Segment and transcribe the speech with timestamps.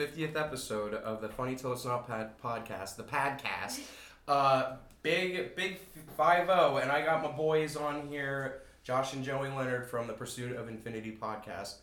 [0.00, 3.80] 50th episode of the Funny Till It's Not Pad podcast, the Padcast.
[4.26, 5.78] Uh, big, big
[6.16, 10.14] 5 0, and I got my boys on here, Josh and Joey Leonard from the
[10.14, 11.80] Pursuit of Infinity podcast.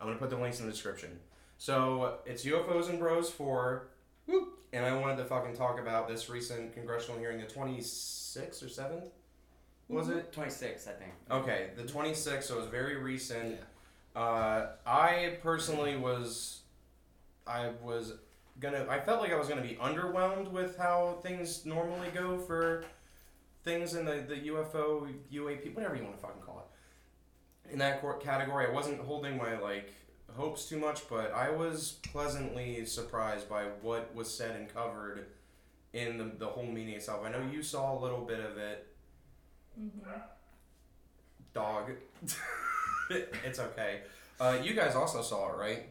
[0.00, 1.20] I'm going to put the links in the description.
[1.56, 3.86] So it's UFOs and Bros 4,
[4.26, 8.66] whoop, and I wanted to fucking talk about this recent congressional hearing, the 26th or
[8.66, 9.10] 7th?
[9.88, 10.32] Was it?
[10.32, 11.12] 26, I think.
[11.30, 13.60] Okay, the 26th, so it was very recent.
[14.16, 16.61] Uh, I personally was,
[17.46, 18.14] I was
[18.60, 22.84] gonna, I felt like I was gonna be underwhelmed with how things normally go for
[23.64, 26.66] things in the, the UFO, UAP, whatever you want to fucking call
[27.66, 27.72] it.
[27.72, 29.92] In that cor- category, I wasn't holding my, like,
[30.36, 35.26] hopes too much, but I was pleasantly surprised by what was said and covered
[35.92, 37.24] in the, the whole meeting itself.
[37.24, 38.88] I know you saw a little bit of it,
[39.80, 40.10] Mm-hmm.
[41.54, 41.92] dog.
[43.10, 44.00] it's okay.
[44.40, 45.86] Uh, you guys also saw it, right?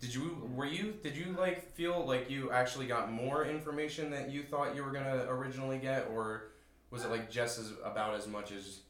[0.00, 4.30] Did you were you did you like feel like you actually got more information that
[4.30, 6.52] you thought you were gonna originally get, or
[6.90, 8.80] was it like just as about as much as?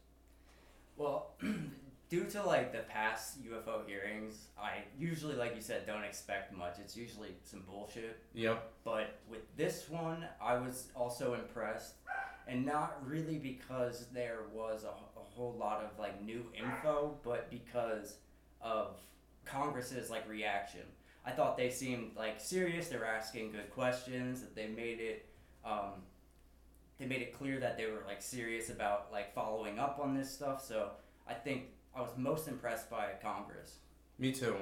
[0.96, 1.32] Well,
[2.10, 6.78] due to like the past UFO hearings, I usually, like you said, don't expect much.
[6.78, 8.18] It's usually some bullshit.
[8.34, 8.70] Yep.
[8.84, 11.94] But with this one, I was also impressed,
[12.46, 17.50] and not really because there was a, a whole lot of like new info, but
[17.50, 18.16] because
[18.60, 18.98] of
[19.44, 20.82] Congress's like reaction.
[21.24, 22.88] I thought they seemed like serious.
[22.88, 24.40] They were asking good questions.
[24.40, 25.26] That they made it,
[25.64, 26.02] um,
[26.98, 30.30] they made it clear that they were like serious about like following up on this
[30.30, 30.64] stuff.
[30.64, 30.90] So
[31.28, 33.76] I think I was most impressed by Congress.
[34.18, 34.56] Me too.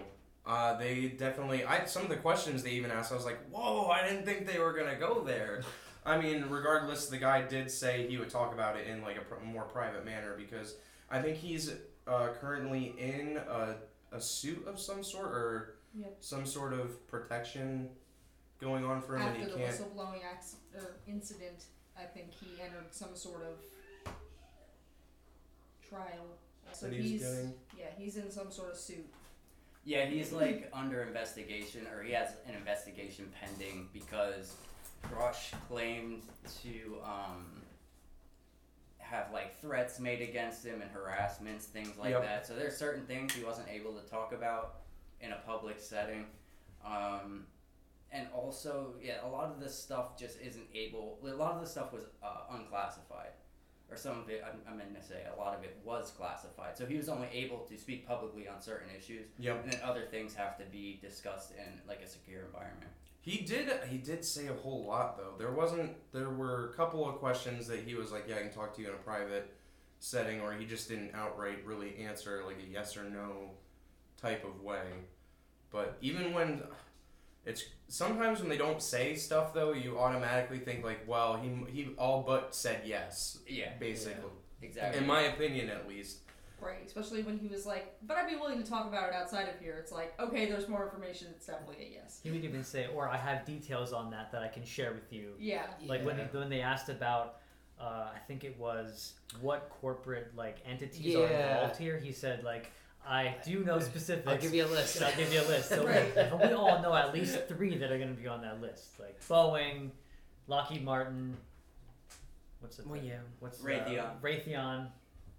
[0.46, 1.64] Uh, they definitely.
[1.64, 3.88] I some of the questions they even asked, I was like, "Whoa!
[3.88, 5.62] I didn't think they were gonna go there."
[6.04, 9.22] I mean, regardless, the guy did say he would talk about it in like a
[9.22, 10.76] pr- more private manner because
[11.10, 11.74] I think he's
[12.06, 13.74] uh, currently in a,
[14.12, 16.16] a suit of some sort or Yep.
[16.20, 17.88] some sort of protection
[18.60, 19.76] going on for him, After and the he can't.
[19.76, 21.64] whistleblowing acc- or incident,
[21.98, 24.12] I think he entered some sort of
[25.88, 26.26] trial.
[26.72, 27.54] So that he's he's doing.
[27.78, 29.06] yeah, he's in some sort of suit.
[29.84, 34.56] Yeah, he's like under investigation, or he has an investigation pending because
[35.04, 36.22] Grusch claimed
[36.62, 37.62] to um,
[38.98, 42.22] have like threats made against him and harassments, things like Yep.
[42.22, 42.46] that.
[42.46, 44.80] So there's certain things he wasn't able to talk about
[45.20, 46.26] in a public setting.
[46.84, 47.44] Um,
[48.12, 51.18] and also, yeah, a lot of this stuff just isn't able.
[51.24, 53.30] A lot of the stuff was uh, unclassified,
[53.90, 54.44] or some of it.
[54.44, 56.76] I, I meant to say a lot of it was classified.
[56.78, 59.64] So he was only able to speak publicly on certain issues, Yep.
[59.64, 62.90] and then other things have to be discussed in like a secure environment.
[63.22, 63.68] He did.
[63.88, 65.34] He did say a whole lot though.
[65.36, 65.96] There wasn't.
[66.12, 68.82] There were a couple of questions that he was like, "Yeah, I can talk to
[68.82, 69.52] you in a private
[69.98, 73.50] setting," or he just didn't outright really answer like a yes or no
[74.20, 74.82] type of way.
[75.70, 76.62] But even when
[77.44, 81.94] it's sometimes when they don't say stuff though, you automatically think like, "Well, he he
[81.96, 84.30] all but said yes." Yeah, Basically,
[84.62, 85.00] exactly.
[85.00, 86.18] in my opinion, at least.
[86.58, 89.48] Right, especially when he was like, "But I'd be willing to talk about it outside
[89.48, 91.28] of here." It's like, okay, there's more information.
[91.36, 92.18] It's definitely a yes.
[92.22, 95.12] He would even say, or I have details on that that I can share with
[95.12, 95.34] you.
[95.38, 95.66] Yeah.
[95.86, 96.26] Like when Yeah.
[96.32, 97.40] when they asked about,
[97.78, 101.98] uh, I think it was what corporate like entities are involved here.
[101.98, 102.72] He said like,
[103.08, 104.26] I do know specifics.
[104.28, 105.00] I'll give you a list.
[105.02, 105.68] I'll give you a list.
[105.68, 106.12] So Right.
[106.14, 108.98] but we all know at least three that are going to be on that list,
[108.98, 109.90] like Boeing,
[110.48, 111.36] Lockheed Martin.
[112.60, 112.86] What's it?
[112.86, 113.18] Well, yeah.
[113.40, 113.98] What's Raytheon.
[113.98, 114.88] Uh, Raytheon.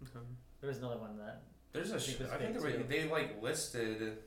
[0.03, 0.21] Mhm.
[0.61, 1.41] There was another one that.
[1.73, 1.95] There's a.
[1.95, 4.17] I think it was I think big, there were, they like listed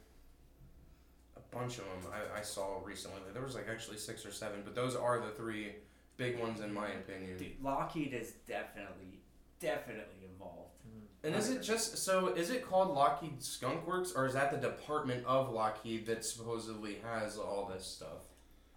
[1.36, 2.12] a bunch of them.
[2.12, 3.18] I, I saw recently.
[3.32, 5.72] There was like actually six or seven, but those are the three
[6.16, 7.38] big ones in my opinion.
[7.38, 9.20] Dude, Lockheed is definitely,
[9.60, 10.74] definitely involved.
[11.22, 12.28] And is it just so?
[12.28, 16.98] Is it called Lockheed Skunk Works, or is that the department of Lockheed that supposedly
[17.04, 18.24] has all this stuff?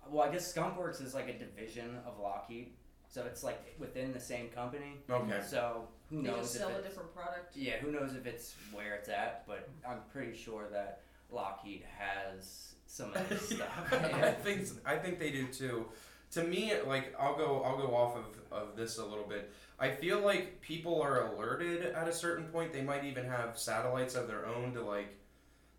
[0.09, 2.73] Well, I guess Skunk Works is like a division of Lockheed,
[3.07, 4.97] so it's like within the same company.
[5.09, 5.39] Okay.
[5.47, 7.55] So who They knows just if sell a it's, different product.
[7.55, 9.47] yeah, who knows if it's where it's at?
[9.47, 13.93] But I'm pretty sure that Lockheed has some of this stuff.
[13.93, 15.85] I think I think they do too.
[16.31, 19.49] To me, like I'll go I'll go off of, of this a little bit.
[19.84, 22.72] I feel like people are alerted at a certain point.
[22.72, 25.14] They might even have satellites of their own to like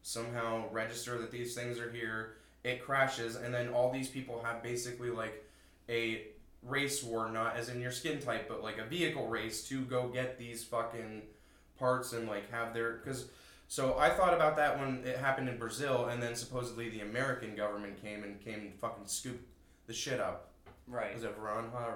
[0.02, 2.34] somehow register that these things are here.
[2.64, 5.42] It crashes, and then all these people have basically like
[5.88, 6.26] a
[6.62, 10.08] race war, not as in your skin type, but like a vehicle race to go
[10.08, 11.22] get these fucking
[11.78, 13.28] parts and like have their because.
[13.68, 17.56] So I thought about that when it happened in Brazil, and then supposedly the American
[17.56, 19.48] government came and came and fucking scooped
[19.86, 20.50] the shit up.
[20.86, 21.14] right.
[21.14, 21.94] Was it Varginha?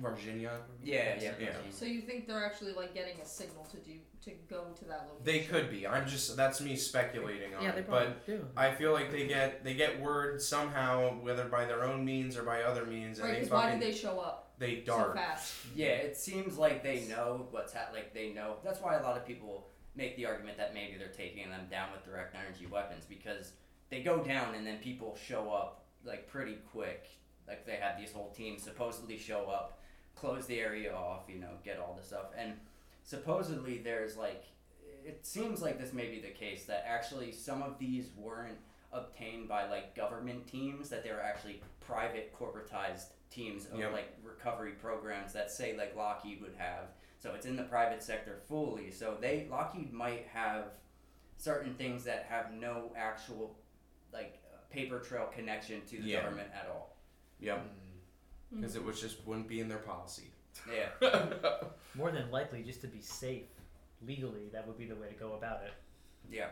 [0.00, 0.50] Varginha.
[0.82, 1.48] Yeah, yeah, Yeah.
[1.70, 3.92] So you think they're actually like getting a signal to do
[4.24, 5.24] to go to that location?
[5.24, 5.86] They could be.
[5.86, 7.88] I'm just that's me speculating on Yeah, they it.
[7.88, 8.46] probably But do.
[8.56, 12.42] I feel like they get they get word somehow, whether by their own means or
[12.42, 13.34] by other means, and Right?
[13.34, 15.14] they Because why fucking do they show up they so dart.
[15.16, 15.54] fast?
[15.74, 18.56] Yeah, it seems like they know what's hap- like they know.
[18.64, 21.90] That's why a lot of people make the argument that maybe they're taking them down
[21.92, 23.52] with direct energy weapons because
[23.90, 27.08] they go down and then people show up like pretty quick.
[27.46, 29.81] Like they have these whole teams supposedly show up,
[30.22, 32.26] close the area off, you know, get all the stuff.
[32.38, 32.52] And
[33.02, 34.44] supposedly there's like
[35.04, 38.58] it seems like this may be the case that actually some of these weren't
[38.92, 43.92] obtained by like government teams that they were actually private corporatized teams of Yep.
[43.92, 46.84] like recovery programs that say like Lockheed would have.
[47.18, 48.92] So it's in the private sector fully.
[48.92, 50.66] So they Lockheed might have
[51.36, 53.56] certain things that have no actual
[54.12, 54.38] like
[54.70, 56.22] paper trail connection to the Yeah.
[56.22, 56.96] government at all.
[57.40, 57.58] Yep.
[57.58, 57.81] Mm-hmm.
[58.54, 60.30] Because it was just wouldn't be in their policy.
[60.70, 60.88] Yeah.
[61.94, 63.44] More than likely, just to be safe
[64.06, 65.72] legally, that would be the way to go about it.
[66.30, 66.48] Yeah.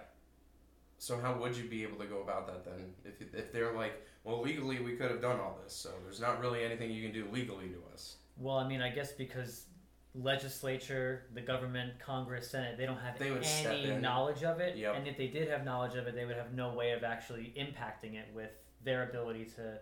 [0.98, 2.92] So how would you be able to go about that then?
[3.04, 6.40] If if they're like, well, legally we could have done all this, so there's not
[6.40, 8.16] really anything you can do legally to us.
[8.38, 9.66] Well, I mean, I guess because
[10.14, 14.00] legislature, the government, Congress, Senate, they don't have They would step any in.
[14.00, 14.76] knowledge of it.
[14.76, 14.96] Yep.
[14.96, 17.54] And if they did have knowledge of it, they would have no way of actually
[17.56, 18.50] impacting it with
[18.84, 19.78] their ability to,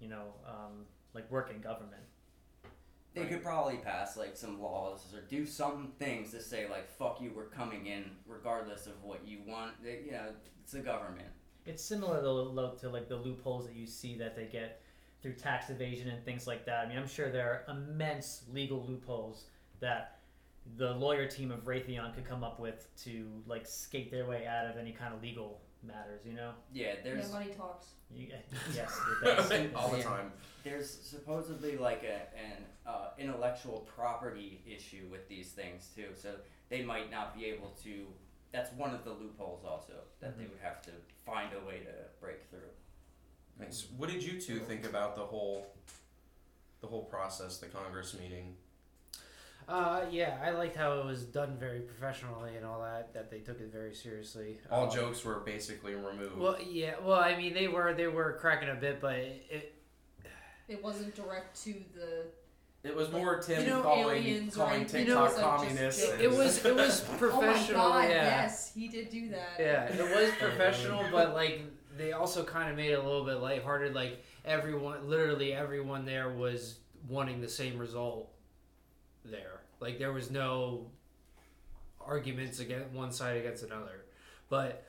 [0.00, 0.84] you know, um,
[1.14, 2.02] like work in government.
[3.12, 7.20] They could probably pass like some laws or do some things to say like fuck
[7.20, 9.82] you, we're coming in regardless of what you want.
[9.82, 11.28] They, you know, it's the government.
[11.66, 14.80] It's similar to, to like the loopholes that you see that they get
[15.22, 16.86] through tax evasion and things like that.
[16.86, 19.46] I mean, I'm sure there are immense legal loopholes
[19.80, 20.20] that
[20.76, 24.66] the lawyer team of Raytheon could come up with to like skate their way out
[24.66, 26.20] of any kind of legal matters.
[26.24, 26.52] You know?
[26.72, 27.86] Yeah, there's yeah, money talks.
[28.14, 28.28] You,
[28.74, 29.50] yes, does.
[29.74, 30.32] all the time.
[30.64, 36.06] there's supposedly like a, an uh, intellectual property issue with these things too.
[36.14, 36.34] So
[36.68, 38.06] they might not be able to.
[38.52, 40.50] That's one of the loopholes also that they Mhm.
[40.50, 40.90] would have to
[41.24, 42.68] find a way to break through.
[43.58, 43.86] Nice.
[43.96, 45.66] What did you two think about the whole,
[46.80, 48.56] the whole process, the Congress meeting?
[49.70, 53.14] Uh, yeah, I liked how it was done very professionally and all that.
[53.14, 54.58] That they took it very seriously.
[54.70, 56.36] All Um, jokes were basically removed.
[56.36, 56.94] Well, yeah.
[57.02, 59.74] Well, I mean, they were they were cracking a bit, but it,
[60.68, 62.26] It wasn't direct to the.
[62.82, 65.06] it was more Tim You know, calling aliens calling anything.
[65.06, 66.02] TikTok It was, like, communists.
[66.06, 66.14] jokes.
[66.14, 67.80] it, it was it was professional.
[67.86, 68.10] oh my god!
[68.10, 68.24] yeah.
[68.42, 69.50] Yes, he did do that.
[69.58, 71.62] Yeah, it was professional, but like
[71.96, 73.94] they also kind of made it a little bit lighthearted.
[73.94, 76.78] Like everyone, literally everyone there was
[77.08, 78.32] wanting the same result.
[79.24, 80.86] There, like there was no
[82.00, 84.04] arguments against one side against another,
[84.48, 84.86] but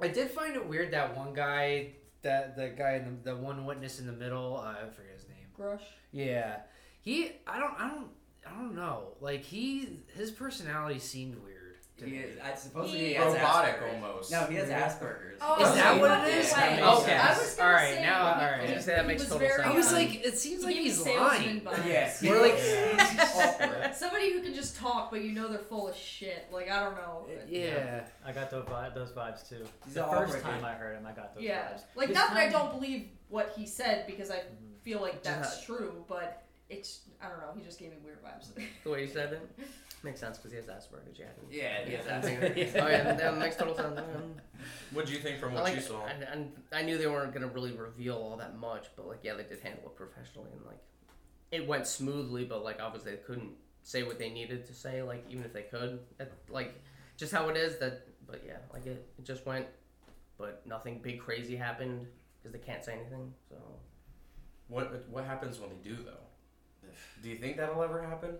[0.00, 1.92] I did find it weird that one guy,
[2.22, 5.28] that the guy in the, the one witness in the middle, uh, I forget his
[5.28, 5.36] name.
[5.58, 5.80] Grusch.
[6.12, 6.58] Yeah,
[7.00, 7.32] he.
[7.46, 7.74] I don't.
[7.78, 8.08] I don't.
[8.46, 9.14] I don't know.
[9.20, 11.55] Like he, his personality seemed weird.
[11.98, 12.18] To He me.
[12.18, 12.38] is.
[12.40, 13.94] I supposedly He- he has robotic Asperger's.
[14.04, 14.30] almost.
[14.30, 14.88] No, he has Yeah.
[14.88, 15.38] Asperger's.
[15.40, 16.52] Oh, Is that what it is?
[16.52, 16.80] okay, is?
[16.82, 17.16] Okay.
[17.16, 18.38] I was gonna Alright, say, now- alright.
[18.38, 19.60] he- I was gonna say that he makes was total sense.
[19.62, 21.60] I was like, it seems he like he's lying.
[21.62, 21.86] vibes.
[21.86, 22.22] Yes.
[22.22, 23.94] We're like- awkward.
[23.96, 26.46] Somebody who can just talk, but you know they're full of shit.
[26.52, 27.26] Like I don't know.
[27.48, 28.04] Yeah.
[28.24, 29.66] I got those, vi- those vibes too.
[29.84, 30.64] He's the first awkward, time.
[30.64, 31.68] I heard him, I got those Yeah.
[31.72, 31.82] vibes.
[31.94, 34.80] Like This not that I don't believe what he said because I Mhm.
[34.82, 37.52] feel like that's true, but it's I don't know.
[37.56, 38.48] He just gave me weird vibes.
[38.84, 39.40] The way you said it
[40.06, 41.18] makes sense because he has Asperger's.
[41.18, 41.26] Yeah.
[41.50, 42.74] Yeah, he has Asperger's.
[42.80, 43.98] oh yeah, that makes total sense.
[43.98, 44.34] Um,
[44.92, 46.06] What did you think from I what like, you saw?
[46.06, 49.34] and, and I knew they weren't gonna really reveal all that much, but like yeah,
[49.34, 50.78] they did handle it professionally and like
[51.50, 52.44] it went smoothly.
[52.44, 53.50] But like obviously they couldn't
[53.82, 56.74] say what they needed to say, like even if they could, That- like
[57.16, 57.78] just how it is.
[57.78, 59.66] That but yeah, like it, it just went,
[60.38, 62.06] but nothing big crazy happened
[62.38, 63.32] because they can't say anything.
[63.50, 63.56] So
[64.68, 66.24] What what happens when they do though?
[67.22, 68.36] Do you think that'll ever happen?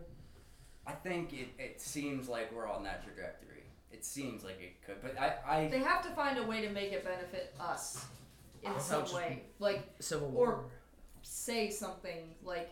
[0.86, 3.64] I think it, it seems like we're on that trajectory.
[3.90, 6.70] It seems like it could, but I, I They have to find a way to
[6.70, 8.04] make it benefit us
[8.62, 9.44] in Well, some way.
[9.58, 10.64] Like Civil Or-
[11.22, 12.70] say something like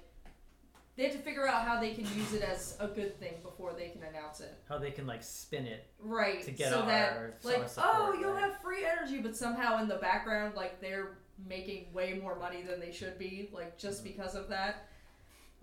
[0.97, 3.73] they have to figure out how they can use it as a good thing before
[3.73, 4.57] they can announce it.
[4.69, 6.43] How they can like spin it Right.
[6.43, 8.43] to get so our, that our like support, oh you'll right?
[8.45, 11.19] have free energy but somehow in the background like they're
[11.49, 14.17] making way more money than they should be like just mm-hmm.
[14.17, 14.89] because of that.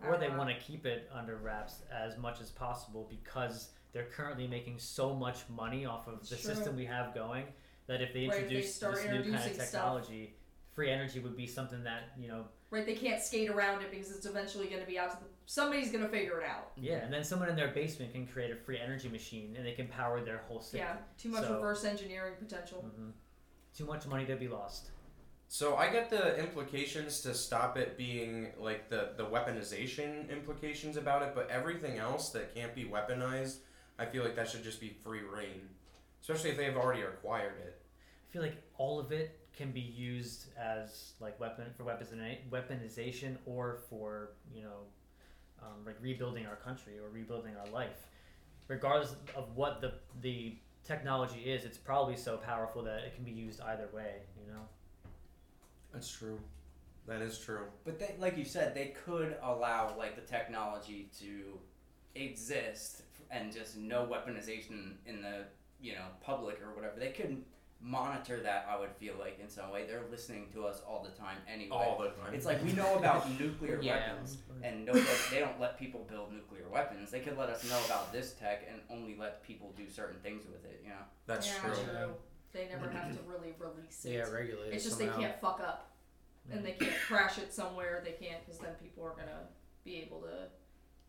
[0.08, 4.48] Or they want to keep it under wraps as much as possible because they're currently
[4.48, 7.46] making so much money off of the system we have going
[7.88, 9.72] that if they Right, if they introduce start this new kind of introducing stuff.
[9.72, 10.36] technology,
[10.74, 14.12] free energy would be something that you know, right they can't skate around it because
[14.15, 16.72] it's eventually going to be out to the somebody's going to figure it out.
[16.77, 19.74] yeah, and then someone in their basement can create a free energy machine and they
[19.74, 20.77] can power their whole city.
[20.79, 22.79] Yeah, too much So- reverse engineering potential.
[22.81, 23.10] hmm
[23.75, 24.91] Too much money to be lost.
[25.53, 31.24] So I get the implications to stop it being like the the weaponization implications about
[31.24, 33.58] it, but everything else that can't be weaponized,
[34.00, 35.67] I feel like that should just be free reign,
[36.22, 37.81] especially if they've already acquired it.
[38.29, 43.79] I feel like all of it can be used as like weapon for weaponization or
[43.89, 44.88] for you know
[45.62, 48.08] um, like rebuilding our country or rebuilding our life.
[48.70, 50.55] Regardless of what the the
[50.86, 54.22] technology is, it's probably so powerful that it can be used either way.
[54.39, 54.62] You know.
[55.93, 56.39] That's true.
[57.07, 57.65] That is true.
[57.83, 61.60] But they, like you said, they could allow like the technology to
[62.15, 65.45] exist and just no weaponization in the
[65.79, 67.00] you know public or whatever.
[67.00, 67.43] They could
[67.81, 68.67] monitor that.
[68.69, 71.75] I would feel like in some way they're listening to us all the time anyway.
[71.75, 72.33] All the time.
[72.33, 74.12] It's like we know about nuclear Yeah.
[74.12, 77.10] weapons, and nobody, they don't let people build nuclear weapons.
[77.10, 80.45] They could let us know about this tech and only let people do certain things
[80.45, 80.81] with it.
[80.83, 81.03] You know.
[81.25, 82.13] That's yeah, true.
[82.53, 84.13] They never have to really release it.
[84.13, 84.74] Yeah, regulated.
[84.74, 85.15] it's just somehow.
[85.15, 85.91] they can't fuck up,
[86.51, 87.08] and they can't mm.
[87.08, 88.01] crash it somewhere.
[88.03, 89.48] They can't because then people are gonna
[89.84, 90.48] be able to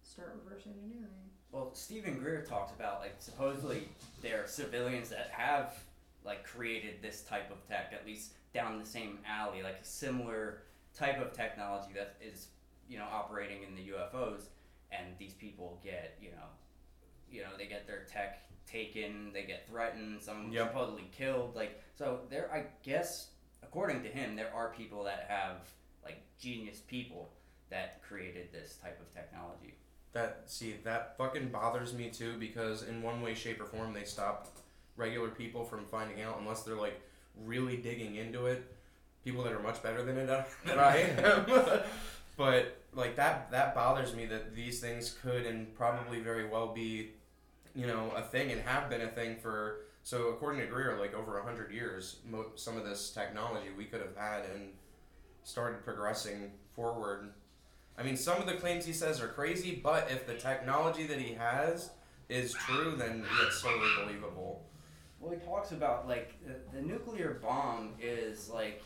[0.03, 1.09] start reverse engineering.
[1.51, 3.89] Well, Steven Greer talks about like supposedly
[4.23, 5.75] there are civilians that have
[6.25, 10.63] like created this type of tech, at least down the same alley, like a similar
[10.97, 12.49] type of technology that is
[12.89, 14.45] you know operating in the UFOs,
[14.91, 16.47] and these people get you know,
[17.31, 20.69] you know they get their tech taken, they get threatened, some Yep.
[20.73, 21.55] supposedly killed.
[21.55, 23.29] Like so, there I guess
[23.63, 25.69] according to him, there are people that have
[26.05, 27.31] like genius people
[27.71, 29.75] that created this type of technology.
[30.13, 34.05] That see that fucking bothers me too because in one way, shape, or form they
[34.05, 34.49] stop
[34.97, 37.01] regular people from finding out unless they're like
[37.47, 38.63] really digging into it.
[39.25, 41.47] People that are much better than it uh, than I am.
[42.37, 47.13] but like that that bothers me that these things could and probably very well be,
[47.75, 49.87] you know, a thing and have been a thing for.
[50.05, 53.85] So according to Greer, like over a hundred years, mo- some of this technology we
[53.85, 54.71] could have had and
[55.45, 57.31] started progressing forward.
[57.97, 61.21] I mean, some of the claims he says are crazy, but if the technology that
[61.21, 61.91] he has
[62.29, 64.65] is true, then it's totally believable.
[65.21, 68.83] Well, he talks about like the, the nuclear bomb is like,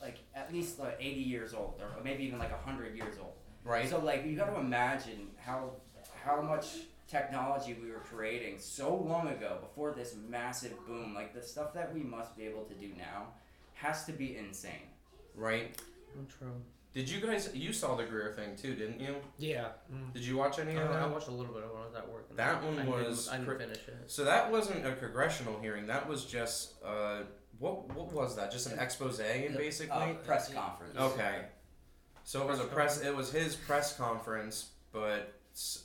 [0.00, 3.34] like at least like eighty years old, or maybe even like hundred years old.
[3.62, 3.88] Right?
[3.88, 5.70] So like you got to imagine how
[6.24, 6.78] how much
[7.10, 11.14] technology we were creating so long ago before this massive boom.
[11.14, 13.28] Like the stuff that we must be able to do now
[13.74, 14.88] has to be insane.
[15.34, 15.76] Right?
[16.38, 16.52] True.
[16.92, 19.14] Did you guys, you saw the Greer thing too, didn't you?
[19.38, 19.68] Yeah.
[19.92, 20.12] Mm.
[20.12, 21.02] Did you watch any of I that?
[21.02, 22.36] I watched a little bit of it when I was at work.
[22.36, 23.96] That one I didn't- was I didn't cr- finish it.
[24.06, 25.86] So that wasn't a congressional hearing.
[25.86, 27.22] That was just, uh,
[27.58, 28.50] what what was that?
[28.50, 29.96] Just an expose, basically?
[29.96, 30.98] Uh, press conference.
[30.98, 31.44] Okay.
[32.24, 33.00] So it was a press.
[33.02, 35.84] It was his press conference, but s-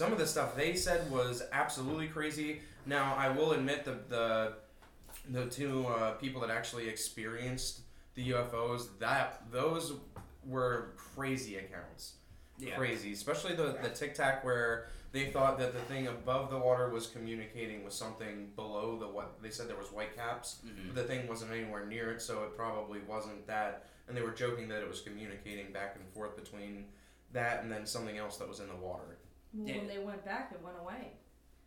[0.00, 2.62] some of the stuff they said was absolutely crazy.
[2.86, 4.52] Now I will admit the the
[5.30, 7.80] the two uh, people that actually experienced
[8.14, 9.92] the UFOs that those
[10.46, 12.14] were crazy accounts.
[12.58, 12.76] Yeah.
[12.76, 16.88] Crazy, especially the the Tic Tac where they thought that the thing above the water
[16.88, 20.86] was communicating with something below the what they said there was white caps Mhm.
[20.86, 23.84] but the thing wasn't anywhere near it, so it probably wasn't that.
[24.08, 26.86] And they were joking that it was communicating back and forth between
[27.32, 29.18] that and then something else that was in the water.
[29.52, 29.78] Well, Yeah.
[29.78, 31.12] When they went back, it went away.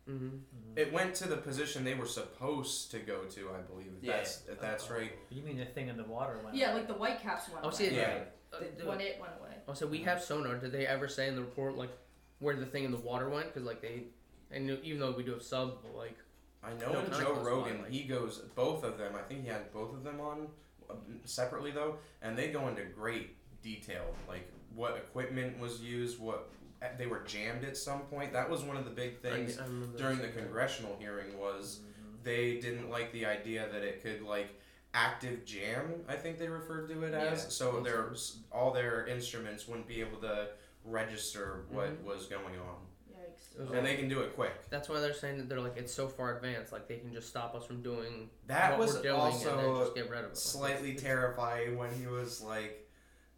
[0.08, 0.26] Mm-hmm.
[0.28, 0.76] Mhm.
[0.78, 3.92] It went to the position they were supposed to go to, I believe.
[3.98, 4.16] If Yeah.
[4.18, 5.12] that's if that's right.
[5.30, 6.56] You mean the thing in the water went?
[6.56, 7.76] Yeah, like the white caps went Oh, away.
[7.76, 8.24] see, Yeah.
[8.52, 9.56] uh, Th- the- when it went away.
[9.66, 10.56] Oh, so we have sonar.
[10.56, 11.90] Did they ever say in the report like
[12.38, 13.46] where the thing in the water went?
[13.48, 14.08] Because like they,
[14.50, 16.18] and even though we do have sub, but, like
[16.62, 19.14] I know No in contact Joe Rogan, fine, like- he goes both of them.
[19.16, 20.50] I think he had both of them on
[20.90, 26.50] uh, separately though, and they go into great detail, like what equipment was used, what
[26.98, 28.32] they were jammed at some point.
[28.32, 30.42] That was one of the big things I remember during the seeing that.
[30.42, 32.22] congressional hearing was Mhm.
[32.24, 34.48] they didn't like the idea that it could like
[34.96, 37.48] active jam i think they referred to it as Yeah.
[37.48, 38.12] so their
[38.52, 40.50] all their instruments wouldn't be able to
[40.84, 42.04] register what Mhm.
[42.04, 42.76] was going on
[43.12, 43.60] Yikes.
[43.60, 45.92] It and they can do it quick That's why they're saying that they're like it's
[45.92, 49.02] so far advanced, like they can just stop us from doing that what was we're
[49.02, 50.36] doing and then also just get rid of it.
[50.36, 52.83] Slightly terrifying when he was like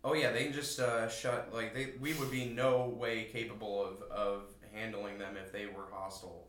[0.07, 3.85] oh yeah they can just uh, shut like they we would be no way capable
[3.85, 6.47] of of handling them if they were hostile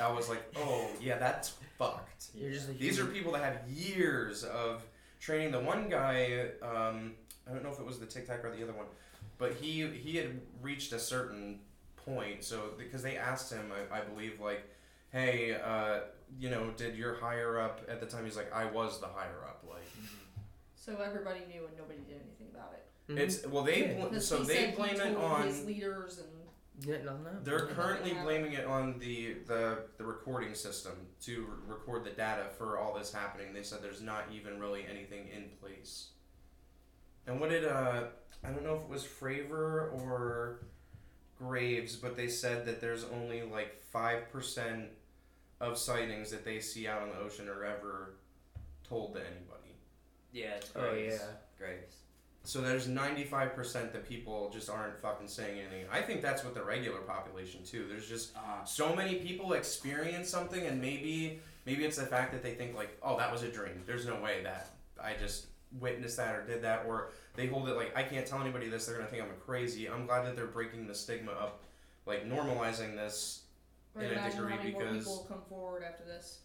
[0.00, 4.42] i was like oh yeah that's fucked You're just These are people that have years
[4.44, 4.82] of
[5.20, 5.52] training.
[5.52, 7.12] The one guy, um,
[7.48, 8.86] I don't know if it was the Tic Tac or the other one,
[9.38, 11.60] but he he had reached a certain
[11.96, 12.42] point.
[12.44, 14.62] So because they asked him, I, I believe, like,
[15.12, 16.00] hey, uh,
[16.38, 18.24] you know, did your higher up at the time?
[18.24, 19.64] He's like, I was the higher up.
[19.68, 19.88] Like,
[20.82, 22.84] So everybody knew and nobody did anything about it.
[23.12, 23.18] Mhm.
[23.18, 24.08] it's well they Yeah.
[24.08, 25.46] bl- so they said blame it told on.
[25.46, 26.28] his leaders and
[26.80, 27.44] yeah, nothing happened.
[27.44, 27.74] They're Yeah.
[27.74, 28.22] currently Yeah.
[28.24, 32.94] blaming it on the, the the recording system to re- record the data for all
[32.94, 33.52] this happening.
[33.52, 36.10] They said there's not even really anything in place
[37.28, 38.08] and what did uh
[38.42, 40.64] I don't know if it was Fravor or
[41.38, 44.90] Graves, but they said that there's only like five percent
[45.60, 48.14] of sightings that they see out on the ocean are ever
[48.82, 49.51] told to anybody.
[50.32, 51.18] Yeah, it's Oh yeah.
[51.58, 51.96] Graves.
[52.44, 55.84] So there's 95% that people just aren't fucking saying anything.
[55.92, 57.86] I think that's with the regular population too.
[57.88, 62.42] There's just Uh, so many people experience something and maybe maybe it's the fact that
[62.42, 63.84] they think like, "Oh, that was a dream.
[63.86, 64.70] There's no way that
[65.00, 65.46] I just
[65.80, 68.86] witnessed that or did that or they hold it like I can't tell anybody this.
[68.86, 69.88] They're going to think I'm crazy.
[69.88, 71.62] I'm glad that they're breaking the stigma up
[72.06, 73.42] like normalizing this.
[73.94, 76.40] Or In a degree how many more because- people come forward after this.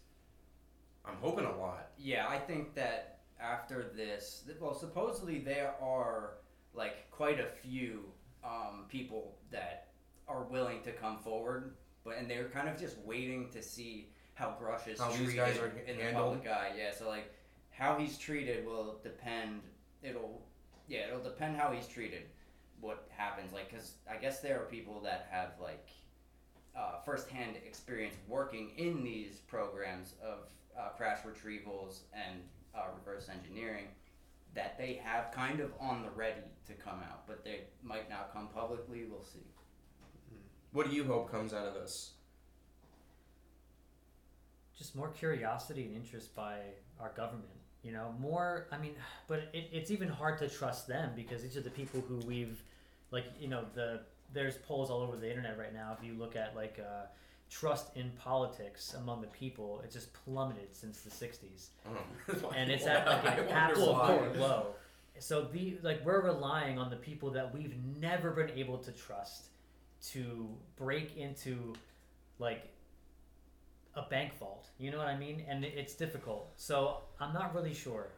[1.04, 1.90] I'm hoping a lot.
[1.98, 6.34] yeah, I think that after this, well, supposedly there are
[6.74, 8.04] like quite a few
[8.44, 9.88] um, people that
[10.26, 14.56] are willing to come forward, but and they're kind of just waiting to see how
[14.60, 16.72] Grusch is How these treated guys are in the public eye.
[16.76, 17.32] Yeah, so like
[17.70, 19.62] how he's treated will depend.
[20.02, 20.42] It'll
[20.86, 22.22] yeah, it'll depend how he's treated.
[22.80, 25.88] What happens, like, because I guess there are people that have like
[26.76, 32.40] uh, firsthand experience working in these programs of uh, crash retrievals and
[32.74, 33.86] uh, reverse engineering
[34.54, 38.32] that they have kind of on the ready to come out, but they might not
[38.32, 39.04] come publicly.
[39.08, 39.46] We'll see.
[40.72, 42.12] What do you hope comes out of this?
[44.78, 46.60] just more curiosity and interest by
[47.00, 47.48] our government
[47.82, 48.94] you know more i mean
[49.26, 52.62] but it, it's even hard to trust them because these are the people who we've
[53.10, 54.00] like you know the
[54.32, 57.06] there's polls all over the internet right now if you look at like uh,
[57.50, 62.86] trust in politics among the people it's just plummeted since the 60s Um, and it's
[62.86, 64.66] at like an absolute low.
[65.20, 69.46] So the like we're relying on the people that we've never been able to trust
[70.10, 71.74] to break into
[72.38, 72.68] like
[73.96, 74.68] a bank vault.
[74.78, 75.44] You know what I mean?
[75.48, 76.52] And it's difficult.
[76.56, 78.08] So I'm not really sure.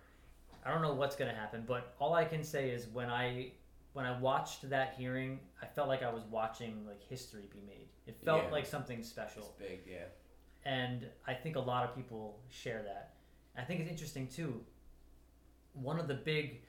[0.65, 3.53] I don't know what's going to happen, but all I can say is when I
[3.93, 7.89] when I watched that hearing, I felt like I was watching like history be made.
[8.07, 8.51] It felt Yeah.
[8.51, 10.07] like something special It's big, yeah.
[10.65, 13.15] and I think a lot of people share that.
[13.57, 14.65] I think it's interesting too.
[15.75, 16.63] One of the big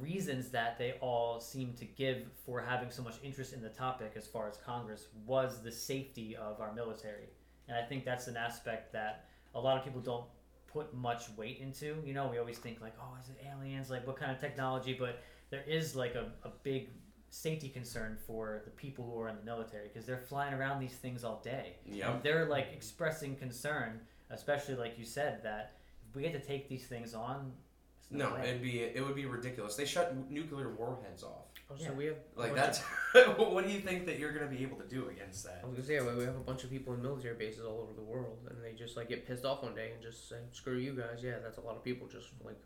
[0.00, 4.12] reasons that they all seem to give for having so much interest in the topic
[4.16, 7.28] as far as Congress was the safety of our military.
[7.68, 10.24] And I think that's an aspect that a lot of people don't
[10.66, 12.02] put much weight into.
[12.04, 13.90] You know, we always think like, oh, is it aliens?
[13.90, 14.96] Like, what kind of technology?
[14.98, 16.88] But there is like a, a big
[17.30, 20.94] safety concern for the people who are in the military because they're flying around these
[20.94, 21.76] things all day.
[21.86, 22.08] Yep.
[22.08, 25.72] And they're like expressing concern, especially like you said, that
[26.08, 27.52] if we had to take these things on,
[27.98, 29.74] it's No, it'd be it would be ridiculous.
[29.76, 31.46] They shut nuclear warheads off.
[31.70, 31.88] Oh, Yeah.
[31.88, 32.78] so we have Like bunch
[33.14, 35.60] that's what do you think that you're gonna be able to do against that?
[35.64, 37.80] I was gonna say we we have a bunch of people in military bases all
[37.80, 40.36] over the world, and they just like get pissed off one day and just say,
[40.52, 42.60] "Screw you guys." Yeah, that's a lot of people just like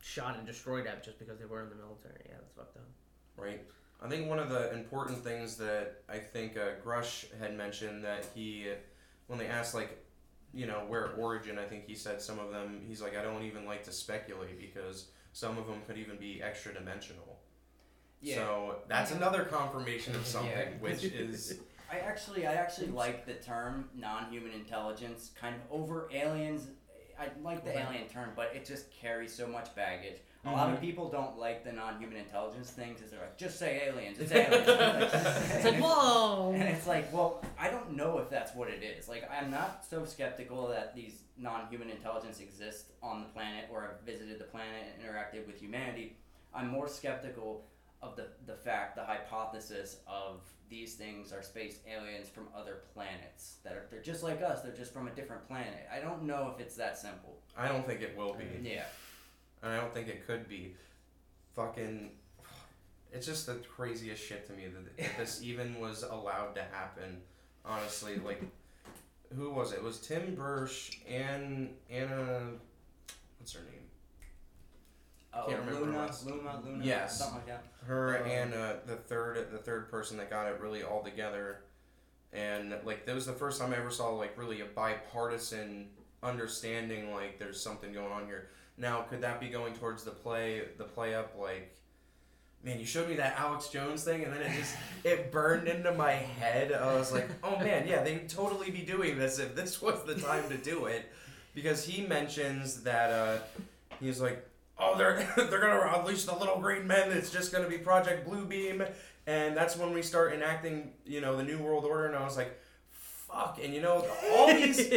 [0.00, 2.22] shot and destroyed at just because they were in the military.
[2.26, 2.88] Yeah, that's fucked up.
[3.36, 3.62] Right.
[4.02, 8.26] I think one of the important things that I think uh, Grusch had mentioned that
[8.34, 8.66] he,
[9.26, 10.04] when they asked like,
[10.52, 12.80] you know, where origin, I think he said some of them.
[12.86, 16.42] He's like, I don't even like to speculate because some of them could even be
[16.42, 17.38] extra dimensional.
[18.22, 18.36] Yeah.
[18.36, 20.68] So that's another confirmation of something, Yeah.
[20.80, 21.60] which is
[21.92, 26.68] I actually, I actually like the term non-human intelligence, kind of over aliens.
[27.20, 30.18] I like the alien term, but it just carries so much baggage.
[30.46, 30.74] A lot Mm-hmm.
[30.76, 34.32] of people don't like the non-human intelligence thing because they're like, just say aliens, it's
[34.32, 35.10] aliens.
[35.52, 36.52] It's like whoa.
[36.54, 39.06] And it's like, well, I don't know if that's what it is.
[39.06, 44.00] Like, I'm not so skeptical that these non-human intelligence exist on the planet or have
[44.06, 46.16] visited the planet and interacted with humanity.
[46.54, 47.66] I'm more skeptical
[48.02, 53.56] of the the fact, the hypothesis of these things are space aliens from other planets
[53.64, 54.62] that are they're just like us.
[54.62, 55.88] They're just from a different planet.
[55.92, 57.38] I don't know if it's that simple.
[57.58, 58.68] I don't think it will be.
[58.68, 58.84] Yeah.
[59.62, 60.74] and I don't think it could be.
[61.56, 62.10] Fucking,
[63.12, 67.20] it's just the craziest shit to me that, that this even was allowed to happen.
[67.64, 68.42] Honestly, like,
[69.36, 69.76] who was it?
[69.76, 72.52] It was Tim Burchett and Anna.
[73.38, 73.79] What's her name?
[75.32, 77.18] Oh, Can't remember Luna, Luna, Luna, Yes.
[77.18, 77.64] something like that.
[77.86, 81.60] Her Um, and uh, the third, the third person that got it really all together,
[82.32, 85.88] and like that was the first time I ever saw like really a bipartisan
[86.22, 87.12] understanding.
[87.14, 88.48] Like, there's something going on here.
[88.76, 91.34] Now, could that be going towards the play, the play up?
[91.38, 91.76] Like,
[92.64, 95.92] man, you showed me that Alex Jones thing, and then it just it burned into
[95.94, 96.72] my head.
[96.72, 100.16] I was like, oh man, yeah, they'd totally be doing this if this was the
[100.16, 101.10] time to do it,
[101.54, 103.38] because he mentions that uh,
[104.00, 104.46] he's like,
[104.80, 107.12] oh, they're they're gonna unleash the little green men.
[107.12, 108.88] It's just gonna be Project Bluebeam,
[109.26, 112.06] and that's when we start enacting, you know, the new world order.
[112.06, 112.58] And I was like,
[112.90, 114.90] fuck, and you know, all these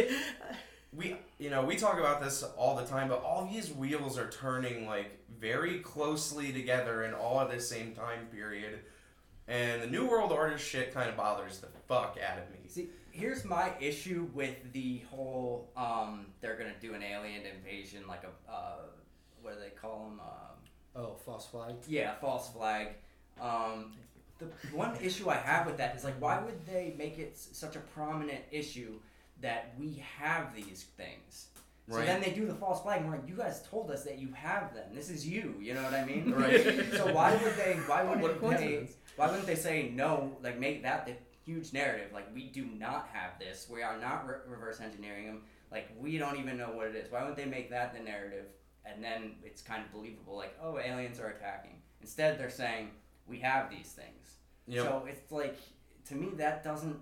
[0.92, 4.30] we you know we talk about this all the time but all these wheels are
[4.30, 8.78] turning like very closely together in all at the same time period
[9.48, 12.88] and the new world order shit kind of bothers the fuck out of me See,
[13.12, 18.52] here's my issue with the whole um, they're gonna do an alien invasion, like a
[18.52, 18.86] uh,
[19.44, 20.20] what do they call them?
[20.20, 20.56] Um,
[20.96, 21.74] Oh, false flag.
[21.88, 22.88] yeah, false flag.
[23.40, 23.92] Um,
[24.38, 27.48] the one issue I have with that is like, why would they make it s-
[27.52, 28.94] such a prominent issue
[29.40, 31.48] that we have these things?
[31.90, 34.18] So then they do the false flag, and we're like, you guys told us that
[34.18, 34.86] you have them.
[34.94, 35.54] This is you.
[35.60, 36.32] You know what I mean?
[36.36, 36.62] Right.
[36.94, 37.74] so why would they?
[37.86, 38.88] Why wouldn't what they?
[39.16, 40.34] Why wouldn't they say no?
[40.42, 41.12] Like make that the
[41.44, 42.10] huge narrative.
[42.14, 43.66] Like we do not have this.
[43.70, 45.42] We are not re- reverse engineering them.
[45.70, 47.12] Like we don't even know what it is.
[47.12, 48.46] Why wouldn't they make that the narrative?
[48.86, 50.36] And then it's kind of believable.
[50.36, 51.76] Like oh, aliens are attacking.
[52.00, 52.90] Instead, they're saying
[53.26, 54.36] we have these things.
[54.66, 54.84] Yep.
[54.84, 55.58] So it's like
[56.08, 56.96] to me that doesn't.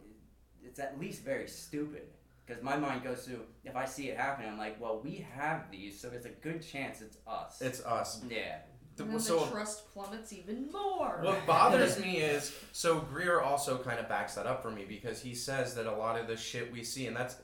[0.65, 2.03] It's at least very stupid.
[2.47, 5.71] Because my mind goes to if I see it happening, I'm like, well, we have
[5.71, 7.61] these, so there's a good chance it's us.
[7.63, 8.59] it's us yeah.
[8.97, 11.21] The- And then so the trust plummets even more.
[11.23, 15.23] What bothers me is so Greer also kind of backs that up for me because
[15.23, 17.37] he says that a lot of the shit we see, and that's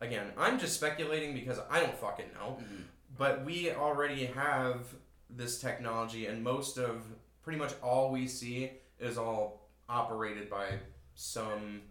[0.00, 2.84] again, I'm just speculating because I don't fucking know, Mhm.
[3.18, 4.86] But we already have
[5.28, 7.02] this technology, and most of
[7.42, 10.66] pretty much all we see is all operated by
[11.14, 11.82] some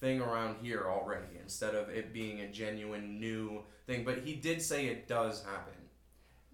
[0.00, 4.04] thing around here already instead of it being a genuine new thing.
[4.04, 5.74] But he did say it does happen.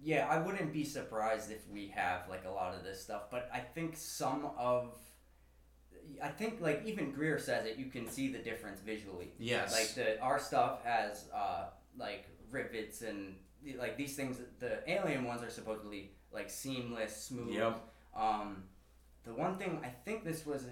[0.01, 3.49] Yeah, I wouldn't be surprised if we have like a lot of this stuff, but
[3.53, 4.97] I think some of
[6.23, 9.33] I think like even Greer says it, you can see the difference visually.
[9.37, 9.73] Yes.
[9.73, 11.65] Like the our stuff has uh
[11.97, 13.35] like rivets and
[13.77, 17.53] like these things the alien ones are supposedly like seamless, smooth.
[17.53, 17.81] Yep.
[18.15, 18.63] Um
[19.23, 20.65] the one thing I think this was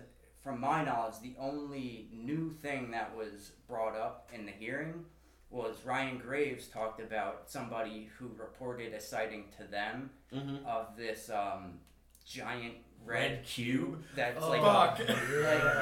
[0.44, 5.06] from my knowledge the only new thing that was brought up in the hearing
[5.50, 10.66] was Ryan Graves talked about somebody who reported a sighting to them Mm-hmm.
[10.66, 11.80] of this um,
[12.26, 12.74] giant
[13.06, 14.04] red, Red cube.
[14.14, 15.00] that's Oh, like, Fuck.
[15.00, 15.08] like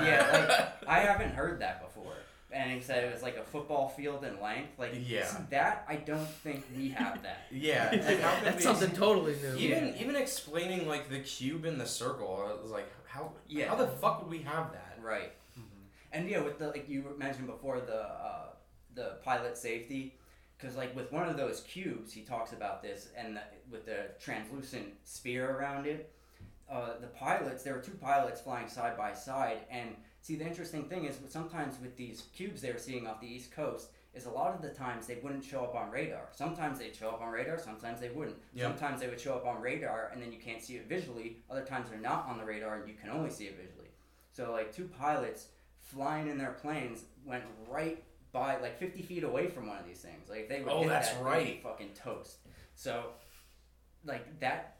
[0.05, 2.13] yeah like I haven't heard that before
[2.55, 5.25] and he said it was like a football field in length like Yeah.
[5.25, 7.89] see, that I don't think we have that Yeah.
[7.91, 9.55] Like, That's we- something totally new.
[9.57, 13.67] Even even explaining like the cube and the circle, I was like, how Yeah.
[13.69, 14.97] how the fuck would we have that?
[15.01, 15.31] Right.
[16.13, 18.45] And yeah, with the like you mentioned before the uh,
[18.93, 20.15] the pilot safety,
[20.57, 24.01] because like with one of those cubes, he talks about this, and the, with the
[24.17, 26.13] translucent sphere around it,
[26.71, 29.89] uh, the pilots there were two pilots flying side by side, and
[30.25, 33.51] see the interesting thing is sometimes with these cubes they were seeing off the east
[33.51, 33.89] coast.
[34.15, 36.29] Is a lot of the times they wouldn't show up on radar.
[36.31, 38.37] Sometimes they'd show up on radar, sometimes they wouldn't.
[38.53, 38.65] Yep.
[38.79, 41.43] Sometimes they would show up on radar and then you can't see it visually.
[41.51, 43.89] Other times they're not on the radar and you can only see it visually.
[44.31, 45.47] So like two pilots
[45.81, 49.99] flying in their planes went right by like 50 feet away from one of these
[49.99, 50.29] things.
[50.29, 51.61] Like they would Oh, hit that's that, right.
[51.61, 52.37] fucking toast.
[52.73, 53.07] So
[54.05, 54.77] like that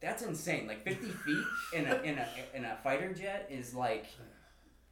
[0.00, 0.66] that's insane.
[0.66, 4.06] Like 50 feet in a in a in a fighter jet is like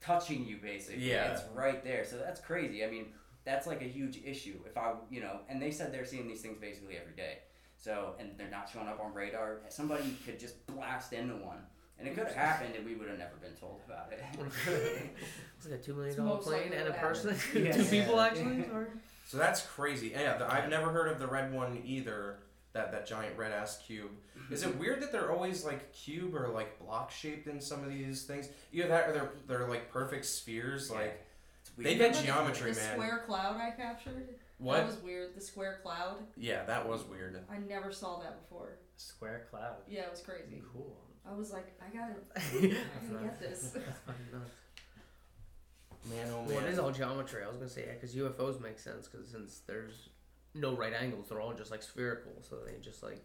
[0.01, 1.09] touching you basically.
[1.09, 1.33] Yeah.
[1.33, 2.05] It's right there.
[2.05, 2.85] So that's crazy.
[2.85, 3.07] I mean,
[3.45, 4.59] that's like a huge issue.
[4.67, 7.39] If I, you know, and they said they're seeing these things basically every day.
[7.79, 9.61] So, and they're not showing up on radar.
[9.69, 11.59] Somebody could just blast into one.
[11.99, 14.23] And it could have happened and we would have never been told about it.
[15.57, 17.35] It's like a two million It's dollar most plane and a person.
[17.35, 17.73] happened.
[17.75, 18.65] Two people actually.
[18.65, 18.87] Sorry.
[19.27, 20.09] So that's crazy.
[20.09, 22.39] Yeah, th- I've never heard of the red one either.
[22.77, 24.11] That that giant red ass cube.
[24.51, 24.79] Is it mm-hmm.
[24.81, 28.51] weird that they're always like cube or like block shaped in some of these things?
[28.71, 30.91] Either that or they're they're like perfect spheres.
[30.93, 30.99] Yeah.
[30.99, 31.27] Like
[31.63, 31.99] It's they weird.
[31.99, 32.93] get Remember geometry, the man.
[32.93, 34.29] square cloud I captured?
[34.29, 34.87] That What?
[34.87, 35.35] was weird.
[35.35, 36.17] The square cloud.
[36.37, 37.43] Yeah, that was weird.
[37.51, 38.77] I never saw that before.
[38.97, 39.77] Square cloud.
[39.89, 40.63] Yeah, it was crazy.
[40.73, 40.97] Cool.
[41.29, 42.41] I was like, I gotta, I
[42.95, 43.75] That's gotta get this.
[46.09, 46.73] Man, oh Well, it man.
[46.73, 47.43] is all geometry.
[47.43, 50.09] I was gonna say yeah, because UFOs make sense because since there's
[50.57, 52.33] no right angles, they're all just like spherical.
[52.43, 53.23] So they just like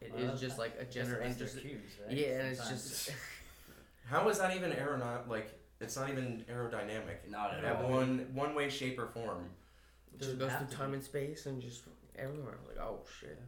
[0.00, 1.20] it is Well, just like a Just generator.
[1.22, 2.16] unless Just cubes, right?
[2.16, 3.10] yeah, and it's just
[4.06, 5.28] How is that even aeronaut?
[5.28, 7.28] Like it's not even aerodynamic.
[7.30, 7.90] Not at At all.
[7.90, 9.48] one one way, shape, or form.
[10.14, 10.96] it just Doesn't goes through time be.
[10.96, 11.82] and space and just
[12.18, 12.58] everywhere.
[12.68, 13.40] Like oh shit.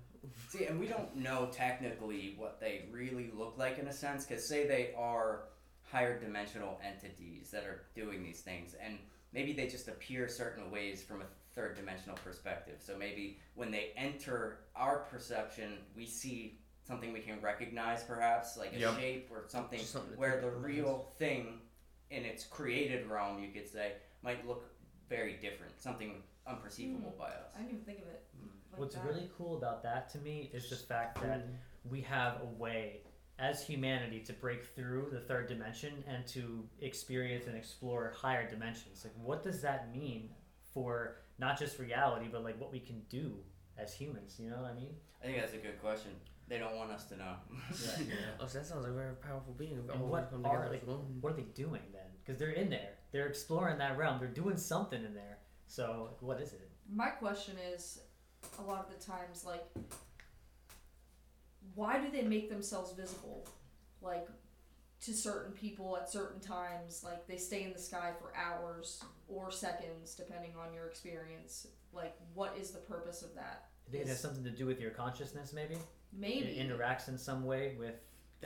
[0.48, 4.48] See, and we don't know technically what they really look like in a sense, because
[4.48, 5.40] say they are
[5.82, 8.98] higher dimensional entities that are doing these things, and
[9.34, 12.76] maybe they just appear certain ways from a third dimensional perspective.
[12.80, 18.74] So maybe when they enter our perception, we see something we can recognize, perhaps like
[18.74, 18.96] a Yep.
[18.96, 20.76] shape or something, something where the recognize.
[20.76, 21.60] real thing
[22.10, 24.70] in its created realm, you could say, might look
[25.08, 27.18] very different, something unperceivable hmm.
[27.18, 27.52] by us.
[27.54, 28.26] I didn't even think of it.
[28.70, 29.04] Like What's that.
[29.04, 31.46] really cool about that to me is the fact that
[31.88, 33.02] we have a way
[33.38, 39.04] as humanity to break through the third dimension and to experience and explore higher dimensions.
[39.04, 40.30] Like, what does that mean
[40.72, 43.34] for not just reality, but like what we can do
[43.78, 44.36] as humans.
[44.38, 44.94] You know what I mean?
[45.22, 46.12] I think that's a good question.
[46.46, 47.34] They don't want us to know.
[48.40, 49.78] Oh, so that sounds like a very powerful being.
[49.92, 50.98] And what come are, together like, one.
[51.20, 52.02] What are they doing then?
[52.22, 52.90] Because they're in there.
[53.12, 54.18] They're exploring that realm.
[54.18, 55.38] They're doing something in there.
[55.66, 56.68] So what is it?
[56.92, 58.00] My question is,
[58.58, 59.64] a lot of the times, like,
[61.74, 63.46] why do they make themselves visible,
[64.02, 64.28] like,
[65.02, 67.02] to certain people at certain times?
[67.02, 71.66] Like, they stay in the sky for hours or seconds, depending on your experience.
[71.92, 73.66] Like, what is the purpose of that?
[73.88, 75.76] I think it has something to do with your consciousness, maybe.
[76.12, 77.94] Maybe It interacts in some way with.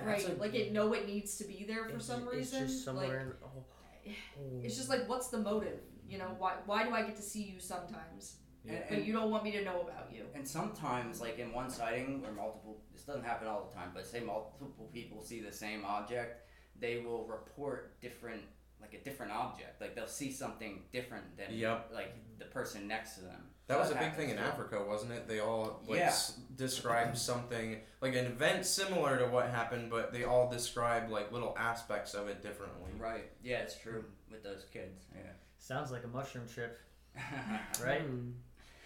[0.01, 2.85] right, a- like it know it needs to be there for It's- some it's just
[2.85, 3.65] somewhere like, oh,
[4.09, 4.61] oh.
[4.63, 5.81] it's just like, what's the motive?
[6.09, 9.31] You know, why why do I get to see you sometimes, And, but you don't
[9.31, 10.25] want me to know about you?
[10.35, 14.07] and sometimes, like in one sighting or multiple, this doesn't happen all the time, but
[14.07, 16.49] say multiple people see the same object,
[16.81, 18.43] they will report different,
[18.81, 19.81] like a different object.
[19.81, 21.91] Like they'll see something different than Yep.
[21.93, 23.43] like the person next to them.
[23.67, 25.29] That was a big thing in Africa, wasn't it?
[25.29, 26.07] They all like Yeah.
[26.07, 31.33] s- described something like an event similar to what happened, but they all describe like
[31.33, 32.91] little aspects of it differently.
[32.99, 33.31] Right.
[33.43, 35.05] Yeah, it's true with those kids.
[35.15, 35.33] Yeah.
[35.59, 36.79] Sounds like a mushroom trip,
[37.85, 38.03] right?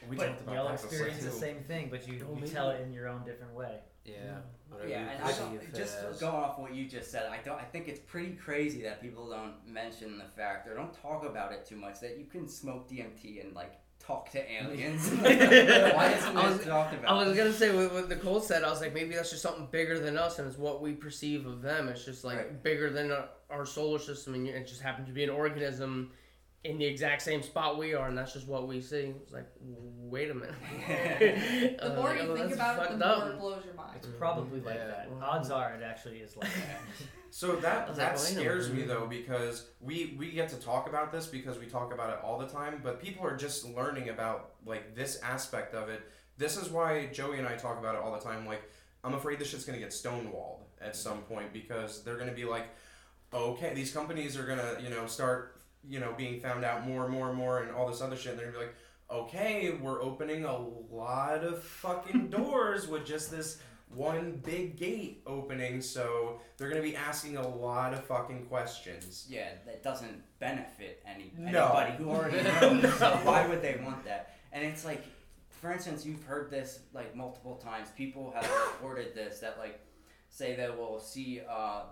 [0.08, 2.80] We But talked about We all experience the same thing, but you, you tell it
[2.80, 3.78] in your own different way.
[4.04, 4.14] Yeah.
[4.68, 6.18] Whatever yeah, and I don't, just as.
[6.18, 7.58] going off what you just said, I don't.
[7.60, 11.52] I think it's pretty crazy that people don't mention the fact or don't talk about
[11.52, 15.08] it too much that you can smoke DMT and like talk to aliens.
[15.10, 15.26] Why
[16.16, 17.10] isn't I this was- talked about?
[17.22, 18.64] I was gonna say what, what Nicole said.
[18.64, 21.46] I was like, maybe that's just something bigger than us, and it's what we perceive
[21.46, 21.88] of them.
[21.88, 22.62] It's just like Right.
[22.62, 26.10] bigger than our, our solar system, and it just happened to be an organism
[26.64, 29.12] in the exact same spot we are, and that's just what we see.
[29.22, 30.54] It's like, wait a minute.
[31.80, 33.18] The Uh, more you oh, think about it, the up.
[33.18, 33.96] more it blows your mind.
[33.96, 34.86] It's probably like Yeah.
[34.86, 35.08] that.
[35.20, 36.80] Odds are it actually is like that.
[37.34, 41.26] So that that like, scares me though because we we get to talk about this
[41.26, 44.94] because we talk about it all the time, but people are just learning about like
[44.94, 46.02] this aspect of it.
[46.36, 48.44] This is why Joey and I talk about it all the time.
[48.46, 48.62] Like
[49.02, 52.66] I'm afraid this shit's gonna get stonewalled at some point because they're gonna be like,
[53.32, 57.12] okay, these companies are gonna you know start you know being found out more and
[57.12, 58.32] more and more and all this other shit.
[58.32, 58.74] And they're gonna be like,
[59.10, 63.58] okay, we're opening a lot of fucking doors with just this
[63.94, 69.26] one big gate opening, so they're gonna be asking a lot of fucking questions.
[69.28, 71.66] yeah, that doesn't benefit any No.
[71.76, 72.42] anybody who already
[72.82, 72.94] knows.
[72.98, 74.36] so why would they want that?
[74.52, 75.04] And it's like,
[75.50, 77.88] for instance, you've heard this like multiple times.
[77.96, 79.78] People have reported this that like,
[80.30, 81.82] say they will see uh,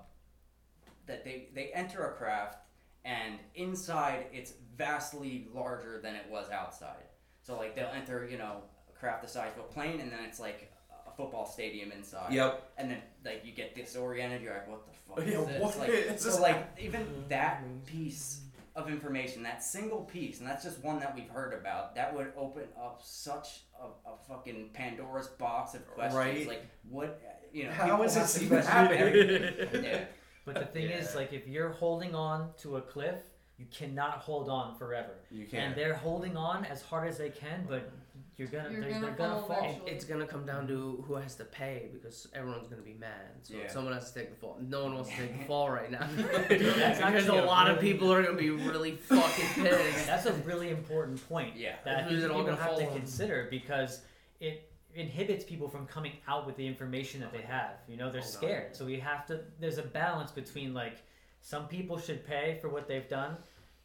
[1.06, 2.56] that they they enter a craft
[3.04, 7.04] and inside it's vastly larger than it was outside.
[7.42, 10.20] So like they'll enter, you know, a craft the size of a plane, and then
[10.26, 10.72] it's like
[11.06, 12.32] a football stadium inside.
[12.32, 12.72] Yep.
[12.78, 14.42] And then like you get disoriented.
[14.42, 15.62] You're like, what the fuck Yeah, is this?
[15.62, 16.40] what like, is so this?
[16.40, 18.42] like even that piece
[18.76, 22.32] of information, that single piece, and that's just one that we've heard about, that would
[22.36, 26.14] open up such a, a fucking Pandora's box of questions.
[26.14, 26.46] Right.
[26.46, 27.20] Like what
[27.52, 27.70] you know?
[27.72, 29.54] How is this even happening?
[29.82, 30.04] yeah.
[30.44, 33.18] But the thing is, like, if you're holding on to a cliff,
[33.58, 35.16] you cannot hold on forever.
[35.30, 35.76] You And can't.
[35.76, 37.90] they're holding on as hard as they can, but
[38.38, 39.64] you're gonna, You're they're, gonna they're gonna fall fall.
[39.64, 39.90] eventually.
[39.90, 43.10] It's gonna come down to who has to pay because everyone's gonna be mad.
[43.42, 43.68] So Yeah.
[43.68, 44.56] someone has to take the fall.
[44.62, 47.70] No one wants to take the fall right now That's because actually a a lot
[47.70, 50.06] of people are gonna be really fucking pissed.
[50.06, 51.74] That's a really important point Yeah.
[51.84, 52.96] that Who's it all people gonna have to on?
[52.96, 54.00] consider because
[54.40, 57.74] it inhibits people from coming out with the information that they have.
[57.88, 58.32] You know, they're Oh, God.
[58.32, 58.76] scared.
[58.76, 59.40] So we have to.
[59.60, 60.98] There's a balance between like
[61.40, 63.36] some people should pay for what they've done,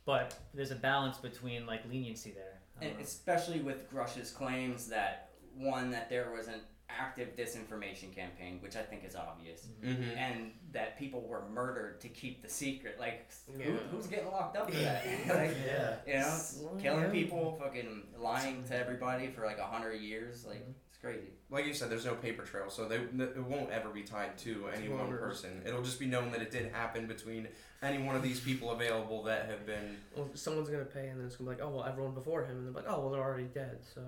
[0.05, 2.59] but there's a balance between like leniency there.
[2.81, 3.03] And know.
[3.03, 8.81] especially with Grusch's claims that one that there was an active disinformation campaign, which I
[8.81, 10.17] think is obvious, Mm-hmm.
[10.17, 12.97] and that people were murdered to keep the secret.
[12.99, 15.05] Like, who, who's getting locked up for that?
[15.29, 15.95] like, yeah.
[16.05, 20.45] you know, killing people, fucking lying to everybody for like a hundred years.
[20.45, 21.27] Like, it's crazy.
[21.51, 24.65] Like you said, there's no paper trail, so they, it won't ever be tied to
[24.75, 25.61] any one person.
[25.65, 27.47] It'll just be known that it did happen between
[27.83, 29.97] any one of these people available that have been.
[30.15, 32.57] Well, someone's gonna pay, and then it's gonna be like, oh well, everyone before him,
[32.57, 34.01] and they're like, oh well, they're already dead, so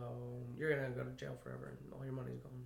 [0.58, 2.64] you're gonna go to jail forever, and all your money's gone.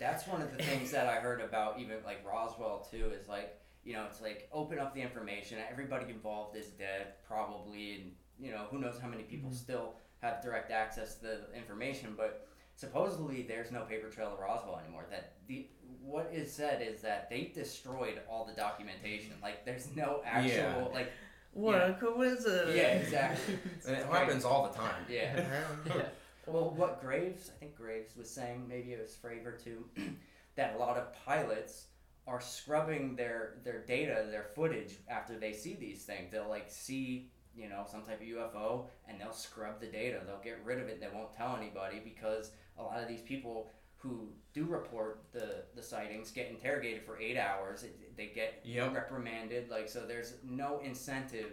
[0.00, 3.60] That's one of the things that I heard about even like Roswell too is like
[3.82, 8.52] you know it's like open up the information everybody involved is dead probably and you
[8.52, 9.58] know who knows how many people mm-hmm.
[9.58, 14.78] still have direct access to the information but supposedly there's no paper trail of Roswell
[14.84, 15.66] anymore that the
[16.02, 20.88] what is said is that they destroyed all the documentation like there's no actual Yeah.
[20.92, 21.12] like
[21.52, 21.86] What Yeah.
[21.88, 22.76] a coincidence!
[22.76, 24.18] yeah exactly And it Right.
[24.26, 25.04] happens all the time.
[25.08, 25.36] yeah
[25.86, 26.02] yeah.
[26.46, 29.86] Well, what Graves, I think Graves was saying, maybe it was Fravor too,
[30.56, 31.86] that a lot of pilots
[32.26, 36.30] are scrubbing their their data, their footage after they see these things.
[36.32, 40.20] They'll like see you know, some type of UFO, and they'll scrub the data.
[40.26, 41.00] They'll get rid of it.
[41.00, 45.82] They won't tell anybody because a lot of these people who do report the the
[45.82, 47.84] sightings get interrogated for eight hours.
[47.84, 48.94] It, they get Yep.
[48.94, 49.70] reprimanded.
[49.70, 51.52] Like so, there's no incentive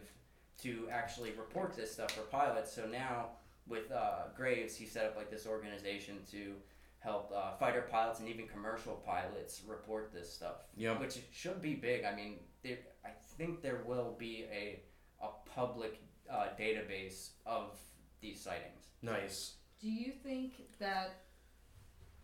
[0.62, 2.72] to actually report this stuff for pilots.
[2.74, 3.30] So now
[3.68, 6.54] with uh, Graves, he set up like this organization to
[7.00, 11.00] help uh, fighter pilots and even commercial pilots report this stuff, Yep.
[11.00, 12.04] which should be big.
[12.04, 14.82] I mean, there, I think there will be a
[15.24, 17.78] a public uh, database of
[18.22, 18.86] these sightings.
[19.04, 19.54] Nice.
[19.82, 21.10] Do you think that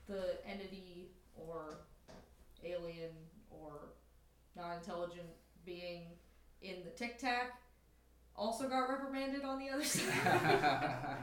[0.05, 1.73] the entity or
[2.63, 3.09] alien
[3.49, 3.89] or
[4.55, 5.25] non-intelligent
[5.65, 6.13] being
[6.61, 7.47] in the Tic Tac
[8.37, 11.17] also got reprimanded on the other side?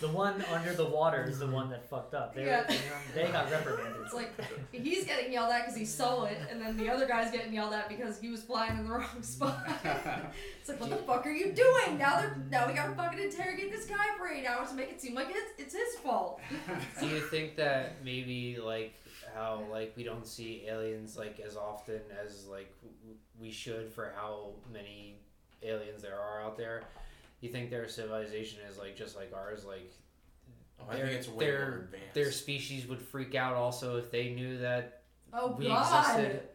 [0.00, 2.34] The one under the water is the one that fucked up.
[2.34, 2.70] They, Yeah.
[3.14, 4.02] they got reprimanded.
[4.04, 4.30] it's like
[4.70, 7.72] he's getting yelled at because he saw it, and then the other guy's getting yelled
[7.72, 9.58] at because he was flying in the wrong spot.
[10.60, 11.96] it's like, what the fuck are you doing?
[11.98, 15.00] Now they're now we gotta fucking interrogate this guy for eight hours to make it
[15.00, 16.40] seem like it's it's his fault.
[17.00, 18.94] Do you think that maybe like
[19.34, 24.12] how like we don't see aliens like as often as like w- we should for
[24.14, 25.20] how many
[25.66, 26.82] aliens there are out there?
[27.40, 29.64] You think their civilization is like just like ours?
[29.64, 29.92] Like
[30.78, 32.14] Oh, I Their- think it's way their- more advanced.
[32.14, 35.02] their species would freak out also if they knew that
[35.32, 36.20] Oh we god.
[36.20, 36.48] existed.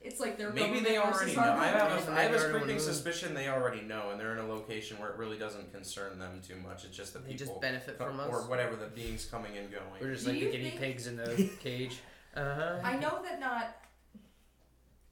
[0.00, 1.42] It's like their Maybe they already know.
[1.42, 4.38] I have, a, I have a Maybe creeping suspicion they already know, and they're in
[4.38, 6.84] a location where it really doesn't concern them too much.
[6.84, 8.28] It's just the They people just benefit co- from us.
[8.30, 9.82] or whatever the beings coming and going.
[10.00, 11.98] we're just Do like the guinea think- pigs in the cage.
[12.36, 12.78] Uh huh.
[12.84, 13.76] I know that not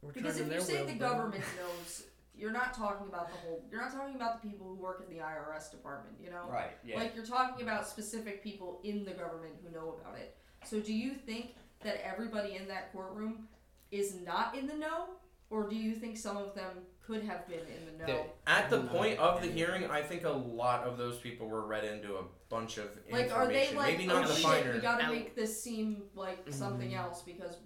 [0.06, 2.04] because if you say the government knows,
[2.36, 3.64] you're not talking about the whole.
[3.70, 6.16] You're not talking about the people who work in the IRS department.
[6.22, 6.72] You know, right.
[6.84, 6.96] Yeah.
[6.98, 10.36] like you're talking about specific people in the government who know about it.
[10.64, 13.48] So do you think that everybody in that courtroom
[13.90, 15.06] is not in the know,
[15.50, 16.70] or do you think some of them
[17.06, 18.26] could have been in the know?
[18.46, 21.84] At the point of the hearing, I think a lot of those people were read
[21.84, 23.76] into a bunch of like, are they information.
[23.76, 24.72] like, Maybe oh not the shit, finer.
[24.74, 26.96] we gotta make this seem like something Mhm.
[26.98, 27.56] else because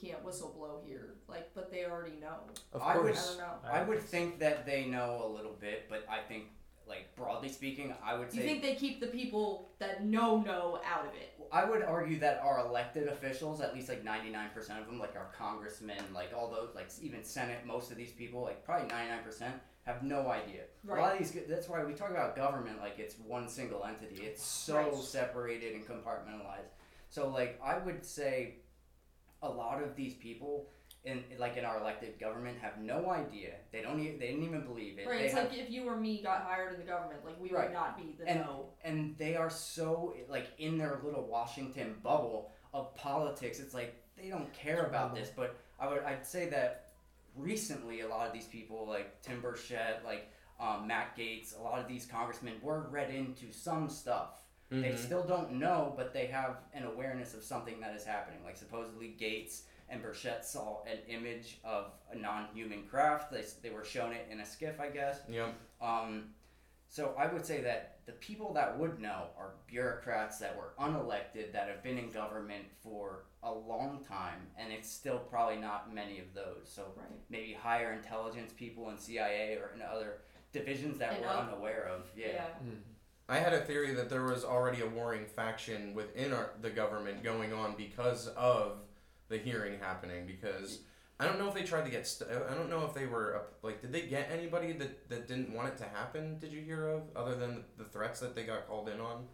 [0.00, 1.14] we can't whistleblow here.
[1.28, 2.36] Like, but they already know.
[2.72, 3.54] Of I would- I don't know.
[3.64, 6.48] I would think that they know a little bit, but I think,
[6.86, 10.80] like broadly speaking, I would Do you think they keep the people that know know
[10.84, 11.34] out of it?
[11.52, 14.98] I would argue that our elected officials, at least like ninety nine percent of them,
[14.98, 18.88] like our congressmen, like all those, like even Senate, most of these people, like probably
[18.88, 20.62] ninety nine percent, have no idea.
[20.82, 20.98] Right.
[20.98, 24.24] A lot of these, that's why we talk about government like it's one single entity.
[24.24, 24.94] It's so Right.
[24.94, 26.72] separated and compartmentalized.
[27.10, 28.56] So like I would say,
[29.42, 30.68] a lot of these people.
[31.04, 33.52] In, like in our elected government, have no idea.
[33.72, 34.00] They don't.
[34.00, 35.06] Even, they didn't even believe it.
[35.06, 37.40] Right, They it's have like if you or me got hired in the government, like
[37.40, 37.68] we Right.
[37.68, 38.66] would not be the And- know.
[38.82, 43.60] and they are so like in their little Washington bubble of politics.
[43.60, 45.30] It's like they don't care about this.
[45.34, 46.90] But I would I'd say that
[47.36, 51.78] recently a lot of these people like Tim Burchett, like um, Matt Gaetz, a lot
[51.78, 54.42] of these congressmen were read into some stuff.
[54.70, 54.98] They Mhm.
[54.98, 58.44] still don't know, but they have an awareness of something that is happening.
[58.44, 63.30] Like supposedly Gaetz and Burchett saw an image of a non-human craft.
[63.32, 65.22] They, they were shown it in a SCIF, I guess.
[65.28, 65.54] Yep.
[65.80, 66.34] Um,
[66.88, 71.52] so I would say that the people that would know are bureaucrats that were unelected
[71.52, 76.18] that have been in government for a long time, and it's still probably not many
[76.18, 76.68] of those.
[76.70, 77.08] So Right.
[77.30, 80.20] maybe higher intelligence people in CIA or in other
[80.52, 81.46] divisions that And we're up.
[81.48, 82.10] unaware of.
[82.14, 82.48] Yeah.
[83.28, 87.22] I had a theory that there was already a warring faction within our, the government
[87.22, 88.78] going on because of
[89.28, 90.26] the hearing happening.
[90.26, 90.80] Because
[91.20, 92.06] I don't know if they tried to get.
[92.06, 93.82] St- I don't know if they were up, like.
[93.82, 96.38] Did they get anybody that, that didn't want it to happen?
[96.38, 99.24] Did you hear of other than the threats that they got called in on?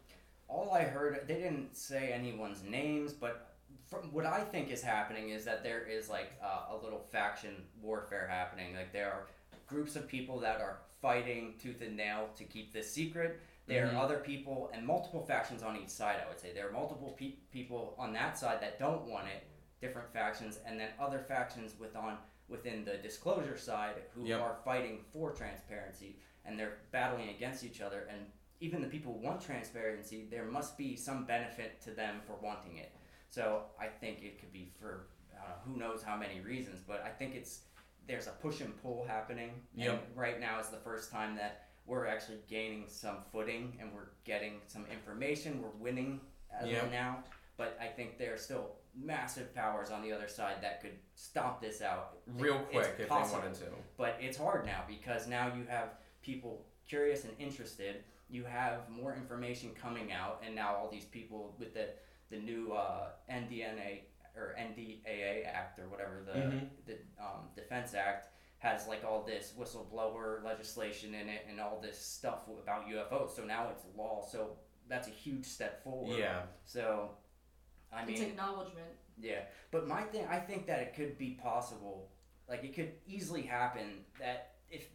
[0.48, 3.54] All I heard, they didn't say anyone's names, but
[3.86, 7.62] from what I think is happening is that there is like uh, a little faction
[7.80, 8.74] warfare happening.
[8.74, 9.26] Like there are
[9.66, 13.40] groups of people that are fighting tooth and nail to keep this secret.
[13.66, 13.94] There Mhm.
[13.94, 16.20] are other people and multiple factions on each side.
[16.20, 19.46] I would say there are multiple pe- people on that side that don't want it,
[19.80, 24.40] different factions, and then other factions with on within the disclosure side who Yep.
[24.40, 28.02] are fighting for transparency and they're battling against each other.
[28.02, 32.34] And even the people who want transparency, there must be some benefit to them for
[32.36, 32.92] wanting it.
[33.30, 37.10] So I think it could be for uh, who knows how many reasons, but I
[37.10, 37.64] think it's
[38.06, 39.66] there's a push and pull happening.
[39.74, 40.04] Yep.
[40.06, 44.08] And right now is the first time that we're actually gaining some footing and we're
[44.24, 45.62] getting some information.
[45.62, 46.20] We're winning
[46.50, 46.84] as Yep.
[46.84, 47.24] of now,
[47.56, 51.60] but I think there are still massive powers on the other side that could stomp
[51.60, 53.40] this out Real It's quick, if possible.
[53.40, 53.72] they wanted to.
[53.96, 58.04] but it's hard now because now you have people curious and interested.
[58.30, 61.90] You have more information coming out, and now all these people with the
[62.30, 64.04] the new uh, NDNA
[64.34, 66.68] or NDAA Act or whatever the Mhm.
[66.86, 68.28] the um, Defense Act
[68.64, 73.36] has like all this whistleblower legislation in it and all this stuff about UFOs.
[73.36, 74.26] So now it's law.
[74.26, 74.56] So
[74.88, 76.18] that's a huge step forward.
[76.18, 76.42] Yeah.
[76.64, 77.10] So,
[77.92, 78.88] I mean, it's acknowledgement.
[79.20, 82.08] yeah, but my thing, I think that it could be possible,
[82.48, 84.88] like it could easily happen that if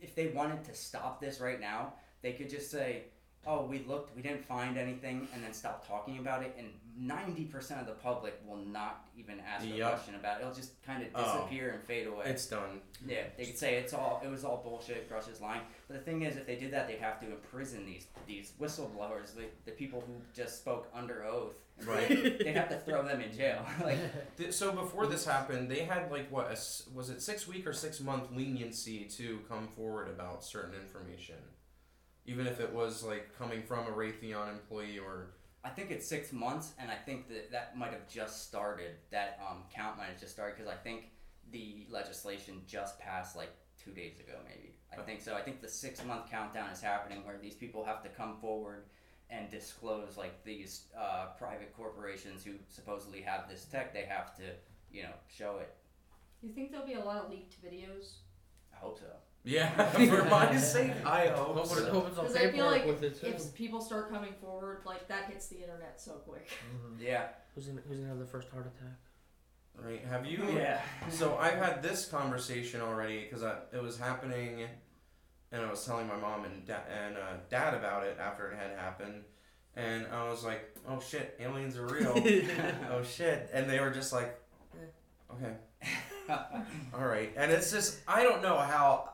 [0.00, 1.92] if they wanted to stop this right now,
[2.22, 3.04] they could just say,
[3.46, 7.44] "Oh, we looked, we didn't find anything," and then stop talking about it, and ninety
[7.44, 10.42] percent of the public will not even ask a question about it.
[10.42, 11.24] It'll just kind of Oh.
[11.24, 12.24] disappear and fade away.
[12.26, 12.80] It's done.
[13.06, 15.10] Yeah, they could say it's all it was all bullshit.
[15.10, 15.62] Grusch is lying.
[15.88, 19.34] But the thing is, if they did that, they'd have to imprison these these whistleblowers,
[19.34, 21.54] the, the people who just spoke under oath.
[21.84, 22.08] Right.
[22.38, 23.66] They'd have to throw them in jail.
[23.82, 23.98] like,
[24.52, 26.56] So before this happened, they had like what a
[26.94, 31.34] was it six week or six month leniency to come forward about certain information,
[32.26, 35.30] even if it was like coming from a Raytheon employee or
[35.64, 38.96] I think it's six months, and I think that that might have just started.
[39.10, 41.04] That um, count might have just started because I think
[41.52, 43.50] the legislation just passed like
[43.82, 44.74] two days ago, maybe.
[44.92, 45.34] I think so.
[45.34, 48.84] I think the six month countdown is happening where these people have to come forward
[49.30, 53.94] and disclose like these uh, private corporations who supposedly have this tech.
[53.94, 54.42] They have to,
[54.92, 55.74] you know, show it.
[56.42, 58.16] You think there'll be a lot of leaked videos?
[58.72, 59.06] I hope so.
[59.44, 59.70] Yeah.
[59.90, 61.56] for my sake, I hope.
[61.56, 61.84] Hope, so.
[61.84, 63.26] it, hope it's on Because I feel paperwork like with it too.
[63.26, 66.48] if people start coming forward, like that hits the internet so quick.
[67.00, 67.28] Yeah.
[67.54, 68.98] Who's gonna, who's gonna have the first heart attack?
[69.76, 70.04] Right?
[70.08, 70.44] Have you?
[70.54, 70.80] Yeah.
[71.10, 74.64] So I've had this conversation already because it was happening,
[75.52, 78.56] and I was telling my mom and da- and uh, dad about it after it
[78.56, 79.24] had happened,
[79.74, 82.14] and I was like, "Oh shit, aliens are real."
[82.90, 84.38] oh shit, and they were just like,
[85.32, 85.54] "Okay,
[86.94, 89.13] all right." And it's just I don't know how.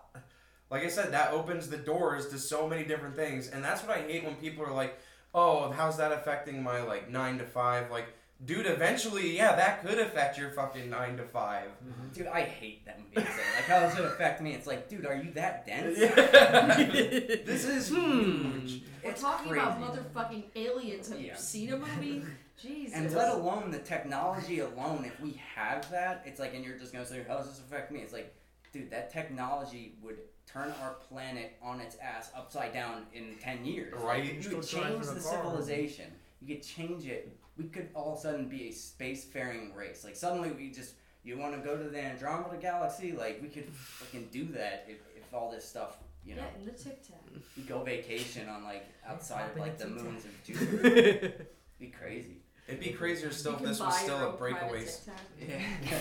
[0.70, 3.96] Like I said, that opens the doors to so many different things, and that's what
[3.96, 4.98] I hate when people are like,
[5.34, 7.90] "Oh, how's that affecting my like nine to five?
[7.90, 8.06] Like,
[8.44, 11.68] dude, eventually, yeah, that could affect your fucking nine to five.
[11.84, 12.08] Mm-hmm.
[12.12, 13.36] Dude, I hate them being said.
[13.56, 14.52] Like, how does it affect me?
[14.52, 15.98] It's like, dude, are you that dense?
[15.98, 17.96] this is hmm.
[17.96, 18.82] huge.
[19.02, 19.66] We're It's talking crazy.
[19.66, 21.08] about motherfucking aliens.
[21.08, 21.32] Have Yeah.
[21.32, 22.24] you seen a movie?
[22.62, 22.94] Jesus.
[22.94, 26.92] And let alone the technology alone, if we have that, it's like, and you're just
[26.92, 28.00] gonna say, how does this affect me?
[28.00, 28.34] It's like,
[28.72, 33.94] dude, that technology would turn our planet on its ass upside down in 10 years.
[34.02, 34.24] Right.
[34.34, 35.32] You Still could change a the car.
[35.44, 36.06] civilization.
[36.40, 37.36] You could change it.
[37.56, 40.02] We could all of a sudden be a spacefaring race.
[40.04, 43.12] Like, suddenly we just, you wanna go to the Andromeda Galaxy?
[43.12, 46.64] Like, we could fucking do that if, if all this stuff, you know, Yeah, in
[46.66, 47.18] the Tic Tac.
[47.56, 50.04] we go vacation on, like, outside of, like, the the Tic Tac.
[50.06, 51.46] moons of Jupiter.
[51.78, 52.36] be crazy.
[52.66, 54.86] It'd be crazier still if this was still a breakaway.
[55.40, 55.98] Yeah.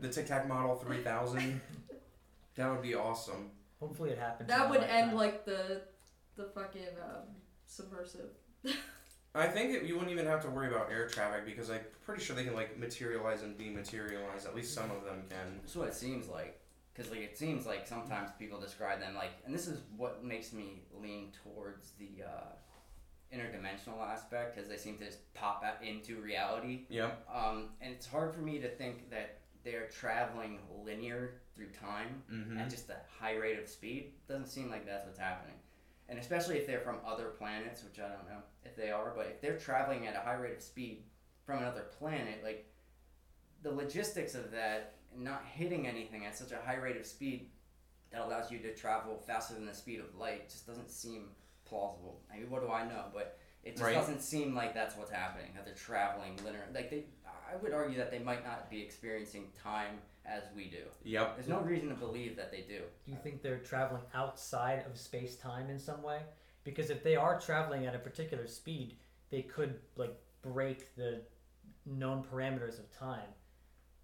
[0.00, 1.60] The Tic Tac Model 3000.
[2.56, 3.50] That would be awesome.
[3.80, 4.48] Hopefully it happens.
[4.48, 5.14] That would end lifetime.
[5.14, 5.82] like the
[6.36, 7.22] the fucking um,
[7.66, 8.30] subversive.
[9.34, 12.24] I think it, you wouldn't even have to worry about air traffic because I'm pretty
[12.24, 14.46] sure they can like materialize and dematerialize.
[14.46, 15.60] At least some of them can.
[15.60, 16.60] That's what it seems like.
[16.94, 20.54] Because like it seems like sometimes people describe them like, and this is what makes
[20.54, 22.54] me lean towards the uh,
[23.34, 26.86] interdimensional aspect because they seem to just pop out into reality.
[26.88, 27.10] Yeah.
[27.32, 32.56] Um, and it's hard for me to think that they're traveling linear through time Mm-hmm.
[32.58, 34.12] at just a high rate of speed.
[34.28, 35.56] Doesn't seem like that's what's happening.
[36.08, 39.26] And especially if they're from other planets, which I don't know if they are, but
[39.26, 41.02] if they're traveling at a high rate of speed
[41.44, 42.72] from another planet, like
[43.62, 47.50] the logistics of that not hitting anything at such a high rate of speed
[48.12, 51.30] that allows you to travel faster than the speed of light just doesn't seem
[51.64, 52.20] plausible.
[52.32, 53.06] I mean, what do I know?
[53.12, 53.94] But it just Right.
[53.94, 55.50] doesn't seem like that's what's happening.
[55.56, 56.66] That they're traveling linear.
[56.72, 57.06] Like they,
[57.50, 60.82] I would argue that they might not be experiencing time as we do.
[61.04, 61.36] Yep.
[61.36, 62.80] There's no reason to believe that they do.
[63.04, 66.20] Do you think they're traveling outside of space time in some way?
[66.64, 68.96] Because if they are traveling at a particular speed,
[69.30, 71.22] they could like break the
[71.84, 73.28] known parameters of time.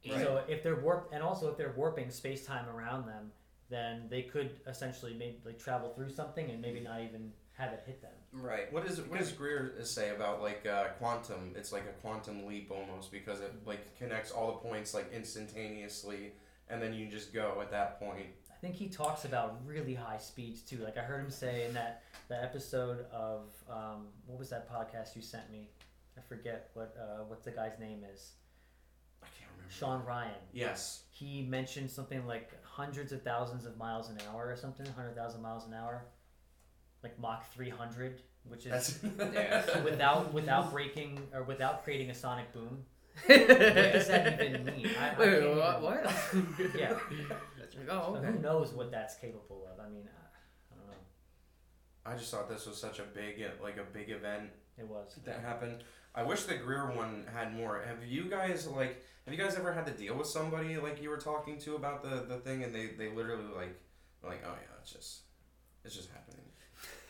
[0.08, 0.20] Right.
[0.20, 3.32] So if they're warp, and also if they're warping space time around them,
[3.70, 7.82] then they could essentially maybe like travel through something and maybe not even have it
[7.86, 8.12] hit them.
[8.32, 8.72] Right.
[8.72, 11.52] What is what does Greer say about like uh, quantum?
[11.54, 16.32] It's like a quantum leap almost because it like connects all the points like instantaneously,
[16.68, 18.26] and then you just go at that point.
[18.50, 20.78] I think he talks about really high speeds too.
[20.78, 25.14] Like I heard him say in that that episode of um, what was that podcast
[25.14, 25.68] you sent me?
[26.16, 28.32] I forget what uh, what the guy's name is.
[29.22, 29.74] I can't remember.
[29.74, 30.40] Sean Ryan.
[30.54, 31.02] Yes.
[31.10, 35.42] He mentioned something like hundreds of thousands of miles an hour or something, hundred thousand
[35.42, 36.04] miles an hour,
[37.02, 38.98] like Mach three hundred, which is
[39.84, 42.84] without without breaking or without creating a sonic boom.
[43.26, 44.88] What does that even mean?
[44.98, 45.82] I, I Wait, can't wait, even- what?
[45.82, 46.04] what?
[46.74, 46.92] Yeah.
[46.92, 48.26] Like, oh, So okay.
[48.32, 49.78] who knows what that's capable of?
[49.84, 50.94] I mean, I, I don't know.
[52.06, 55.18] I just thought this was such a big like a big event It was.
[55.24, 55.84] that happened.
[56.14, 57.82] I wish the Greer one had more.
[57.86, 59.02] Have you guys like?
[59.26, 62.02] Have you guys ever had to deal with somebody like you were talking to about
[62.02, 63.78] the the thing, and they they literally like
[64.22, 65.20] like oh yeah, it's just
[65.84, 66.41] it's just happening.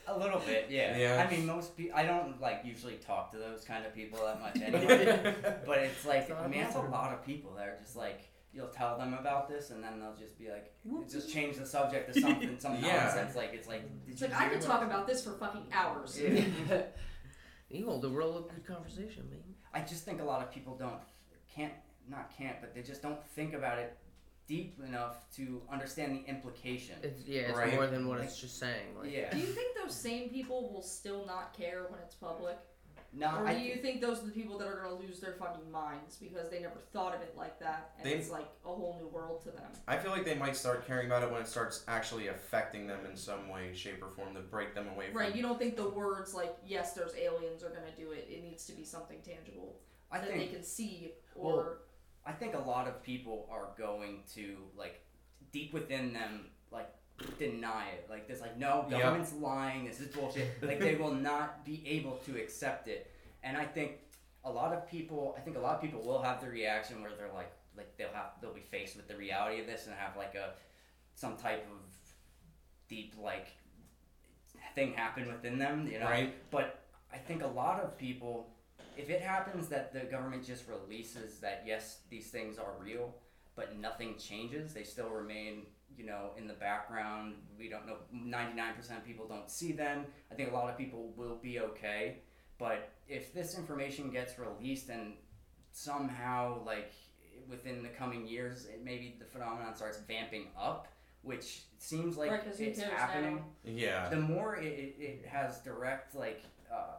[0.06, 0.96] A little bit, yeah.
[0.96, 1.24] Yeah.
[1.26, 1.96] I mean, most people.
[1.96, 5.34] I don't like usually talk to those kind of people that much anyway.
[5.66, 8.22] but it's like, It's I mean, it's a lot of people that are just like,
[8.52, 10.74] you'll tell them about this, and then they'll just be like,
[11.10, 13.04] just change the subject to something, some Yeah.
[13.04, 13.36] nonsense.
[13.36, 16.20] Like it's like, It's like I could what- talk about this for fucking hours.
[16.20, 16.82] Yeah.
[17.70, 19.40] You hold the a real good conversation, man.
[19.72, 21.00] I just think a lot of people don't
[21.54, 21.72] can't
[22.08, 23.96] not can't, but they just don't think about it
[24.52, 26.96] deep enough to understand the implication.
[27.02, 27.72] It's yeah, it's Right.
[27.72, 28.98] more than what Like- it's just saying.
[28.98, 29.30] Like, yeah.
[29.30, 32.58] Do you think those same people will still not care when it's public?
[33.14, 35.20] No, or I do you think those are the people that are going to lose
[35.20, 38.48] their fucking minds because they never thought of it like that and They- it's like
[38.64, 39.70] a whole new world to them?
[39.86, 43.04] I feel like they might start caring about it when it starts actually affecting them
[43.06, 45.16] in some way, shape, or form to break them away from.
[45.18, 48.28] Right, you don't think the words like, yes, there's aliens are going to do it.
[48.30, 49.78] It needs to be something tangible
[50.10, 51.54] I that think they can see or.
[51.54, 51.76] Well,
[52.24, 55.00] I think a lot of people are going to like
[55.52, 56.88] deep within them like
[57.38, 58.06] deny it.
[58.08, 59.00] Like there's like no Yep.
[59.00, 59.84] government's lying.
[59.84, 60.62] This is bullshit.
[60.62, 63.10] like they will not be able to accept it.
[63.42, 63.98] And I think
[64.44, 65.34] a lot of people.
[65.36, 68.12] I think a lot of people will have the reaction where they're like like they'll
[68.12, 70.50] have they'll be faced with the reality of this and have like a
[71.14, 71.78] some type of
[72.88, 73.48] deep like
[74.74, 75.88] thing happen within them.
[75.90, 76.06] You know.
[76.06, 76.34] Right.
[76.50, 76.80] But
[77.12, 78.48] I think a lot of people,
[78.96, 83.14] if it happens that the government just releases that yes, these things are real,
[83.56, 85.66] but nothing changes, they still remain,
[85.96, 87.34] you know, in the background.
[87.58, 87.96] We don't know.
[88.12, 90.06] Ninety nine percent of people don't see them.
[90.30, 92.18] I think a lot of people will be okay.
[92.58, 95.14] But if this information gets released and
[95.72, 96.92] somehow, like
[97.48, 100.88] within the coming years, it, maybe the phenomenon starts vamping up,
[101.22, 103.70] which seems like right, 'cause who it's happening now?
[103.72, 104.08] Yeah.
[104.08, 106.98] the more it, it, it has direct like uh,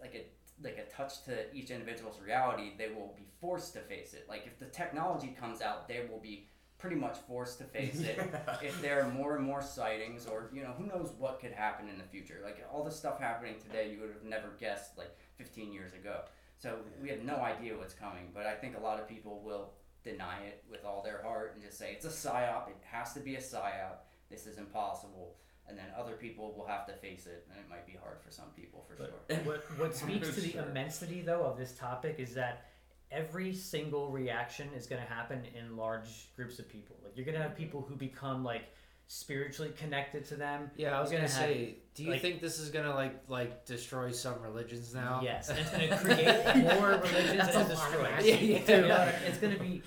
[0.00, 0.24] like a
[0.62, 4.26] like a touch to each individual's reality, they will be forced to face it.
[4.28, 6.46] Like if the technology comes out, they will be
[6.78, 8.18] pretty much forced to face it.
[8.62, 11.88] if there are more and more sightings, or you know, who knows what could happen
[11.88, 12.40] in the future?
[12.44, 16.20] Like all the stuff happening today, you would have never guessed like 15 years ago.
[16.58, 18.30] So we have no idea what's coming.
[18.34, 19.72] But I think a lot of people will
[20.04, 22.68] deny it with all their heart and just say it's a psyop.
[22.68, 23.98] It has to be a psyop.
[24.30, 25.36] This is impossible
[25.68, 28.30] and then other people will have to face it, and it might be hard for
[28.30, 29.38] some people for But sure.
[29.44, 30.62] what, what speaks to the Sure.
[30.62, 32.66] immensity, though, of this topic is that
[33.10, 36.96] every single reaction is going to happen in large groups of people.
[37.04, 38.62] Like, you're going to have people who become, like,
[39.10, 40.70] spiritually connected to them.
[40.76, 43.14] Yeah, I was gonna, gonna have, say, do you like- think this is gonna like
[43.26, 45.22] like destroy some religions now?
[45.24, 48.04] Yes, it's going to create more religions That's and a destroy.
[48.18, 48.80] of Yeah, It's yeah.
[48.82, 49.80] gonna- It's going to be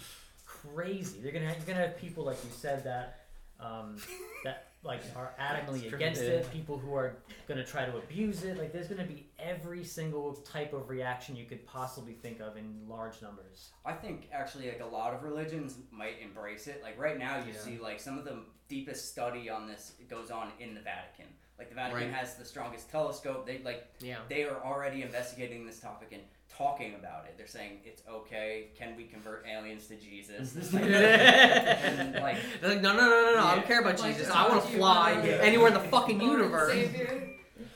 [0.46, 1.20] crazy.
[1.20, 3.20] You're going to have, you're going to have people, like you said, that
[3.60, 3.98] um,
[4.44, 6.52] that like are adamantly against it.
[6.52, 7.18] People who are
[7.48, 8.58] going to try to abuse it.
[8.58, 12.58] Like, there's going to be every single type of reaction you could possibly think of
[12.58, 13.70] in large numbers.
[13.86, 16.82] I think actually, like a lot of religions might embrace it.
[16.82, 17.60] Like right now, you Yeah.
[17.60, 21.28] see like some of the deepest study on this goes on in the Vatican.
[21.60, 22.14] Like the Vatican Right.
[22.14, 23.46] has the strongest telescope.
[23.46, 24.20] They like Yeah.
[24.30, 26.24] they are already investigating this topic and
[26.58, 27.36] talking about it.
[27.38, 28.68] They're saying it's okay.
[28.78, 30.52] Can we convert aliens to Jesus?
[30.54, 33.44] This type of- and like They're like, no, no, no, no, no.
[33.46, 34.30] I don't care about Like, Jesus.
[34.32, 36.72] I want to to you, fly whether- anywhere in the fucking Lord and universe.
[36.74, 37.30] Savior.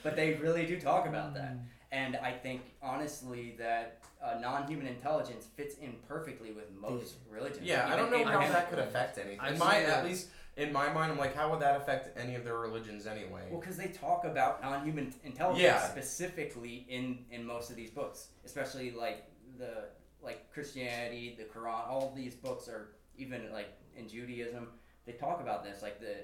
[0.04, 1.54] but they really do talk about that.
[1.54, 1.60] Mm.
[1.92, 7.62] And I think honestly that uh, non-human intelligence fits in perfectly with most religions.
[7.64, 9.40] Yeah, I don't know how Abraham- that could affect anything.
[9.40, 12.18] I've In my, seen at least in my mind, I'm like, how would that affect
[12.18, 13.44] any of their religions anyway?
[13.52, 15.80] Well, because they talk about non-human intelligence Yeah.
[15.90, 19.26] specifically in in most of these books, especially like
[19.58, 19.86] the
[20.22, 21.88] like Christianity, the Quran.
[21.90, 24.70] All these books are even like in Judaism.
[25.06, 25.82] They talk about this.
[25.82, 26.16] Like the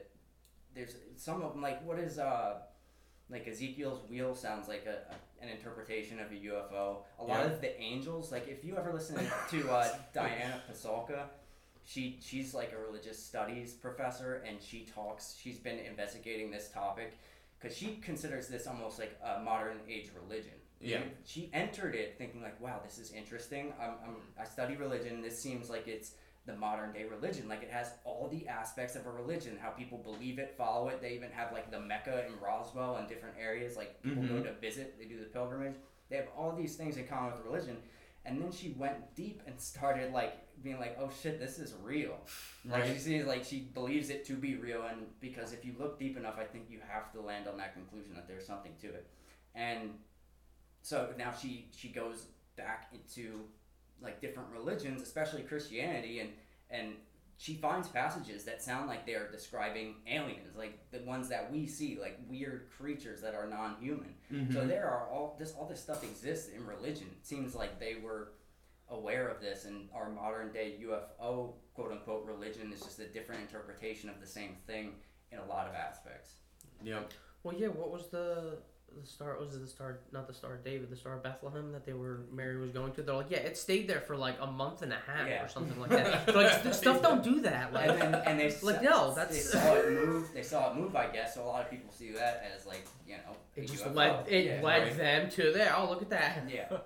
[0.74, 2.60] there's some of them like what is uh
[3.30, 6.98] like Ezekiel's wheel sounds like a, a- an interpretation of a UFO.
[7.20, 7.46] A lot Yeah.
[7.52, 9.18] of the angels, like if you ever listen
[9.50, 11.24] to uh, Diana Pasulka,
[11.84, 15.36] she she's like a religious studies professor, and she talks.
[15.42, 17.18] She's been investigating this topic
[17.60, 20.54] because she considers this almost like a modern age religion.
[20.80, 21.02] Yeah.
[21.26, 23.72] She entered it thinking like, wow, this is interesting.
[23.80, 25.22] I'm, I'm I study religion.
[25.22, 26.14] This seems like it's
[26.48, 27.48] the modern day religion.
[27.48, 31.00] Like it has all the aspects of a religion, how people believe it, follow it.
[31.00, 33.78] They even have like the Mecca in Roswell and different areas.
[33.78, 34.44] Like people go Mhm.
[34.46, 35.76] to visit, they do the pilgrimage.
[36.10, 37.78] They have all these things in common with religion.
[38.26, 40.34] And then she went deep and started like
[40.64, 42.18] being like, oh shit, this is real.
[42.66, 42.94] Like Right.
[42.94, 46.18] she sees like she believes it to be real, and because if you look deep
[46.18, 49.08] enough, I think you have to land on that conclusion that there's something to it.
[49.56, 49.92] And
[50.82, 53.42] so now she she goes back into
[54.02, 56.30] like different religions, especially Christianity, and
[56.70, 56.94] and
[57.38, 61.66] she finds passages that sound like they are describing aliens, like the ones that we
[61.66, 64.14] see, like weird creatures that are non-human.
[64.32, 64.54] Mm-hmm.
[64.54, 67.08] So there are all this all this stuff exists in religion.
[67.20, 68.34] It seems like they were
[68.92, 73.42] aware of this, and our modern day UFO quote unquote religion is just a different
[73.42, 74.92] interpretation of the same thing
[75.32, 76.34] in a lot of aspects.
[76.84, 77.12] Yep.
[77.44, 77.68] Well, yeah.
[77.68, 78.58] What was the
[79.00, 79.38] the star?
[79.40, 80.00] Was it the star?
[80.12, 80.90] Not the Star of David.
[80.90, 83.02] The Star of Bethlehem that they were Mary was going to.
[83.02, 85.46] They're like, yeah, it stayed there for like a month and a half Yeah.
[85.46, 86.26] or something like that.
[86.28, 87.72] They're like the stuff don't do that.
[87.72, 90.30] Like, And then and they Like, saw, no, they saw it move.
[90.34, 91.36] They saw it move, I guess.
[91.36, 93.96] So a lot of people see that as like you know it just UFO.
[93.96, 94.62] led it yeah.
[94.62, 94.98] led Right.
[94.98, 95.74] them to there.
[95.78, 96.44] Oh, look at that.
[96.50, 96.68] Yeah.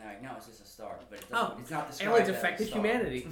[0.00, 2.10] And they're like, no, it's just a star, but it doesn't, Oh, it's not described
[2.12, 2.80] Aliens as a affected star.
[2.80, 3.28] humanity.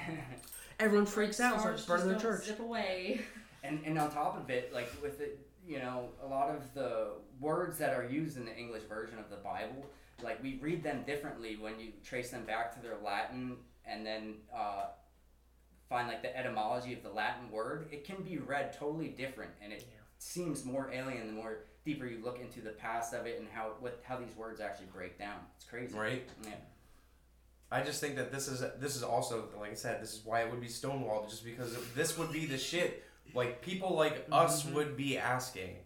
[0.80, 2.46] Everyone freaks out, Stars starts burning the just don't church.
[2.46, 3.20] Zip away.
[3.64, 7.10] And and on top of it, like with it, you know, a lot of the
[7.38, 9.86] words that are used in the English version of the Bible,
[10.20, 14.34] like we read them differently when you trace them back to their Latin and then
[14.52, 14.86] uh,
[15.88, 17.86] find like the etymology of the Latin word.
[17.92, 20.00] It can be read totally different, and it Yeah.
[20.18, 23.72] seems more alien the more deeper you look into the past of it and how
[23.80, 25.36] what how these words actually break down.
[25.56, 25.96] It's crazy.
[25.96, 26.28] Right.
[26.44, 26.50] Yeah.
[27.70, 30.42] I just think that this is this is also like I said, this is why
[30.42, 33.02] it would be stonewalled, just because this would be the shit.
[33.34, 34.74] Like people like us Mhm.
[34.74, 35.76] would be asking,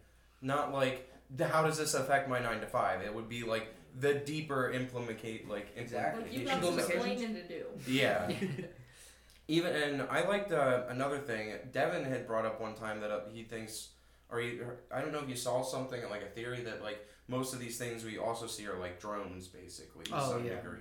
[0.43, 3.03] not like how does this affect my nine to five.
[3.03, 3.69] It would be like
[3.99, 6.25] the deeper implement like Exactly.
[6.25, 7.65] Like you've got some explaining to do.
[7.87, 8.31] Yeah.
[9.49, 11.55] Even and I liked uh, another thing.
[11.73, 13.91] Devin had brought up one time that uh, he thinks,
[14.31, 14.59] or he,
[14.93, 16.99] I don't know if you saw something like a theory that like
[17.29, 20.57] most of these things we also see are like drones, basically to Oh, some yeah.
[20.57, 20.81] degree.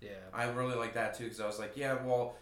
[0.00, 0.10] Yeah.
[0.32, 2.36] I really like that too because I was like, yeah, well,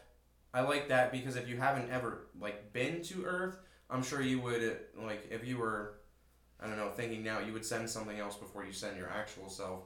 [0.52, 3.56] I like that because if you haven't ever like been to Earth,
[3.90, 6.00] I'm sure you would like if you were,
[6.60, 9.48] I don't know, thinking now you would send something else before you send your actual
[9.48, 9.84] self.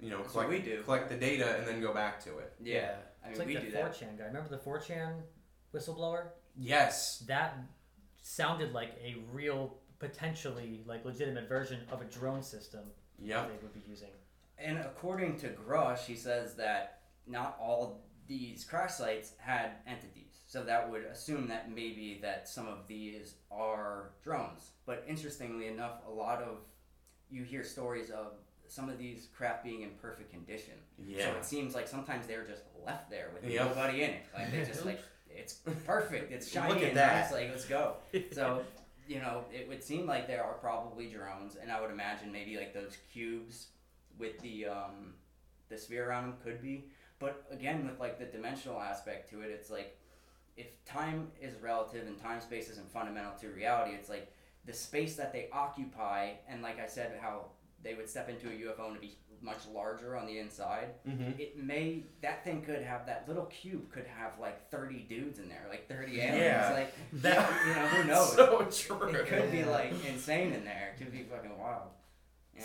[0.00, 0.82] You know, That's collect we do.
[0.84, 2.52] collect the data and then go back to it.
[2.62, 2.94] Yeah.
[3.24, 3.92] I It's mean, like we the do that.
[3.94, 4.24] 4chan guy.
[4.26, 5.14] Remember the 4chan
[5.74, 6.28] whistleblower?
[6.56, 7.18] Yes.
[7.26, 7.56] That
[8.22, 12.80] sounded like a real, potentially like legitimate version of a drone system
[13.20, 13.48] Yep.
[13.48, 14.10] they would be using.
[14.58, 20.24] And according to Grusch, he says that not all these crash sites had entities.
[20.46, 24.70] So that would assume that maybe that some of these are drones.
[24.86, 26.58] But interestingly enough, a lot of
[27.30, 28.32] you hear stories of
[28.68, 30.74] some of these craft being in perfect condition.
[30.98, 31.24] Yeah.
[31.32, 33.68] So it seems like sometimes they're just left there with Yep.
[33.68, 34.26] nobody in it.
[34.34, 35.54] Like they just like it's
[35.86, 36.32] perfect.
[36.32, 36.68] It's shiny.
[36.68, 37.22] Look shiny at and that.
[37.24, 37.32] nice.
[37.32, 37.96] Like let's go.
[38.32, 38.62] So
[39.08, 42.56] you know, it would seem like there are probably drones, and I would imagine maybe
[42.56, 43.68] like those cubes
[44.18, 45.14] with the um,
[45.70, 46.84] the sphere around them could be.
[47.18, 49.98] But again, with like the dimensional aspect to it, it's like
[50.56, 54.32] if time is relative and time space isn't fundamental to reality, it's like
[54.66, 57.46] the space that they occupy, and like I said, how
[57.82, 60.88] they would step into a UFO and be much larger on the inside.
[61.08, 61.40] Mm-hmm.
[61.40, 65.48] It may that thing could have that little cube could have like thirty dudes in
[65.48, 66.38] there, like thirty aliens.
[66.38, 66.72] Yeah.
[66.72, 68.32] Like That you know who knows?
[68.32, 69.08] So true.
[69.08, 70.94] it could be like insane in there.
[70.94, 71.88] It could be fucking wild.
[72.56, 72.64] Yeah.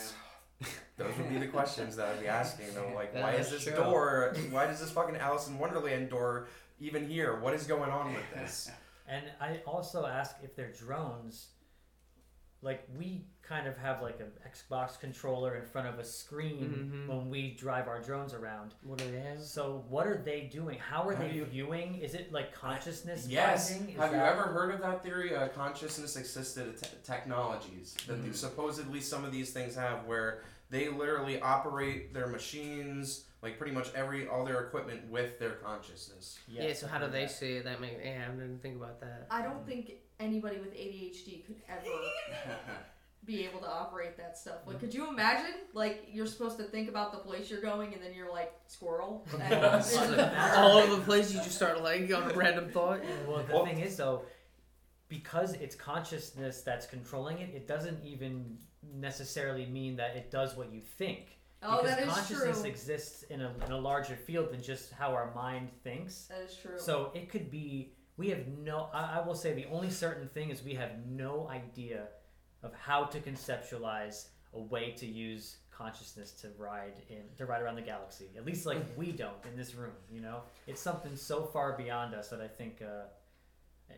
[0.97, 2.91] Those would be the questions that I'd be asking though.
[2.95, 3.84] Like, why That's is this true.
[3.84, 4.36] door?
[4.51, 6.47] Why does this fucking Alice in Wonderland door
[6.80, 7.39] even here?
[7.39, 8.69] What is going on with this?
[9.05, 11.49] And I also ask if they're drones.
[12.61, 17.08] Like we kind of have like an Xbox controller in front of a screen Mhm.
[17.14, 18.74] when we drive our drones around.
[18.84, 19.36] What do they?
[19.41, 20.80] So what are they doing?
[20.80, 21.96] How are How they you- viewing?
[22.00, 23.72] Is it like consciousness Yes.
[23.72, 23.96] binding?
[23.96, 25.36] Is Have you ever heard of that theory?
[25.36, 28.34] Uh, consciousness assisted te- technologies that Mhm.
[28.34, 33.94] supposedly some of these things have, where they literally operate their machines, like pretty much
[33.94, 36.39] every all their equipment with their consciousness.
[36.48, 37.32] Yeah, so I've how do heard they that.
[37.32, 37.66] see it?
[37.66, 39.28] That make yeah, I didn't think about that.
[39.30, 41.84] I don't think anybody with ADHD could ever
[43.26, 44.55] be able to operate that stuff.
[44.65, 45.53] Like, could you imagine?
[45.74, 49.26] Like, you're supposed to think about the place you're going, and then you're like squirrel.
[49.34, 49.93] And Yes.
[49.95, 53.01] it's- All over the place, you just start like on a random thought.
[53.28, 54.24] Well, the Well- thing is, though,
[55.07, 58.57] because it's consciousness that's controlling it, it doesn't even
[58.93, 61.38] necessarily mean that it does what you think.
[61.61, 62.69] oh, because that is consciousness true.
[62.69, 66.26] exists in a, in a larger field than just how our mind thinks.
[66.26, 66.78] That is true.
[66.78, 67.93] So it could be.
[68.17, 68.89] We have no.
[68.93, 72.07] I, I will say the only certain thing is we have no idea
[72.64, 77.76] of how to conceptualize a way to use consciousness to ride in to ride around
[77.76, 78.30] the galaxy.
[78.38, 79.93] At least like we don't in this room.
[80.11, 82.82] You know, it's something so far beyond us that I think.
[82.82, 83.05] Uh,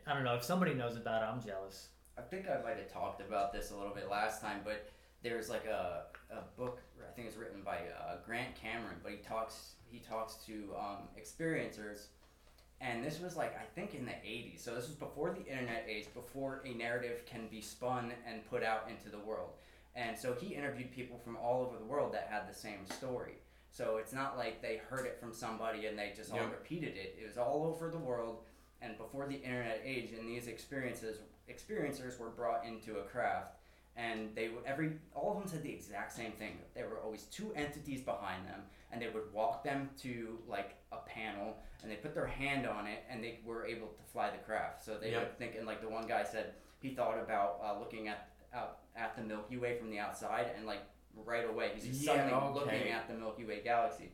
[0.07, 1.25] I don't know if somebody knows about it.
[1.25, 1.89] I'm jealous.
[2.17, 4.89] I think I might have talked about this a little bit last time, but
[5.21, 9.17] there's like a, a book I think it's written by uh, Grant Cameron, but he
[9.17, 12.07] talks he talks to um, experiencers,
[12.81, 14.59] and this was like I think in the 80s.
[14.59, 18.63] So this was before the internet age, before a narrative can be spun and put
[18.63, 19.51] out into the world.
[19.95, 23.35] And so he interviewed people from all over the world that had the same story.
[23.69, 27.17] So it's not like they heard it from somebody and they just all repeated it.
[27.21, 28.39] It was all over the world
[28.81, 31.19] and before the internet age, and these experiences
[31.49, 33.55] experiencers were brought into a craft,
[33.95, 36.57] and they would every all of them said the exact same thing.
[36.73, 40.97] There were always two entities behind them, and they would walk them to like a
[40.97, 44.37] panel, and they put their hand on it, and they were able to fly the
[44.37, 44.83] craft.
[44.83, 45.19] So they Yep.
[45.21, 48.79] would think, and like the one guy said, he thought about uh, looking at out
[48.95, 50.81] at the Milky Way from the outside, and like
[51.25, 52.53] right away he's just Yeah, suddenly okay.
[52.53, 54.11] looking at the Milky Way galaxy.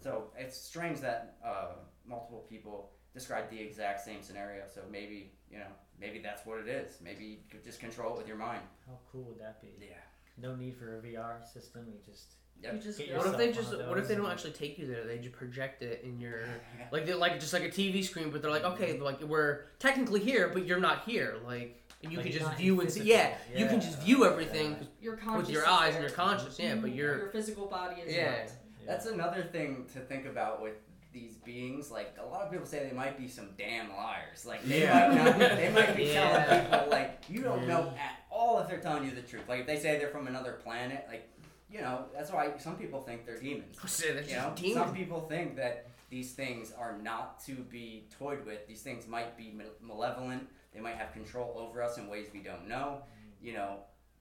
[0.00, 1.68] So it's strange that uh,
[2.06, 4.64] multiple people describe the exact same scenario.
[4.66, 6.98] So maybe you know, maybe that's what it is.
[7.02, 8.62] Maybe you could just control it with your mind.
[8.86, 9.68] How cool would that be?
[9.80, 9.94] Yeah.
[10.40, 11.86] No need for a VR system.
[11.86, 12.74] You just Yep.
[12.74, 14.16] You just Get go- What if yourself they one just of what if they those
[14.16, 15.04] don't and- actually take you there?
[15.04, 16.40] They just project it in your
[16.92, 19.02] like they're like just like a TV screen, but they're like okay, mm-hmm.
[19.02, 21.36] like we're technically here, but you're not here.
[21.44, 23.00] Like and you Like can you're just not in view and see.
[23.00, 23.18] physical.
[23.18, 23.86] Yeah, you can Yeah.
[23.86, 24.86] just view everything Yeah.
[25.00, 26.58] your conscious with your eyes and your conscious.
[26.58, 26.98] Yeah, but mm-hmm.
[26.98, 28.30] you're your physical body is Yeah.
[28.30, 28.38] not.
[28.38, 28.50] Yeah.
[28.86, 30.74] That's another thing to think about with
[31.14, 31.90] these beings.
[31.90, 34.44] Like a lot of people say, they might be some damn liars.
[34.44, 35.08] Like they Yeah.
[35.08, 35.38] might not.
[35.38, 36.44] They might be Yeah.
[36.44, 39.48] telling people like you don't know at all if they're telling you the truth.
[39.48, 41.30] Like if they say they're from another planet, like
[41.70, 43.76] you know that's why some people think they're demons.
[43.90, 44.86] Say they're You know, just demons.
[44.86, 48.66] some people think that these things are not to be toyed with.
[48.68, 50.46] These things might be malevolent.
[50.74, 52.98] They might have control over us in ways we don't know.
[53.40, 53.76] You know,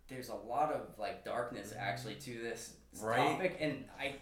[0.08, 1.80] there's a lot of like darkness mm-hmm.
[1.82, 3.18] actually to this Right.
[3.18, 4.16] topic, and I.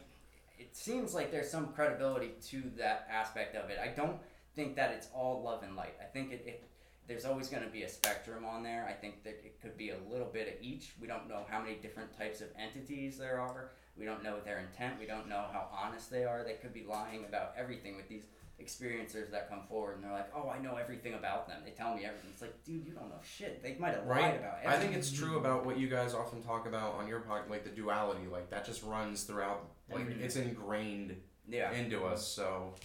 [0.61, 3.79] It seems like there's some credibility to that aspect of it.
[3.83, 4.17] I don't
[4.55, 5.95] think that it's all love and light.
[5.99, 6.63] I think it, it
[7.07, 8.85] there's always going to be a spectrum on there.
[8.87, 10.93] I think that it could be a little bit of each.
[11.01, 13.71] We don't know how many different types of entities there are.
[13.97, 14.99] We don't know their intent.
[14.99, 16.43] We don't know how honest they are.
[16.43, 18.27] They could be lying about everything with these
[18.63, 21.61] experiencers that come forward and they're like, "Oh, I know everything about them.
[21.65, 23.61] They tell me everything." It's like, dude, you don't know shit.
[23.63, 24.21] They might have Right.
[24.21, 24.71] lied about everything.
[24.71, 27.63] I think it's true about what you guys often talk about on your podcast, like
[27.63, 30.23] the duality, like that just runs throughout, like Everything.
[30.23, 31.71] it's ingrained yeah.
[31.71, 32.27] into us.
[32.27, 32.75] So,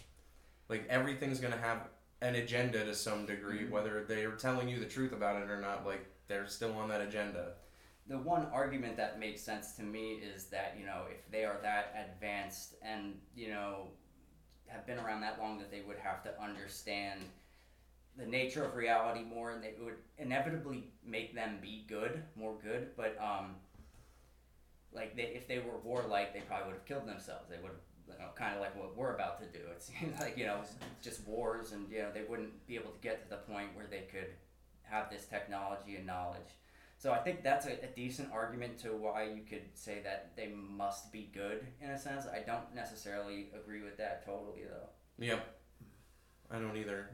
[0.69, 1.89] like everything's gonna have
[2.23, 3.71] an agenda to some degree, Mhm.
[3.71, 5.85] whether they're telling you the truth about it or not.
[5.87, 7.55] Like they're still on that agenda.
[8.09, 11.59] the one argument that makes sense to me is that you know if they are
[11.61, 13.89] that advanced and you know
[14.69, 17.21] have been around that long that they would have to understand
[18.17, 22.89] the nature of reality more and it would inevitably make them be good more good
[22.97, 23.57] but um
[24.97, 27.49] like they, if they were warlike they probably would have killed themselves.
[27.49, 29.65] They would have you know, kind of like what we're about to do.
[29.71, 30.61] It seems like you know
[31.03, 33.87] just wars and you know they wouldn't be able to get to the point where
[33.87, 34.33] they could
[34.83, 36.57] have this technology and knowledge
[36.99, 40.49] so I think that's a, a decent argument to why you could say that they
[40.49, 42.27] must be good in a sense.
[42.27, 44.89] I don't necessarily agree with that totally though.
[45.25, 45.47] Yep.
[46.51, 47.11] I don't either.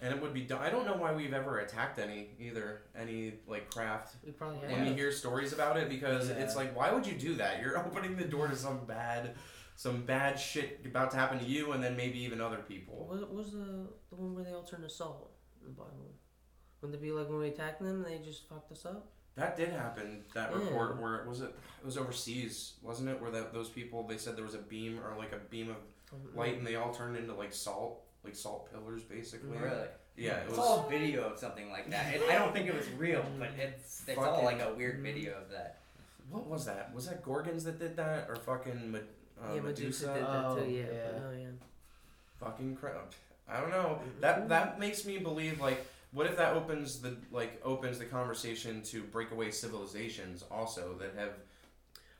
[0.00, 0.40] And it would be.
[0.42, 2.82] do- I don't know why we've ever attacked any either.
[2.98, 4.16] Any like craft.
[4.26, 4.68] we probably have.
[4.70, 4.88] When have.
[4.88, 6.36] you hear stories about it, because Yeah.
[6.36, 7.60] it's like, why would you do that?
[7.62, 9.36] You're opening the door to some bad,
[9.76, 13.06] some bad shit about to happen to you, and then maybe even other people.
[13.08, 15.30] What was the the one where they all turned to salt
[15.60, 16.14] in the Bible?
[16.82, 19.06] Wouldn't it be like when we attacked them, they just fucked us up?
[19.36, 20.24] That did happen.
[20.34, 20.58] That Yeah.
[20.58, 21.54] report where it was it?
[21.80, 23.20] It was overseas, wasn't it?
[23.20, 25.76] Where that those people they said there was a beam or like a beam of
[26.36, 29.56] light, and they all turned into like salt, like salt pillars, basically.
[29.56, 29.86] Really?
[30.16, 30.58] Yeah, it It's was.
[30.58, 32.14] all video of something like that.
[32.14, 35.38] It, I don't think it was real, but it's it's all like a weird video
[35.38, 35.78] of that.
[36.28, 36.92] What was that?
[36.92, 39.06] Was that Gorgons that did that, or fucking Med-
[39.42, 40.06] uh, yeah, Medusa?
[40.08, 40.70] Medusa did that Oh, too.
[40.70, 40.82] Yeah.
[40.92, 41.20] yeah.
[41.26, 41.46] Oh yeah.
[42.40, 43.12] Fucking crap.
[43.48, 44.00] I don't know.
[44.20, 45.86] That that makes me believe like.
[46.12, 51.32] What if that opens the like opens the conversation to breakaway civilizations also that have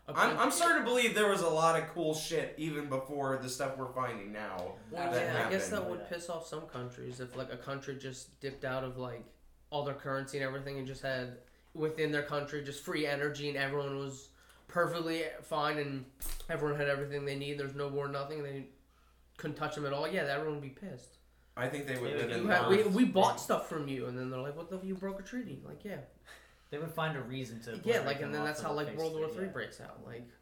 [0.09, 3.49] I'm, I'm starting to believe there was a lot of cool shit even before the
[3.49, 4.73] stuff we're finding now.
[4.91, 5.87] Well, that yeah, I guess happened.
[5.87, 9.25] that would piss off some countries if like a country just dipped out of like
[9.71, 11.39] all their currency and everything and just had
[11.75, 14.29] within their country just free energy and everyone was
[14.69, 16.05] perfectly fine and
[16.51, 17.59] everyone had everything they need.
[17.59, 18.67] There's no war, nothing, and they
[19.37, 20.09] couldn't touch them at all.
[20.09, 21.19] Yeah, everyone would be pissed.
[21.57, 22.93] I think they would They live would in do had, we, Earth.
[22.93, 24.79] we bought stuff from you, and then they're like, "What the?
[24.87, 25.99] You broke a treaty?" Like, yeah,
[26.71, 27.79] They would find a reason to.
[27.85, 29.51] yeah, like, and then that's how like World War it, Three yeah.
[29.53, 30.01] breaks out.
[30.07, 30.33] Like, Do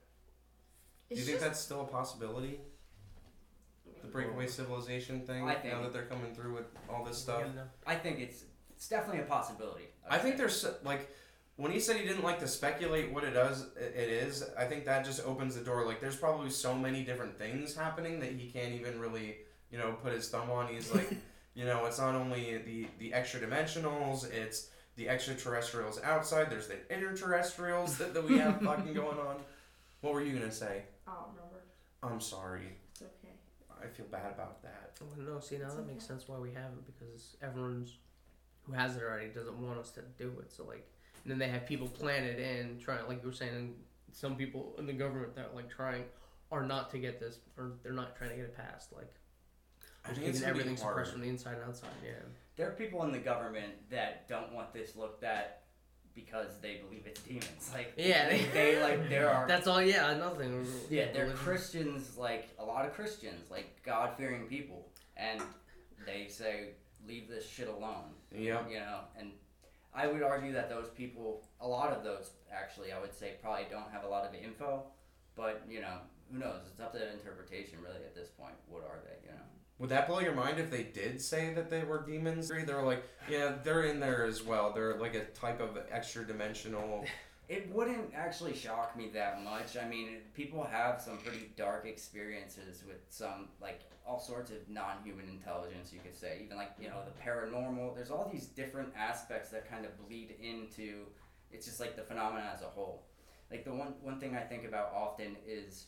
[1.10, 2.60] It's you think just, that's still a possibility?
[4.02, 5.48] The breakaway civilization thing.
[5.48, 7.42] I think- now that they're coming through with all this stuff.
[7.46, 7.64] you know.
[7.86, 9.88] I think it's it's definitely a possibility.
[10.08, 11.10] I think there's like
[11.56, 14.64] when he said he didn't like to speculate what it does it it is, I
[14.64, 18.30] think that just opens the door like there's probably so many different things happening that
[18.32, 19.38] he can't even really,
[19.70, 20.68] you know, put his thumb on.
[20.68, 21.10] He's like,
[21.54, 26.76] you know, it's not only the the extra dimensionals, it's the extraterrestrials outside, there's the
[26.90, 29.36] interterrestrials that, that we have fucking going on.
[30.00, 30.82] What were you gonna say?
[31.06, 31.62] I don't remember.
[32.02, 32.76] I'm sorry.
[32.92, 33.34] It's okay.
[33.82, 34.98] I feel bad about that.
[35.00, 37.96] Well, no, see now It's that makes sense why we have it because everyone's
[38.64, 40.52] who has it already doesn't want us to do it.
[40.52, 40.86] So like,
[41.24, 43.74] and then they have people planted it in trying, like you were saying,
[44.12, 46.04] some people in the government that like trying
[46.50, 48.92] are not to get this or they're not trying to get it passed.
[48.92, 49.12] Like,
[50.04, 51.90] I think it's keeping gonna everything suppressed from the inside and outside.
[52.04, 52.12] Yeah.
[52.56, 55.62] There are people in the government that don't want this looked at
[56.14, 57.70] because they believe it's demons.
[57.74, 59.80] Like Yeah, they, they like there are That's all.
[59.82, 60.66] Yeah, nothing.
[60.88, 61.30] yeah they're.
[61.30, 65.40] Christians like a lot of Christians like God fearing people and
[66.06, 66.70] they say
[67.06, 68.12] leave this shit alone.
[68.34, 68.66] Yeah.
[68.68, 69.30] You know and
[69.94, 73.66] I would argue that those people a lot of those actually I would say probably
[73.70, 74.84] don't have a lot of info,
[75.36, 75.98] but you know
[76.32, 76.62] who knows?
[76.70, 78.54] It's up to interpretation really at this point.
[78.68, 79.28] What are they?
[79.28, 79.44] You know.
[79.80, 82.48] Would that blow your mind if they did say that they were demons?
[82.48, 84.72] They're like, yeah, they're in there as well.
[84.74, 87.04] They're like a type of extra dimensional.
[87.48, 89.76] It wouldn't actually shock me that much.
[89.76, 94.98] I mean, people have some pretty dark experiences with some, like, all sorts of non
[95.02, 96.42] human intelligence, you could say.
[96.44, 97.96] Even, like, you know, the paranormal.
[97.96, 101.06] There's all these different aspects that kind of bleed into
[101.50, 103.02] it's just like the phenomena as a whole.
[103.50, 105.86] Like, the one, one thing I think about often is,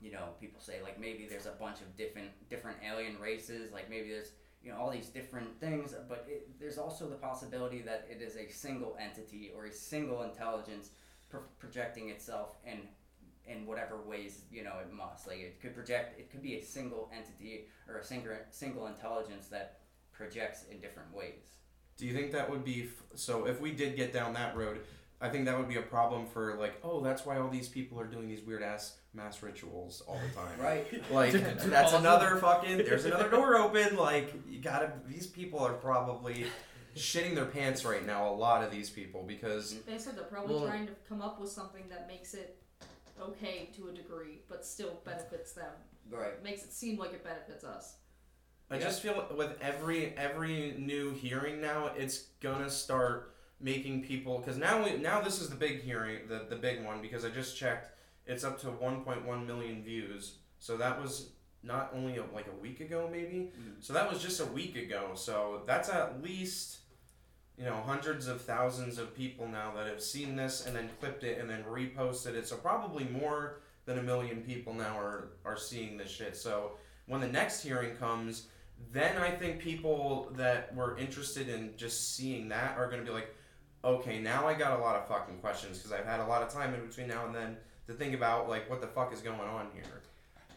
[0.00, 3.72] you know, people say, like, maybe there's a bunch of different, different alien races.
[3.72, 4.32] Like, maybe there's
[4.62, 8.36] you know all these different things but it, there's also the possibility that it is
[8.36, 10.90] a single entity or a single intelligence
[11.30, 12.80] pro- projecting itself in
[13.46, 16.60] in whatever ways you know it must like it could project it could be a
[16.62, 19.78] single entity or a single single intelligence that
[20.12, 21.52] projects in different ways
[21.96, 23.46] Do you think that would be f- so?
[23.46, 24.80] If we did get down that road,
[25.20, 27.98] I think that would be a problem for like, oh, that's why all these people
[27.98, 30.60] are doing these weird ass mass rituals all the time.
[30.60, 32.78] right Like To- to that's cause another fucking.
[32.78, 33.96] There's another door open.
[33.96, 34.92] Like you gotta.
[35.08, 36.46] These people are probably
[36.96, 38.28] shitting their pants right now.
[38.28, 41.40] A lot of these people because They said they're probably Well- trying to come up
[41.40, 42.56] with something that makes it
[43.20, 45.72] okay to a degree, but still benefits them.
[46.10, 47.96] right Makes it seem like it benefits us.
[48.70, 48.82] I Yeah.
[48.82, 54.84] just feel with every every new hearing now, it's gonna start making people because now
[54.84, 57.90] we, now this is the big hearing, the the big one because I just checked,
[58.26, 60.36] it's up to 1.1 million views.
[60.58, 61.30] So that was
[61.62, 63.50] not only a, like a week ago, maybe.
[63.58, 63.74] Mhm.
[63.80, 65.10] So that was just a week ago.
[65.14, 66.78] So that's at least
[67.58, 71.24] you know hundreds of thousands of people now that have seen this and then clipped
[71.24, 72.46] it and then reposted it.
[72.46, 76.36] So probably more than a million people now are are seeing this shit.
[76.36, 76.72] So
[77.06, 78.46] when the next hearing comes,
[78.92, 83.12] then I think people that were interested in just seeing that are going to be
[83.12, 83.34] like,
[83.84, 86.52] okay, now I got a lot of fucking questions because I've had a lot of
[86.52, 87.56] time in between now and then
[87.86, 89.84] to think about like what the fuck is going on here.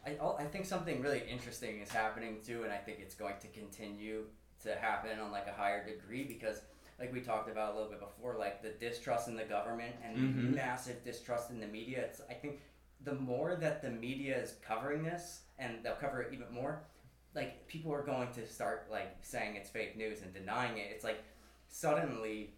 [0.05, 3.47] I, I think something really interesting is happening too, and I think it's going to
[3.47, 4.23] continue
[4.63, 6.61] to happen on like a higher degree because,
[6.99, 10.17] like we talked about a little bit before, like the distrust in the government and
[10.17, 10.55] Mhm.
[10.55, 12.01] massive distrust in the media.
[12.01, 12.59] It's I think
[13.03, 16.83] the more that the media is covering this, and they'll cover it even more,
[17.35, 20.89] like people are going to start like saying it's fake news and denying it.
[20.91, 21.23] It's like
[21.67, 22.53] suddenly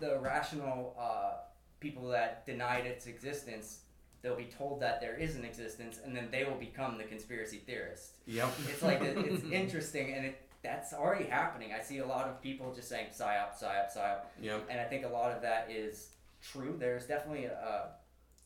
[0.00, 1.32] the rational uh,
[1.80, 3.80] people that denied its existence
[4.22, 7.58] they'll be told that there is an existence and then they will become the conspiracy
[7.66, 8.48] theorist Yep.
[8.70, 11.72] it's like it, it's interesting and it that's already happening.
[11.78, 14.66] I see a lot of people just saying psyop psyop psyop Yep.
[14.70, 16.76] and i think a lot of that is true.
[16.78, 17.88] There's definitely uh,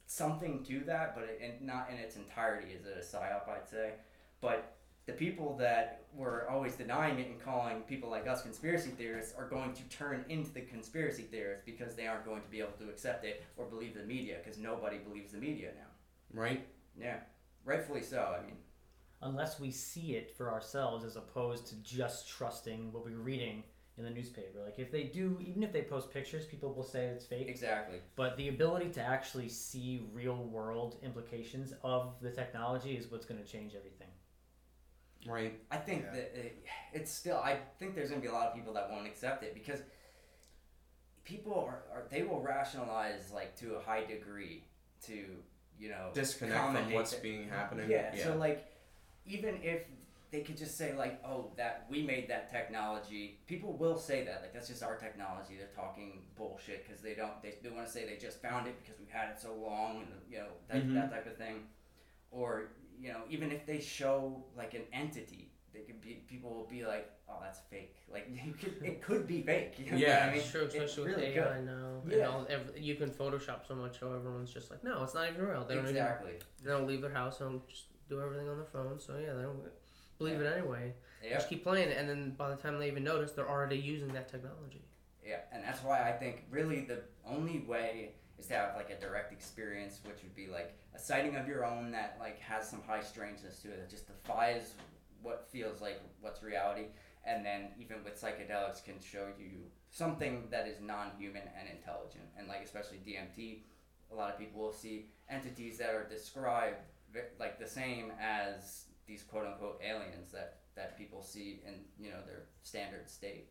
[0.07, 3.69] something to that but it, and not in its entirety is it a psyop i'd
[3.69, 3.93] say.
[4.41, 4.73] But
[5.09, 9.49] the people that were always denying it and calling people like us conspiracy theorists are
[9.49, 12.91] going to turn into the conspiracy theorists because they aren't going to be able to
[12.91, 16.39] accept it or believe the media because nobody believes the media now.
[16.39, 16.67] Right.
[17.01, 17.21] Yeah,
[17.65, 18.37] rightfully so.
[18.39, 18.57] I mean,
[19.23, 23.63] unless we see it for ourselves as opposed to just trusting what we're reading
[23.97, 24.63] in the newspaper.
[24.63, 27.49] Like if they do, even if they post pictures, people will say it's fake.
[27.49, 28.01] exactly.
[28.15, 33.43] But the ability to actually see real world implications of the technology is what's going
[33.43, 34.09] to change everything.
[35.27, 35.61] Right.
[35.71, 36.13] I think Yeah.
[36.13, 37.37] that it, it's still.
[37.39, 39.81] I think there's going to be a lot of people that won't accept it because
[41.25, 44.65] people are, are they will rationalize like to a high degree
[45.07, 45.25] to
[45.79, 47.91] you know Disconnect from what's being happening.
[47.91, 48.25] Yeah, Yeah.
[48.25, 48.67] So like,
[49.27, 49.83] even if
[50.31, 54.41] they could just say like, "Oh, that we made that technology," people will say that.
[54.43, 55.57] Like that's just our technology.
[55.57, 57.41] They're talking bullshit because they don't.
[57.43, 60.03] They, they want to say they just found it because we've had it so long,
[60.03, 60.95] and you know that, Mhm.
[60.95, 61.65] that type of thing.
[62.31, 62.69] Or
[63.01, 66.85] you know, even if they show like an entity, they could be people will be
[66.85, 69.75] like, "Oh, that's fake." Like you could, it could be fake.
[69.79, 71.67] You know Yeah, I mean, It's especially with really AI good.
[71.67, 72.03] now.
[72.09, 72.15] Yeah.
[72.15, 75.29] And all, every, you can Photoshop so much, so everyone's just like, no, it's not
[75.29, 75.65] even real.
[75.69, 76.31] They don't Exactly.
[76.31, 76.43] even.
[76.65, 77.39] They don't leave their house.
[77.39, 78.99] They don't just do everything on their phone.
[78.99, 79.61] So yeah, they don't
[80.19, 80.95] believe it anyway.
[81.23, 81.35] Yeah.
[81.35, 84.09] Just keep playing it, and then by the time they even notice, they're already using
[84.15, 84.83] that technology.
[85.25, 89.01] Yeah, and that's why I think really the only way is to have like a
[89.01, 92.83] direct experience, which would be like a sighting of your own that like has some
[92.87, 94.75] high strangeness to it that just defies
[95.23, 96.87] what feels like what's reality,
[97.25, 102.49] and then even with psychedelics can show you something that is non-human and intelligent, and
[102.49, 103.61] like especially DMT,
[104.13, 106.77] a lot of people will see entities that are described
[107.39, 112.21] like the same as these quote unquote aliens that that people see in you know
[112.27, 113.49] their standard state.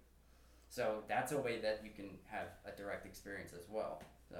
[0.69, 4.01] So that's a way that you can have a direct experience as well.
[4.29, 4.37] So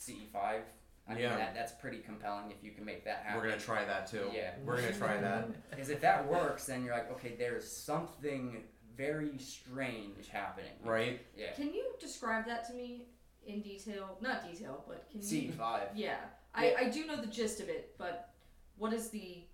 [0.00, 0.62] CE five,
[1.06, 1.30] I Yeah.
[1.30, 3.40] mean that that's pretty compelling if you can make that happen.
[3.42, 4.30] We're gonna try that too.
[4.32, 4.54] Yeah.
[4.64, 5.48] We're gonna try that.
[5.70, 8.64] Because if that works, then you're like, okay, there's something
[8.96, 10.72] very strange happening.
[10.82, 11.20] Right?
[11.36, 11.52] Yeah.
[11.52, 13.08] Can you describe that to me
[13.46, 14.16] in detail?
[14.20, 15.52] Not detail, but can CE you?
[15.52, 15.88] five.
[15.94, 16.18] Yeah,
[16.54, 18.32] I, I do know the gist of it, but
[18.76, 19.44] what is the?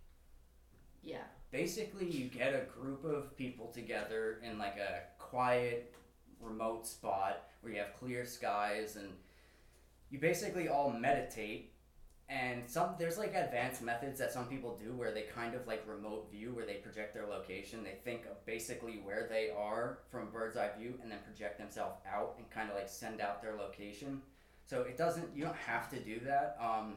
[1.03, 1.23] Yeah.
[1.53, 5.95] basically you get a group of people together in like a quiet
[6.41, 9.13] remote spot where you have clear skies and
[10.11, 11.73] you basically all meditate
[12.29, 15.85] and some there's like advanced methods that some people do where they kind of like
[15.87, 17.85] remote view where they project their location.
[17.85, 21.99] They think of basically where they are from bird's eye view and then project themselves
[22.13, 24.23] out and kind of like send out their location.
[24.65, 26.59] So it doesn't you don't have to do that.
[26.61, 26.95] Um,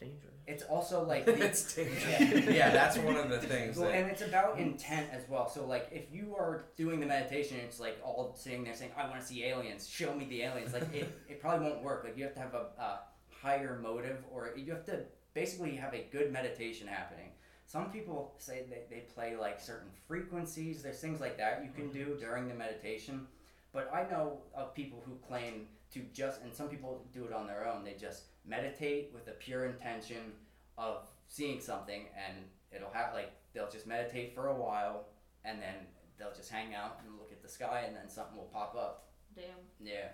[0.00, 0.34] dangerous.
[0.46, 2.24] it's also like the- it's Yeah.
[2.50, 4.62] yeah, that's one of the things well, that and it's about mm.
[4.62, 5.48] intent as well.
[5.48, 9.08] So, like, if you are doing the meditation, it's like all sitting there saying, "I
[9.08, 9.88] want to see aliens.
[9.88, 12.04] Show me the aliens." Like, it, it probably won't work.
[12.04, 15.94] Like, you have to have a, a higher motive, or you have to basically have
[15.94, 17.30] a good meditation happening.
[17.66, 20.82] Some people say they, they play like certain frequencies.
[20.82, 22.20] There's things like that you can do mm-hmm.
[22.20, 23.28] during the meditation.
[23.72, 27.46] But I know of people who claim to just, and some people do it on
[27.46, 27.84] their own.
[27.84, 30.32] They just meditate with a pure intention
[30.78, 32.36] of seeing something, and
[32.72, 35.06] it'll have like they'll just meditate for a while,
[35.44, 35.74] and then
[36.18, 39.08] they'll just hang out and look at the sky, and then something will pop up.
[39.34, 39.44] Damn.
[39.80, 40.08] Yeah.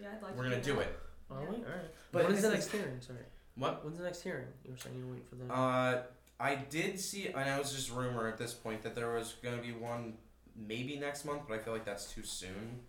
[0.00, 0.36] Yeah, I'd like.
[0.36, 0.82] we're to gonna do that.
[0.82, 0.98] it.
[1.30, 1.64] Oh, wait, all right.
[2.12, 3.00] But But when's the next hearing?
[3.00, 3.18] Sorry.
[3.56, 3.84] What?
[3.84, 4.46] When's the next hearing?
[4.64, 5.52] You were saying you were waiting for that.
[5.52, 6.02] Uh,
[6.38, 9.60] I did see, and it was just rumor at this point that there was gonna
[9.60, 10.14] be one
[10.56, 12.80] maybe next month, but I feel like that's too soon.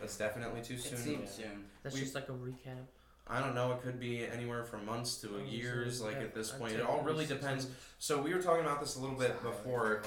[0.00, 0.94] That's definitely too soon.
[0.94, 1.04] It soon.
[1.18, 1.64] seems soon.
[1.82, 2.86] That's we- just like a recap.
[3.26, 3.72] I don't know.
[3.72, 5.98] It could be anywhere from months to Oh, years.
[5.98, 7.68] so Like yeah, at this point, it all really depends.
[7.98, 10.02] So we were talking about this a little bit before.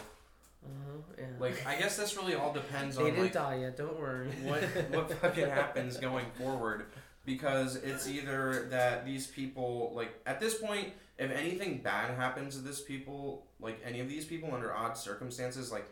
[0.66, 1.26] Uh-huh, yeah.
[1.40, 3.78] Like I guess this really all depends they on didn't like die yet.
[3.78, 4.28] Don't worry.
[4.44, 6.86] what what fucking happens going forward
[7.26, 12.62] because it's either that these people like at this point if anything bad happens to
[12.62, 15.86] this people like any of these people under odd circumstances like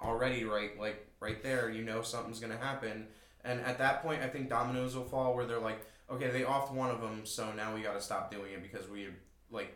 [0.00, 3.06] already right like right there you know something's gonna happen
[3.44, 5.80] and at that point i think dominoes will fall where they're like
[6.10, 9.08] okay they offed one of them so now we gotta stop doing it because we
[9.50, 9.74] like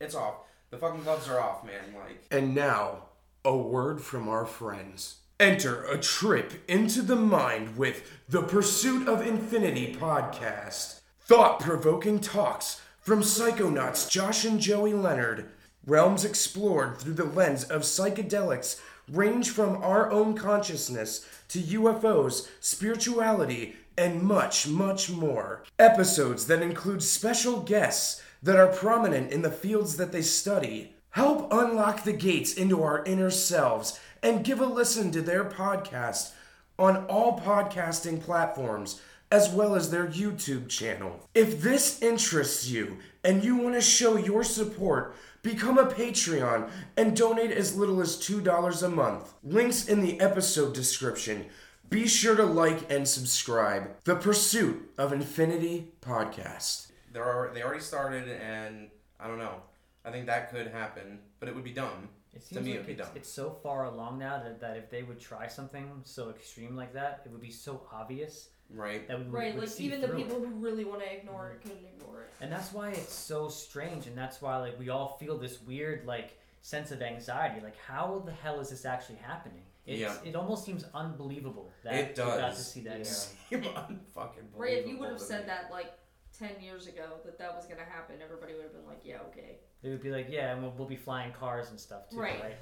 [0.00, 0.34] it's off
[0.70, 3.04] the fucking gloves are off man like And now,
[3.44, 5.18] a word from our friends.
[5.40, 11.00] Enter a trip into the mind with the Pursuit of Infinity podcast.
[11.20, 15.50] Thought provoking talks from psychonauts Josh and Joey Leonard.
[15.86, 23.76] Realms explored through the lens of psychedelics range from our own consciousness to UFOs, spirituality,
[23.98, 25.64] and much, much more.
[25.78, 30.94] Episodes that include special guests that are prominent in the fields that they study.
[31.10, 36.30] Help unlock the gates into our inner selves and give a listen to their podcast
[36.78, 41.28] on all podcasting platforms as well as their YouTube channel.
[41.34, 47.16] If this interests you and you want to show your support, become a Patreon and
[47.16, 49.34] donate as little as $2 a month.
[49.42, 51.46] Links in the episode description.
[51.90, 53.90] Be sure to like and subscribe.
[54.04, 56.90] The Pursuit of Infinity podcast.
[57.12, 59.62] There are they already started, and I don't know.
[60.04, 62.08] I think that could happen, but it would be dumb.
[62.34, 63.10] It To seems me, like it'd be it's, dumb.
[63.16, 66.92] it's so far along now that, that if they would try something so extreme like
[66.92, 69.08] that, it would be so obvious Right?
[69.08, 70.22] that we Right, would like see even the through it.
[70.24, 72.30] people who really want to ignore it couldn't ignore it.
[72.42, 76.04] And that's why it's so strange, and that's why like we all feel this weird
[76.06, 77.60] like sense of anxiety.
[77.62, 79.62] Like, how the hell is this actually happening?
[79.88, 80.14] It's, Yeah.
[80.24, 83.06] It almost seems unbelievable that It we got to see that.
[83.48, 85.46] Seem unfucking Right, if you would have said me.
[85.46, 85.92] that like
[86.38, 89.58] ten years ago that that was gonna happen, everybody would have been like, yeah, okay.
[89.82, 92.40] They would be like, yeah, and we'll, we'll be flying cars and stuff too, Right.
[92.42, 92.56] right?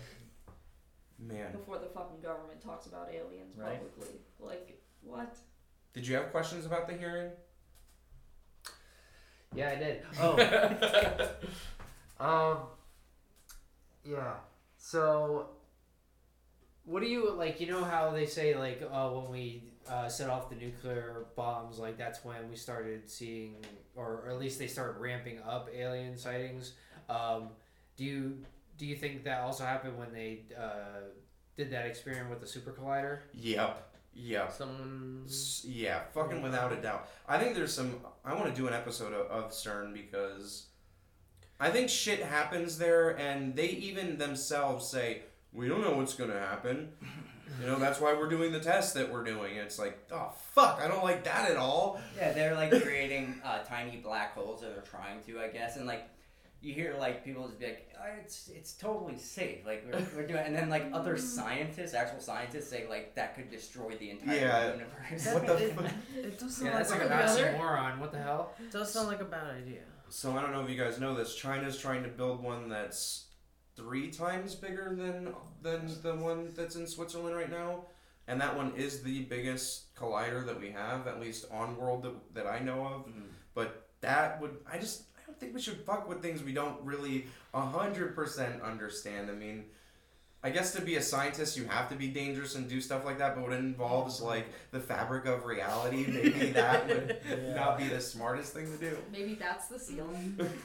[1.18, 3.81] Man, Before the fucking government talks about aliens Right.
[3.81, 5.37] publicly, like what?
[5.95, 7.31] did you have questions about the hearing?
[9.55, 10.03] Yeah, I did.
[10.20, 11.31] Oh.
[12.20, 12.59] um.
[14.05, 14.35] Yeah.
[14.77, 15.49] So,
[16.87, 17.61] what do you like?
[17.61, 21.78] You know how they say like, uh, when we uh, set off the nuclear bombs,
[21.78, 23.57] like that's when we started seeing,
[23.95, 26.72] or, or at least they started ramping up alien sightings.
[27.09, 27.51] Um,
[27.97, 28.39] do you
[28.78, 31.03] do you think that also happened when they uh,
[31.57, 33.20] did that experiment with the super collider?
[33.34, 33.93] Yep.
[34.14, 34.53] Yep.
[34.53, 35.22] Someone.
[35.26, 37.09] S- Yeah, fucking without a doubt.
[37.28, 38.01] I think there's some.
[38.24, 40.66] I want to do an episode of, of CERN because
[41.61, 45.22] I think shit happens there, and they even themselves say
[45.57, 46.93] we don't know what's gonna happen.
[47.61, 49.57] You know, that's why we're doing the test that we're doing.
[49.57, 52.01] It's like, oh fuck, I don't like that at all.
[52.17, 55.87] Yeah, they're like creating uh, tiny black holes, that they're trying to, I guess, and
[55.87, 56.09] like
[56.61, 59.65] you hear like people just be like, oh, it's it's totally safe.
[59.65, 63.51] Like we're, we're doing, and then like other scientists, actual scientists, say like that could
[63.51, 64.73] destroy the entire Yeah.
[64.73, 65.27] universe.
[65.33, 65.87] What the it, fuck?
[66.17, 67.99] it does Yeah, sound that's like like, an a bad, oxymoron.
[68.01, 68.53] What the hell?
[68.59, 69.83] it does sound like a bad idea.
[70.09, 71.35] So I don't know if you guys know this.
[71.37, 73.26] China's trying to build one that's
[73.77, 77.85] three times bigger than than the one that's in Switzerland right now,
[78.27, 82.35] and that one is the biggest collider that we have, at least on world that,
[82.35, 83.07] that I know of.
[83.07, 83.29] Mhm.
[83.55, 86.81] But that would I just I don't think we should fuck with things we don't
[86.83, 89.31] really hundred percent understand.
[89.31, 89.66] I mean.
[90.47, 93.18] I guess to be a scientist, you have to be dangerous and do stuff like
[93.18, 93.34] that.
[93.34, 97.18] But what it involves like the fabric of reality, maybe that would
[97.57, 98.97] not be the smartest thing to do.
[99.11, 100.09] Maybe that's the seal.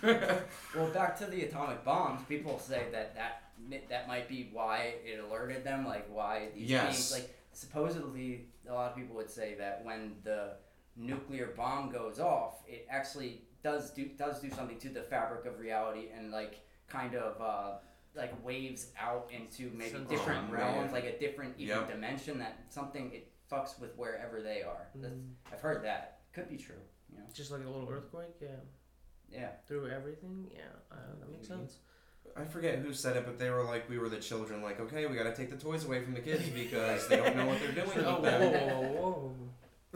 [0.75, 2.21] Well, back to the atomic bombs.
[2.29, 3.41] People say that that
[3.89, 6.83] that might be why it alerted them, like why these Yes.
[6.83, 10.57] beings, like supposedly, a lot of people would say that when the
[10.95, 15.59] nuclear bomb goes off, it actually does do does do something to the fabric of
[15.59, 17.77] reality and like kind of uh,
[18.15, 20.91] like waves out into maybe Sense- different Oh, realms, man.
[20.91, 21.89] like a different even Yep.
[21.91, 24.87] dimension that something it fucks with wherever they are.
[24.97, 26.75] Mm, I've heard that could be true.
[27.11, 28.47] You know, just like a little earthquake, yeah.
[29.29, 29.49] yeah.
[29.67, 30.61] Through everything, yeah.
[30.91, 31.77] Uh, that makes sense.
[32.37, 34.61] I forget who said it, but they were like, we were the children.
[34.61, 37.35] Like, okay, we got to take the toys away from the kids because they don't
[37.35, 38.05] know what they're doing.
[38.05, 38.69] Oh, with whoa, them.
[38.69, 39.35] whoa, whoa, whoa.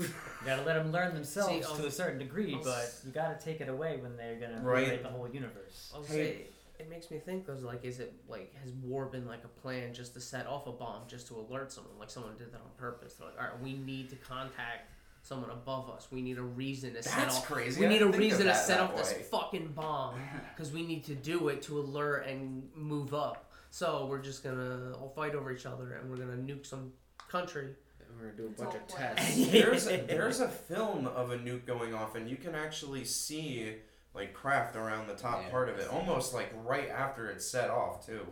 [0.03, 0.09] You
[0.45, 3.37] gotta let them learn themselves See, to a certain degree, I'll but s- you gotta
[3.39, 4.81] take it away when they're gonna Right.
[4.81, 5.91] regulate the whole universe.
[5.95, 6.13] I'll Hey.
[6.13, 6.47] say
[6.79, 9.93] it makes me think though, like, is it like has war been like a plan
[9.93, 11.97] just to set off a bomb just to alert someone?
[11.99, 13.13] Like someone did that on purpose.
[13.15, 16.07] They're like, all right, we need to contact someone above us.
[16.11, 17.45] We need a reason to set That's off.
[17.47, 17.79] crazy.
[17.79, 19.23] We I need a didn't think of reason to that set that off this way.
[19.23, 20.15] fucking bomb
[20.55, 23.51] because we need to do it to alert and move up.
[23.71, 26.91] So we're just gonna all fight over each other and we're gonna nuke some
[27.29, 27.69] country.
[27.99, 29.47] And we're gonna do a It's bunch of tests.
[29.51, 33.73] there's a, there's a film of a nuke going off, and you can actually see
[34.15, 35.49] like craft around the top Yeah.
[35.49, 38.25] part of it, almost like right after it's set off too.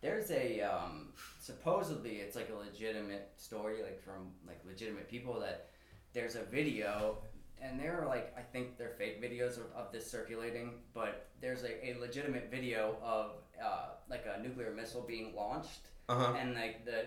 [0.00, 5.70] There's a um, supposedly it's like a legitimate story, like from like legitimate people that
[6.12, 7.18] there's a video,
[7.60, 11.62] and there are like I think they're fake videos of, of this circulating, but there's
[11.64, 16.34] a, a legitimate video of uh, like a nuclear missile being launched, Uh huh.
[16.38, 17.06] and like the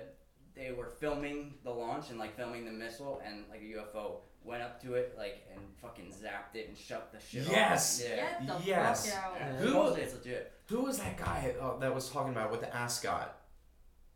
[0.55, 4.63] they were filming the launch and like filming the missile, and like a UFO went
[4.63, 8.01] up to it like and fucking zapped it and shut the shit Yes!
[8.01, 8.07] off.
[8.09, 8.15] Yeah.
[8.45, 9.11] Get the Yes.
[9.13, 9.35] fuck.
[9.39, 9.55] Yeah.
[9.57, 10.53] Who- Supposedly it's legit.
[10.69, 13.35] Who was that guy uh, that was talking about with the ascot?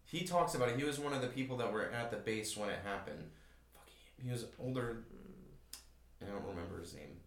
[0.05, 0.77] He talks about it.
[0.77, 3.23] He was one of the people that were at the base when it happened.
[3.73, 5.03] Fuck, he, he was older.
[6.21, 7.17] I don't remember his name.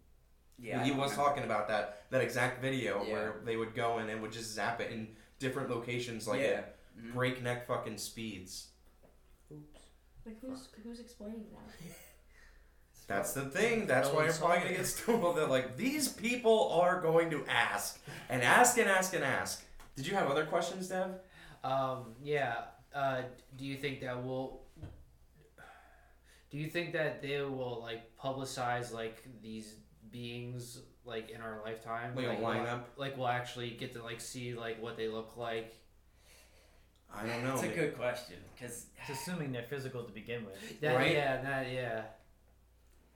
[0.59, 1.15] Yeah, he was remember.
[1.15, 3.13] talking about that that exact video Yeah.
[3.13, 6.47] where they would go and it would just zap it in different locations, like yeah.
[6.47, 7.13] at Mhm.
[7.13, 8.69] breakneck fucking speeds.
[9.51, 9.79] Oops.
[10.25, 11.95] Like who's who's explaining that?
[13.07, 13.87] That's the thing.
[13.87, 15.37] That's why you're probably gonna get stoned.
[15.37, 17.99] That like these people are going to ask
[18.29, 19.63] and ask and ask and ask.
[19.95, 21.11] Did you have other questions, Dev?
[21.63, 22.55] Um, yeah.
[22.93, 23.21] Uh,
[23.55, 24.63] do you think that will?
[26.49, 29.75] Do you think that they will like publicize like these
[30.11, 32.13] beings like in our lifetime?
[32.15, 32.81] Like a like, lineup?
[32.97, 35.75] Like we'll actually get to like see like what they look like.
[37.13, 37.53] I don't know.
[37.53, 40.81] It's a good question because It's assuming they're physical to begin with.
[40.81, 41.13] That, Right?
[41.13, 41.41] Yeah.
[41.41, 41.71] That.
[41.71, 42.01] Yeah.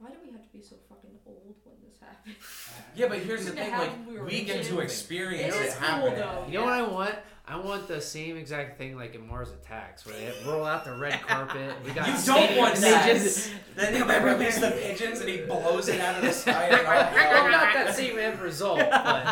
[0.02, 2.36] Why do we have to be so fucking old when this happens?
[2.96, 3.72] Yeah, but here's the thing.
[3.72, 6.16] Like we we get to experience It it, is cool, happen.
[6.16, 6.46] though.
[6.48, 7.16] You know what I want?
[7.48, 10.94] I want the same exact thing like in Mars Attacks, where they roll out the
[10.94, 11.74] red carpet.
[11.86, 13.06] We got You don't stadium want that.
[13.06, 13.50] pigeons.
[13.76, 16.66] Then they release the pigeons and he blows it out of the sky.
[16.66, 19.26] And Well, all not that same end result, but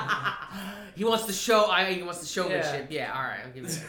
[0.95, 1.65] He wants to show.
[1.65, 2.87] I he wants the showmanship.
[2.89, 3.13] Yeah.
[3.15, 3.39] all right.
[3.45, 3.79] I'll give you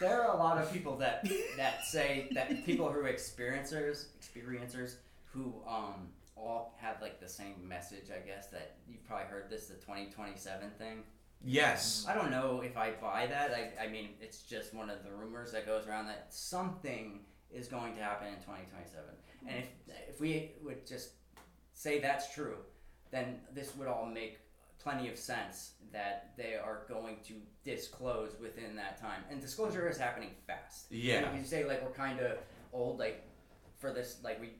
[0.00, 1.28] there are a lot of people that
[1.58, 4.94] that say that people who are experiencers experiencers
[5.26, 6.08] who um
[6.40, 8.10] all have like the same message.
[8.10, 11.02] I guess that you've probably heard this the twenty twenty seven thing.
[11.42, 12.04] Yes.
[12.08, 13.52] I don't know if I buy that.
[13.52, 17.20] I, I mean, it's just one of the rumors that goes around that something
[17.50, 19.04] is going to happen in 2027.
[19.48, 19.66] And if
[20.08, 21.12] if we would just
[21.72, 22.56] say that's true,
[23.10, 24.38] then this would all make
[24.82, 27.34] plenty of sense that they are going to
[27.64, 29.22] disclose within that time.
[29.30, 30.86] And disclosure is happening fast.
[30.90, 31.16] Yeah.
[31.16, 32.38] And if you say like we're kind of
[32.72, 33.26] old, like
[33.78, 34.50] for this, like we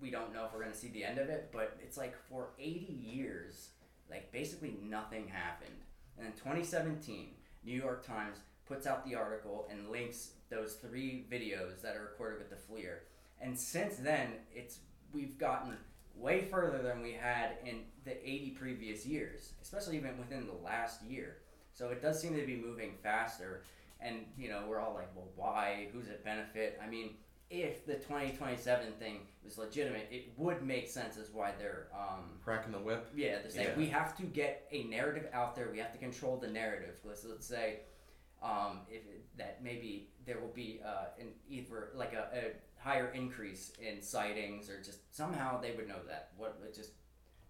[0.00, 2.50] we don't know if we're gonna see the end of it, but it's like for
[2.58, 3.70] 80 years,
[4.10, 5.76] like basically nothing happened.
[6.18, 7.30] And in 2017,
[7.64, 12.38] New York Times puts out the article and links those three videos that are recorded
[12.38, 12.98] with the FLIR.
[13.40, 14.78] And since then, it's
[15.12, 15.76] we've gotten
[16.16, 21.02] way further than we had in the 80 previous years, especially even within the last
[21.02, 21.38] year.
[21.72, 23.62] So it does seem to be moving faster.
[24.00, 25.88] And you know, we're all like, well, why?
[25.92, 26.80] Who's it benefit?
[26.84, 27.14] I mean,
[27.50, 32.72] if the 2027 thing was legitimate, it would make sense as why they're um, Cracking
[32.72, 33.08] the whip.
[33.14, 33.76] yeah, they're saying Yeah.
[33.76, 35.68] we have to get a narrative out there.
[35.70, 36.98] We have to control the narrative.
[37.04, 37.80] Let's let's say
[38.42, 42.42] um, if it, that maybe there will be uh, an either like a, a
[42.82, 46.30] higher increase in sightings or just somehow they would know that.
[46.36, 46.90] What just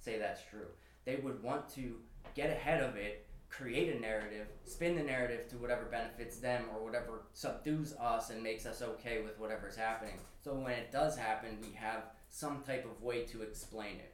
[0.01, 0.67] say that's true.
[1.05, 1.97] They would want to
[2.35, 6.85] get ahead of it, create a narrative, spin the narrative to whatever benefits them or
[6.85, 10.19] whatever subdues us and makes us okay with whatever's happening.
[10.43, 14.11] So when it does happen, we have some type of way to explain it.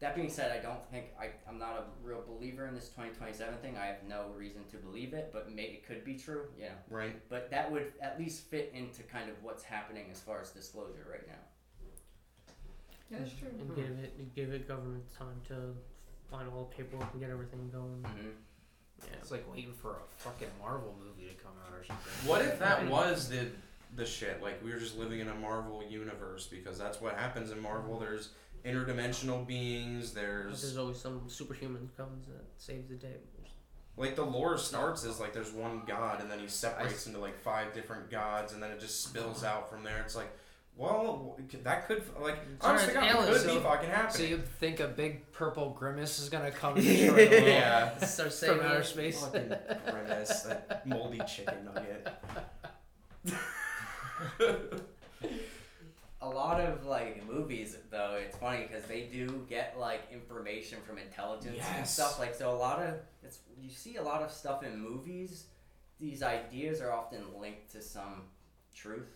[0.00, 3.58] That being said, I don't think I, I'm not a real believer in this 2027
[3.58, 3.76] thing.
[3.76, 6.44] I have no reason to believe it, but may, it could be true.
[6.56, 7.16] Yeah, Right.
[7.28, 11.04] but that would at least fit into kind of what's happening as far as disclosure
[11.10, 11.42] right now.
[13.10, 13.48] That's true.
[13.58, 15.74] And give it give it government time to
[16.30, 18.02] find all the paperwork and get everything going.
[18.02, 18.28] Mm-hmm.
[19.04, 19.16] Yeah.
[19.20, 22.28] It's like waiting for a fucking Marvel movie to come out or something.
[22.28, 23.46] What if that was the
[23.96, 24.42] the shit?
[24.42, 27.94] Like we were just living in a Marvel universe because that's what happens in Marvel.
[27.94, 28.04] Mm-hmm.
[28.04, 28.30] There's
[28.64, 30.10] interdimensional beings.
[30.10, 33.16] But There's There's always some superhuman comes that saves the day.
[33.96, 37.36] like the lore starts as like there's one god and then he separates into like
[37.36, 39.46] five different gods and then it just spills mm-hmm.
[39.46, 40.00] out from there.
[40.04, 40.30] It's like,
[40.78, 44.30] well, that could like honestly, Turns God, it aliens, could be so- fucking So happening.
[44.30, 47.98] you think a big purple grimace is gonna come and destroy the yeah.
[48.06, 49.20] Start saving from outer space?
[49.20, 49.52] Fucking
[49.90, 52.08] grimace, that moldy chicken nugget.
[56.20, 60.98] A lot of like movies, though, it's funny because they do get like information from
[60.98, 62.18] intelligence and stuff.
[62.18, 65.44] Like, so a lot of it's you see a lot of stuff in movies.
[66.00, 68.22] These ideas are often linked to some
[68.74, 69.08] truth.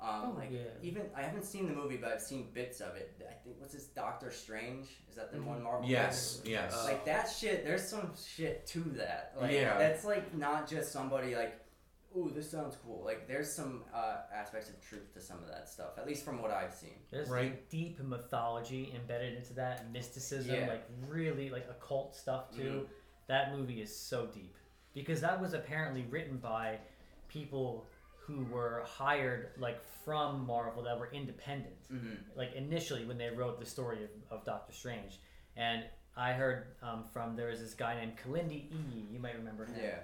[0.00, 0.60] Um, Oh, like yeah.
[0.82, 3.14] even I haven't seen the movie, but I've seen bits of it.
[3.20, 4.86] I think what's this Doctor Strange?
[5.08, 5.44] Is that the Mhm.
[5.46, 5.88] one Marvel?
[5.88, 6.74] Yes, yes.
[6.74, 6.84] movie?
[6.92, 7.64] Like that shit.
[7.64, 9.32] There's some shit to that.
[9.40, 9.78] Like Yeah.
[9.78, 11.60] that's like not just somebody like.
[12.16, 13.04] Ooh, this sounds cool.
[13.04, 16.40] Like, there's some uh, aspects of truth to some of that stuff, at least from
[16.40, 16.94] what I've seen.
[17.10, 17.50] There's Right.
[17.50, 20.66] like deep mythology embedded into that, mysticism, Yeah.
[20.68, 22.86] like really like occult stuff too.
[22.86, 22.88] Mhm.
[23.26, 24.56] That movie is so deep
[24.94, 26.78] because that was apparently written by
[27.28, 27.86] people
[28.26, 31.76] who were hired like from Marvel that were independent.
[31.92, 32.14] Mm-hmm.
[32.36, 35.20] Like initially when they wrote the story of, of Doctor Strange,
[35.56, 35.84] and
[36.16, 39.06] I heard um, from there was this guy named Kalindi E.
[39.12, 39.98] You might remember him Yeah.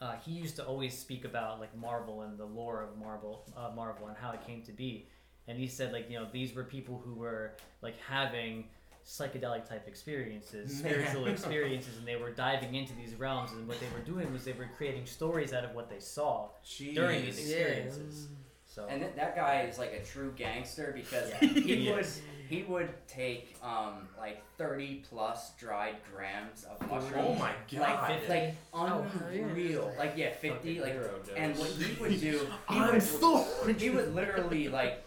[0.00, 3.70] uh, he used to always speak about like Marvel and the lore of Marvel, uh,
[3.74, 5.06] Marvel and how it came to be.
[5.46, 7.52] And he said like you know these were people who were
[7.82, 8.64] like having
[9.08, 13.52] psychedelic type experiences, spiritual experiences, and they were diving into these realms.
[13.52, 16.48] And what they were doing was they were creating stories out of what they saw
[16.94, 17.50] during these Jeez.
[17.50, 17.56] Yeah.
[17.56, 18.28] experiences.
[18.66, 22.20] So And th- that guy is like a true gangster because he he would is.
[22.50, 27.14] he would take um like thirty plus dried grams of mushrooms.
[27.16, 28.20] Oh my Like, god.
[28.28, 29.40] like Oh, hell yeah.
[29.40, 29.92] unreal.
[29.98, 30.80] Like yeah, fifty.
[30.80, 33.46] Like hero and what he would do, he I'm would Thor.
[33.78, 35.02] he would literally like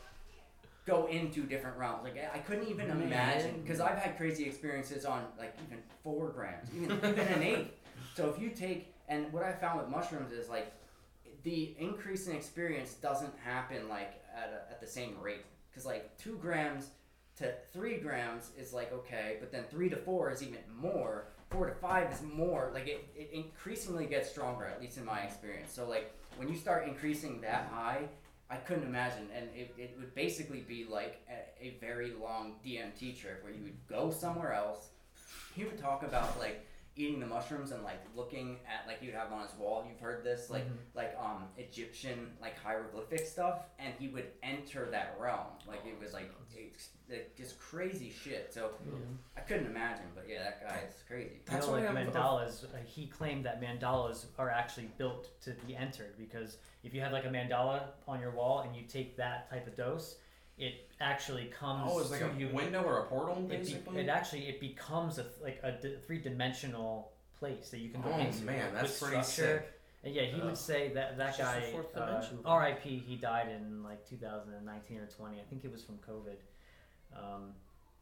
[0.85, 2.03] go into different realms.
[2.03, 3.01] Like I couldn't even Man.
[3.01, 7.71] imagine because I've had crazy experiences on like even four grams, even even an eighth.
[8.15, 10.73] So if you take and what I found with mushrooms is like
[11.43, 16.17] the increase in experience doesn't happen like at a, at the same rate because like
[16.17, 16.89] two grams
[17.37, 21.25] to three grams is like okay, but then three to four is even more.
[21.49, 22.71] Four to five is more.
[22.73, 25.71] Like it, it increasingly gets stronger, at least in my experience.
[25.73, 28.07] So like when you start increasing that high,
[28.51, 33.17] I couldn't imagine, and it, it would basically be like a, a very long DMT
[33.17, 34.89] trip where you would go somewhere else.
[35.55, 39.31] He would talk about like eating the mushrooms and like looking at like you'd have
[39.31, 39.85] on his wall.
[39.87, 40.77] You've heard this like Mhm.
[40.93, 45.47] like um Egyptian like hieroglyphic stuff, and he would enter that realm.
[45.67, 48.53] Like it was like it's, like just crazy shit.
[48.53, 48.71] So
[49.37, 51.35] I couldn't imagine, but yeah, that guy is crazy.
[51.35, 55.39] You That's know, why like I'm- mandalas, uh, he claimed that mandalas are actually built
[55.41, 58.83] to be entered because if you have like a mandala on your wall and you
[58.83, 60.17] take that type of dose,
[60.61, 62.47] it actually comes Oh, it's like to a you.
[62.53, 64.01] window or a portal, It, be, basically.
[64.01, 68.11] it actually it becomes a like a d- three dimensional place that you can go
[68.13, 69.63] Oh, into man, that's pretty structure.
[69.65, 69.73] sick.
[70.03, 70.45] And yeah, he Ugh.
[70.47, 72.21] would say that that guy, uh.
[72.45, 73.03] R.I.P.
[73.07, 75.39] He died in like 2019 or 20.
[75.39, 76.37] I think it was from COVID.
[77.15, 77.53] Um,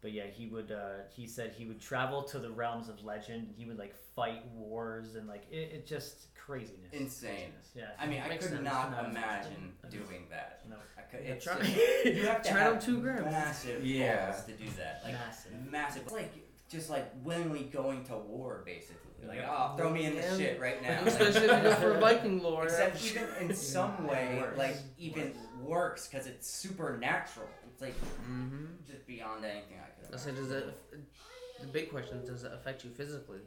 [0.02, 0.72] but yeah, he would.
[0.72, 3.54] Uh, he said he would travel to the realms of legend.
[3.58, 6.92] He would like fight wars and like it, it just craziness.
[6.94, 7.30] Insane.
[7.32, 7.90] Craziness, Yeah.
[8.00, 8.64] I mean, I could sense.
[8.64, 9.90] not No, imagine no.
[9.90, 10.62] doing that.
[10.70, 10.76] No.
[10.98, 11.20] I could.
[11.22, 13.26] It's try- just, you have to try have two grams.
[13.26, 14.32] massive Yeah.
[14.32, 15.02] balls to do that.
[15.04, 15.52] Like Massive.
[15.72, 16.02] massive.
[16.04, 16.34] It's like
[16.70, 19.06] just like willingly going to war, basically.
[19.28, 19.50] Like, Yep.
[19.52, 20.46] oh, throw me in this Yeah.
[20.46, 21.00] shit right now.
[21.00, 22.64] Like, Especially if you go for Viking lore.
[22.66, 24.58] Except even in some way, Worse.
[24.58, 27.48] like even works because it's supernatural.
[27.72, 27.96] It's like
[28.30, 28.66] Mm-hmm.
[28.90, 29.89] just beyond anything I could.
[30.14, 30.66] I said, does it?
[31.62, 33.40] The big question: Does it affect you physically?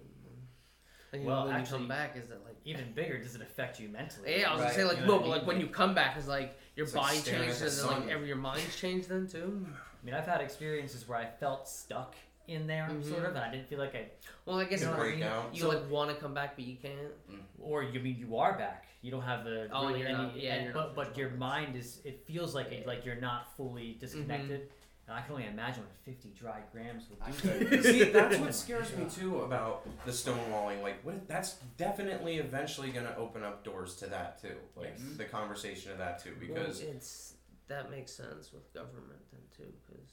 [1.12, 3.78] Like, Well, when you actually- come back, is it like Even bigger, does it affect
[3.78, 4.38] you mentally?
[4.40, 4.66] Yeah, I was Right.
[4.68, 6.26] gonna say like You know no, what but I like when you come back, is
[6.28, 9.26] like your It's body staring at changes the and like every your mind's changed then
[9.26, 9.66] too.
[9.68, 12.14] I mean, I've had experiences where I felt stuck
[12.48, 13.04] in there, Mhm.
[13.04, 14.10] sort of, and I didn't feel like I,
[14.46, 15.22] Well, I guess You know you, what I mean?
[15.22, 15.54] out.
[15.54, 17.12] you So- like want to come back, but you can't.
[17.60, 18.86] or you I mean you are back.
[19.02, 21.16] You don't have the Oh, really you're any, not- yeah, and- you're but not but
[21.18, 22.00] your mind is.
[22.04, 24.70] It feels like it, like you're not fully disconnected.
[25.12, 27.66] And I can only imagine what 50 dry grams would I do.
[27.66, 30.82] could- See, that's what scares me too about the stonewalling.
[30.82, 31.28] Like, what?
[31.28, 34.56] That's definitely eventually going to open up doors to that too.
[34.74, 35.16] Like Yes.
[35.18, 37.34] the conversation of that too, Well, because it's
[37.68, 40.08] that makes sense with government then too, because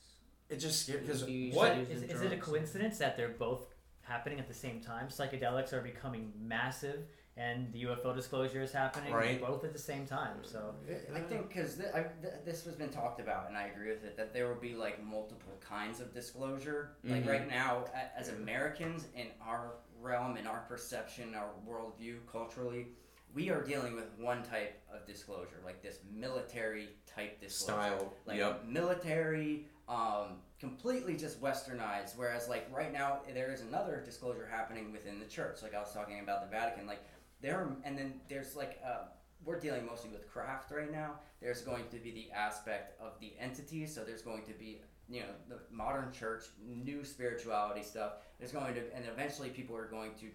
[0.49, 1.01] it just scares.
[1.01, 1.69] Because You what?
[1.73, 3.67] said- Is, is it a coincidence that they're both
[4.01, 5.07] happening at the same time?
[5.07, 7.05] Psychedelics are becoming massive,
[7.40, 9.40] and the UFO disclosure is happening Right.
[9.40, 10.44] both at the same time.
[10.44, 10.76] So
[11.16, 14.18] I think because th- th- this has been talked about, and I agree with it,
[14.18, 16.91] that there will be like multiple kinds of disclosure.
[17.06, 17.30] Like Mhm.
[17.30, 17.86] right now,
[18.16, 22.90] as Americans in our realm, in our perception, our worldview, culturally,
[23.34, 27.98] we are dealing with one type of disclosure, like this military type disclosure.
[27.99, 28.14] Style.
[28.26, 28.66] Like yep.
[28.66, 32.18] military, um, completely just westernized.
[32.18, 35.61] Whereas like right now, there is another disclosure happening within the church.
[35.61, 36.99] Like I was talking about the Vatican, like
[37.41, 39.06] there, are- and then there's like uh,
[39.45, 41.14] we're dealing mostly with craft right now.
[41.41, 43.94] There's going to be the aspect of the entities.
[43.95, 48.14] So there's going to be you know the modern church, new spirituality stuff.
[48.40, 50.28] There's going to, and eventually people are going to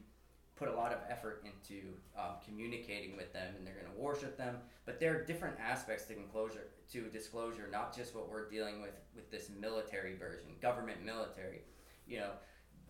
[0.57, 1.83] put a lot of effort into
[2.17, 4.57] um, communicating with them, and they're going to worship them.
[4.87, 8.93] But there are different aspects to disclosure, to disclosure, not just what we're dealing with
[9.17, 11.63] with this military version, government military.
[12.07, 12.31] You know,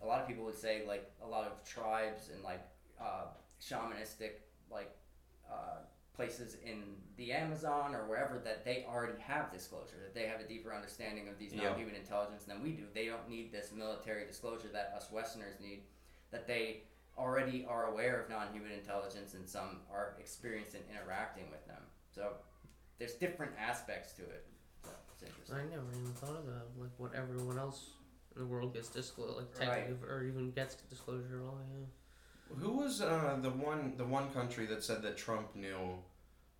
[0.03, 2.61] a lot of people would say like a lot of tribes and like
[3.01, 3.25] uh,
[3.61, 4.31] shamanistic
[4.71, 4.91] like
[5.51, 5.79] uh,
[6.15, 6.83] places in
[7.17, 11.27] the Amazon or wherever that they already have disclosure, that they have a deeper understanding
[11.27, 11.69] of these Yeah.
[11.69, 12.85] non-human intelligence than we do.
[12.93, 15.83] They don't need this military disclosure that us Westerners need.
[16.31, 16.83] That they
[17.17, 21.81] already are aware of non-human intelligence and some are experienced in interacting with them.
[22.11, 22.33] So
[22.97, 24.45] there's different aspects to it.
[24.83, 25.55] So it's interesting.
[25.57, 26.63] I never even thought of that.
[26.77, 27.91] Like what everyone else
[28.35, 29.89] in the world gets disclosed, like Right.
[30.09, 31.59] or even gets disclosure at all.
[31.71, 31.85] Yeah.
[32.59, 35.77] Who was uh, the one the one country that said that Trump knew,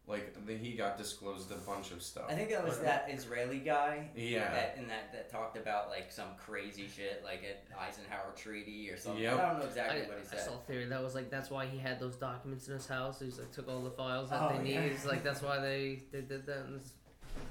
[0.07, 2.25] like that he got disclosed a bunch of stuff?
[2.29, 4.51] I think that was that Israeli guy Yeah.
[4.51, 8.97] that and that, that talked about like some crazy shit like at Eisenhower Treaty or
[8.97, 9.21] something.
[9.23, 9.39] Yep.
[9.39, 10.45] I don't know exactly I, what he I said.
[10.47, 13.19] saw a theory that was like that's why he had those documents in his house.
[13.19, 14.81] He's like took all the files that Oh, they yeah.
[14.81, 14.91] need.
[14.91, 16.65] He's like that's why they, they did that.
[16.65, 16.93] And it's-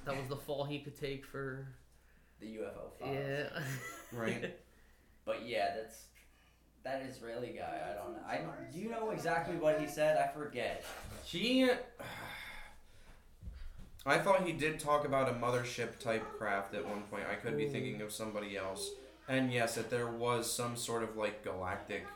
[0.06, 1.68] that was the fall he could take for
[2.40, 3.16] The UFO files.
[3.16, 3.62] yeah.
[4.12, 4.58] right.
[5.26, 6.04] But yeah, that's
[6.84, 7.80] that Israeli guy.
[7.90, 8.22] I don't know.
[8.28, 8.40] I
[8.72, 10.18] do you know exactly what he said?
[10.18, 10.84] I forget.
[11.24, 11.68] He.
[14.06, 17.24] I thought he did talk about a mothership type craft at one point.
[17.30, 18.90] I could be thinking of somebody else.
[19.28, 22.06] And yes, that there was some sort of like galactic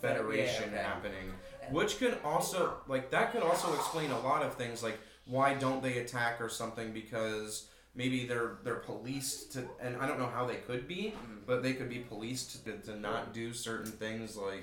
[0.00, 0.82] federation okay.
[0.82, 1.32] happening,
[1.70, 5.82] which could also like that could also explain a lot of things like why don't
[5.82, 7.68] they attack or something because
[7.98, 11.44] maybe they're they're policed to and I don't know how they could be, Mhm.
[11.46, 14.62] but they could be policed to, to not do certain things like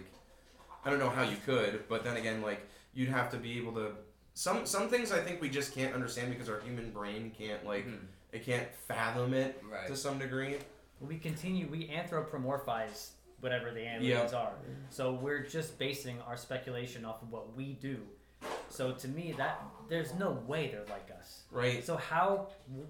[0.85, 3.73] I don't know how you could, but then again like you'd have to be able
[3.73, 3.91] to
[4.33, 7.85] some some things I think we just can't understand because our human brain can't like
[7.85, 7.99] Mhm.
[8.31, 9.87] it can't fathom it Right.
[9.87, 10.57] to some degree.
[11.01, 13.09] we continue, we anthropomorphize
[13.41, 14.53] whatever the aliens are.
[14.89, 17.97] So we're just basing our speculation off of what we do.
[18.69, 21.43] So to me, that there's no way they're like us.
[21.51, 21.85] Right.
[21.85, 22.49] So how?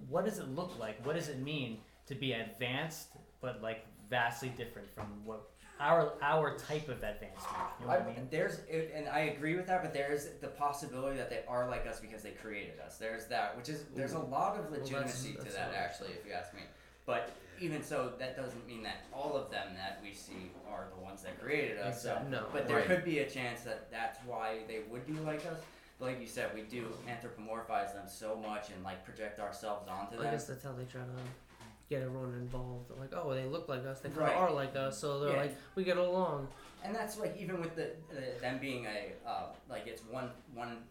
[0.10, 1.06] What does it look like?
[1.06, 3.10] What does it mean to be advanced,
[3.42, 5.50] but like vastly different from what
[5.80, 7.36] our our type of advancement?
[7.80, 8.28] You know what I, I, mean?
[8.32, 11.86] there's it, and I agree with that, but there's the possibility that they are like
[11.86, 12.98] us because they created us.
[12.98, 16.26] There's that, which is there's a lot of that's- legitimacy that's to that actually, if
[16.26, 16.62] you ask me.
[17.06, 17.30] But
[17.60, 21.22] even so, that doesn't mean that all of them that we see are the ones
[21.24, 22.02] that created us.
[22.04, 22.46] So, No.
[22.52, 22.86] but there Right.
[22.88, 25.60] could be a chance that that's why they would be like us.
[26.00, 30.18] But like you said, we do anthropomorphize them so much and like project ourselves onto
[30.18, 30.28] them.
[30.28, 31.60] I guess that's how they try to
[31.90, 32.90] get everyone involved.
[32.90, 34.00] They're like, oh, they look like us.
[34.02, 34.34] They kind Right.
[34.36, 34.98] of are like us.
[34.98, 35.38] So they're Yeah.
[35.44, 36.48] like, we get along.
[36.84, 40.84] and that's like even with the, the them being a uh, like it's one one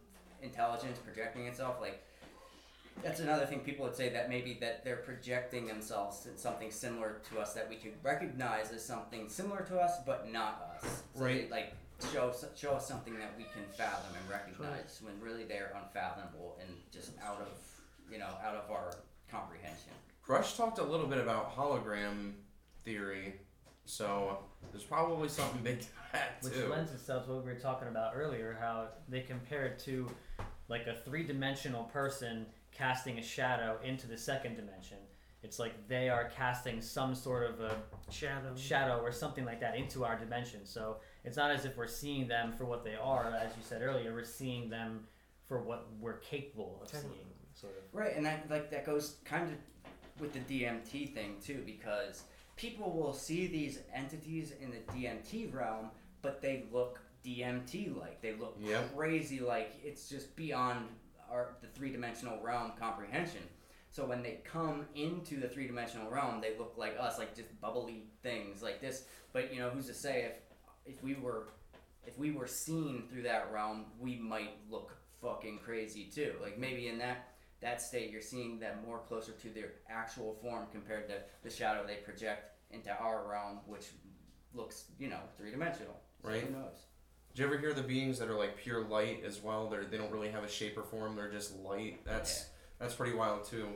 [0.43, 2.03] intelligence projecting itself like
[3.03, 7.21] that's another thing people would say that maybe that they're projecting themselves in something similar
[7.31, 11.25] to us that we could recognize as something similar to us but not us so
[11.25, 11.49] Right.
[11.49, 11.75] they, like
[12.13, 16.59] show us- show us something that we can fathom and recognize when really they're unfathomable
[16.61, 17.49] and just out of
[18.11, 18.93] you know out of our
[19.31, 19.93] comprehension
[20.27, 22.33] Rush talked a little bit about hologram
[22.83, 23.35] theory,
[23.85, 24.39] so
[24.73, 26.49] there's probably something big to that too.
[26.49, 30.09] Which lends itself to what we were talking about earlier, how they compared to
[30.69, 34.99] like a three dimensional person casting a shadow into the second dimension.
[35.43, 37.77] it's like they are casting some sort of a
[38.11, 38.55] Shadow.
[38.57, 40.65] shadow or something like that into our dimension.
[40.65, 43.83] So it's not as if we're seeing them for what they are, as you said
[43.83, 44.15] earlier.
[44.15, 45.07] We're seeing them
[45.47, 47.17] for what we're capable of Technically.
[47.19, 47.29] seeing.
[47.53, 47.83] Sort of.
[47.93, 49.59] Right, and that like that goes kind of
[50.19, 52.23] with the DMT thing too, because
[52.57, 55.91] people will see these entities in the DMT realm,
[56.23, 58.23] but they look DMT like.
[58.23, 58.95] They look Yep.
[58.97, 60.89] crazy like it's just beyond
[61.31, 63.43] our the three dimensional realm comprehension.
[63.91, 67.49] So when they come into the three dimensional realm, they look like us, like just
[67.61, 69.05] bubbly things like this.
[69.33, 71.49] But you know, who's to say if if we were
[72.07, 76.35] if we were seen through that realm, we might look fucking crazy too.
[76.43, 80.67] Like maybe in that that state, you're seeing them more closer to their actual form
[80.71, 83.87] compared to the shadow they project into our realm, which
[84.53, 85.99] looks, you know, three dimensional.
[86.23, 86.43] So Right.
[86.43, 86.87] Who knows?
[87.35, 89.69] Did you ever hear the beings that are like pure light as well?
[89.69, 91.17] They're they don't really have a shape or form.
[91.17, 92.05] They're just light.
[92.05, 92.47] That's
[92.79, 93.67] that's pretty wild too.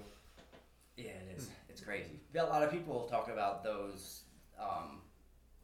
[0.96, 1.48] Yeah, it is.
[1.68, 2.20] It's crazy.
[2.36, 4.22] A lot of people talk about those
[4.60, 5.00] um,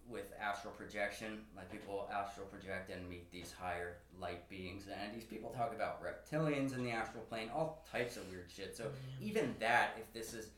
[0.08, 1.42] with astral projection.
[1.56, 6.02] Like people astral project and meet these higher light beings, and these people talk about
[6.02, 8.76] reptilians in the astral plane, all types of weird shit.
[8.76, 8.90] So
[9.22, 10.50] even that, if this is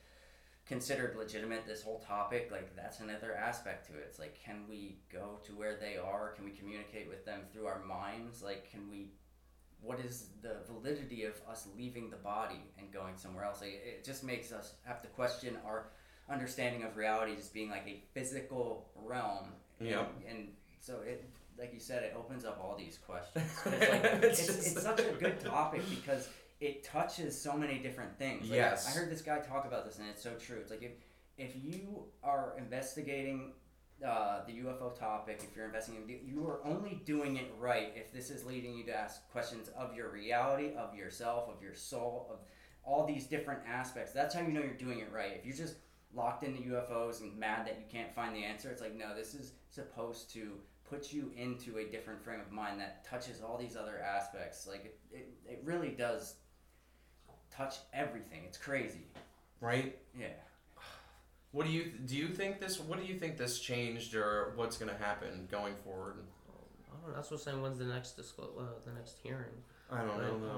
[0.67, 4.05] considered legitimate, this whole topic, like that's another aspect to it.
[4.09, 6.33] It's like, can we go to where they are?
[6.35, 8.43] Can we communicate with them through our minds?
[8.43, 9.13] Like, can we?
[9.83, 13.61] What is the validity of us leaving the body and going somewhere else?
[13.61, 15.91] Like, it just makes us have to question our
[16.29, 19.53] understanding of reality as being like a physical realm.
[19.81, 20.13] Yep.
[20.29, 20.49] And, and
[20.81, 21.25] so it,
[21.59, 23.45] like you said, it opens up all these questions.
[23.67, 26.29] It's, like, It's it's, just- it's such a good topic because
[26.61, 28.49] it touches so many different things.
[28.49, 28.89] Like, Yes.
[28.89, 30.59] I heard this guy talk about this, and it's so true.
[30.61, 30.93] It's like if
[31.39, 33.53] if you are investigating
[34.05, 38.31] uh, the UFO topic, if you're investigating, you are only doing it right if this
[38.31, 42.39] is leading you to ask questions of your reality, of yourself, of your soul, of
[42.85, 44.13] all these different aspects.
[44.13, 45.33] That's how you know you're doing it right.
[45.39, 45.77] If you're just
[46.15, 49.35] locked into UFOs and mad that you can't find the answer, it's like no, this
[49.35, 50.53] is supposed to
[50.89, 54.67] put you into a different frame of mind that touches all these other aspects.
[54.67, 56.37] Like it, it, it really does
[57.57, 58.43] touch everything.
[58.47, 59.07] It's crazy.
[59.61, 59.97] Right?
[60.19, 60.27] Yeah.
[61.53, 62.15] What do you do?
[62.17, 62.79] You think this?
[62.79, 66.17] What do you think this changed, or what's gonna happen going forward?
[66.89, 67.15] I don't know.
[67.17, 67.63] That's what I'm saying.
[67.63, 68.51] When's the next disclose?
[68.59, 69.45] Uh, the next hearing?
[69.91, 70.33] I don't know.
[70.33, 70.49] Like, though.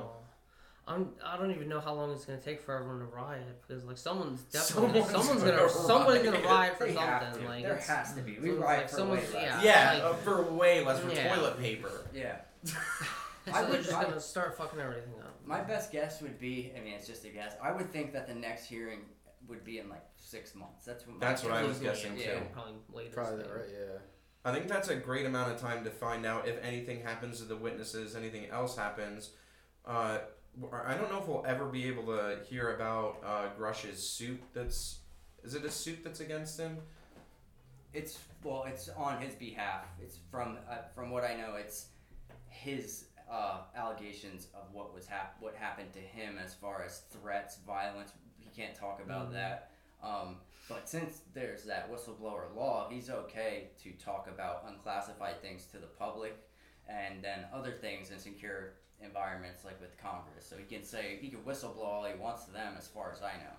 [0.88, 1.10] uh, I'm.
[1.24, 3.98] I don't even know how long it's gonna take for everyone to riot because like
[3.98, 6.46] someone's definitely Someone's someone's, gonna gonna someone's gonna riot.
[6.46, 7.42] riot for They have something.
[7.42, 7.48] to.
[7.48, 8.38] Like there has to be.
[8.40, 9.64] We so it's ride like for someone's- way less.
[9.64, 9.96] yeah.
[9.98, 11.34] Yeah, uh, for way less for Yeah.
[11.36, 11.90] toilet paper.
[12.12, 12.36] Yeah.
[13.52, 13.82] so I they're would.
[13.84, 15.34] just I, gonna start fucking everything up.
[15.44, 16.72] my best guess would be.
[16.76, 17.54] I mean, it's just a guess.
[17.62, 19.00] I would think that the next hearing
[19.48, 20.84] would be in like six months.
[20.84, 21.18] That's what.
[21.18, 21.82] my That's what I was is.
[21.82, 22.34] guessing yeah.
[22.34, 22.40] too.
[22.52, 23.14] Probably latest.
[23.14, 23.64] Probably that, right?
[23.70, 23.98] Yeah.
[24.44, 27.44] I think that's a great amount of time to find out if anything happens to
[27.44, 29.30] the witnesses, anything else happens.
[29.84, 30.18] Uh,
[30.84, 34.40] I don't know if we'll ever be able to hear about uh, Grusch's suit.
[34.54, 35.00] That's
[35.44, 36.78] is it a suit that's against him?
[37.92, 39.86] It's well, it's on his behalf.
[40.00, 41.86] It's from uh, from what I know, it's
[42.48, 47.59] his uh, allegations of what was hap- what happened to him as far as threats,
[47.66, 48.12] violence.
[48.38, 49.32] He can't talk about Mhm.
[49.34, 49.70] that.
[50.02, 55.78] Um, but since there's that whistleblower law, he's okay to talk about unclassified things to
[55.78, 56.36] the public,
[56.86, 60.46] and then other things in secure environments like with Congress.
[60.46, 63.22] So he can say he can whistleblow all he wants to them, as far as
[63.22, 63.56] I know.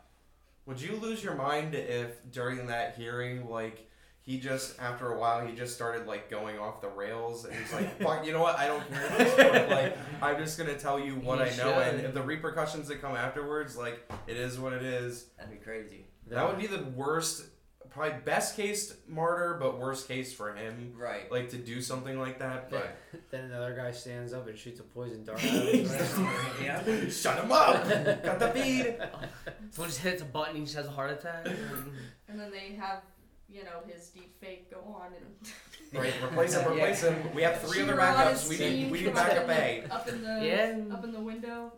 [0.66, 3.90] Would you lose your mind if during that hearing, like
[4.24, 7.74] he just after a while he just started like going off the rails and he's
[7.74, 8.58] like, "Fuck, you know what?
[8.60, 9.70] I don't care." at this point.
[9.72, 12.06] like I'm just gonna tell you what He I know, and should.
[12.10, 15.26] if the repercussions that come afterwards, like it is what it is.
[15.38, 16.06] That'd be crazy.
[16.28, 17.46] That would be the worst,
[17.90, 20.94] probably best case martyr, but worst case for him.
[20.96, 21.32] Right.
[21.32, 22.96] Like to do something like that, but
[23.32, 25.44] Then another guy stands up and shoots a poison dart.
[25.44, 27.10] out of yeah.
[27.10, 27.84] shut him up.
[28.24, 28.96] Got the feed.
[29.72, 31.48] Someone just hits a button, he just has a heart attack.
[32.28, 33.02] And then they have,
[33.52, 35.52] you know, his deep fake go on and
[36.04, 37.16] Right, replace him, replace him.
[37.34, 38.30] We have three other Cheer backups.
[38.32, 39.82] his We team need we need from backup up A.
[39.88, 40.94] the- Up in the Yeah.
[40.94, 41.74] up in the window.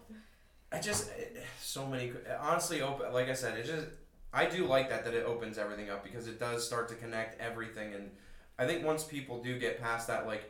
[0.72, 3.88] I just eh, so many honestly open like I said it just
[4.34, 7.39] I do like that that it opens everything up because it does start to connect
[7.41, 8.10] everything and
[8.60, 10.43] I think once people do get past that like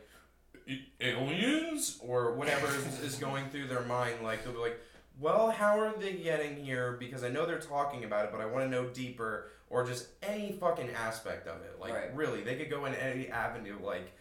[0.68, 4.78] "A- aliens or whatever is, is going through their mind like they'll be like
[5.20, 8.46] well how are they getting here because I know they're talking about it but I
[8.46, 12.14] want to know deeper or just any fucking aspect of it like Right.
[12.14, 14.12] really they could go in any avenue like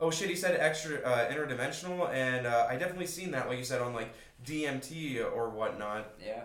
[0.00, 3.64] oh shit he said extra uh, interdimensional and uh, I definitely seen that like you
[3.64, 4.10] said on like
[4.46, 6.14] DMT or whatnot.
[6.24, 6.42] Yeah,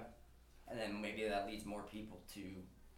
[0.69, 2.41] and then maybe that leads more people to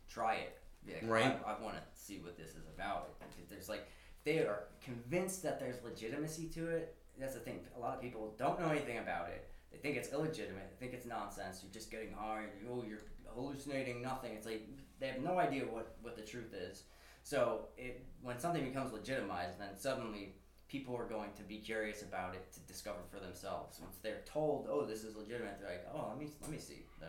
[0.08, 0.58] try it.
[0.88, 1.38] Yeah, Right.
[1.46, 3.10] I, I want to see what this is about.
[3.42, 3.88] If there's like,
[4.24, 6.96] they are convinced that there's legitimacy to it.
[7.20, 7.60] That's the thing.
[7.76, 9.50] A lot of people don't know anything about it.
[9.72, 10.70] they think it's illegitimate.
[10.72, 11.62] They think it's nonsense.
[11.64, 12.44] You're just getting high.
[12.72, 14.32] Oh, you're hallucinating nothing.
[14.34, 14.62] It's like
[15.00, 16.84] they have no idea what what the truth is.
[17.24, 20.36] So it when something becomes legitimized, then suddenly
[20.68, 23.80] people are going to be curious about it to discover for themselves.
[23.82, 26.86] Once they're told, "Oh, this is legitimate," they're like, "Oh, let me let me see."
[27.00, 27.08] So,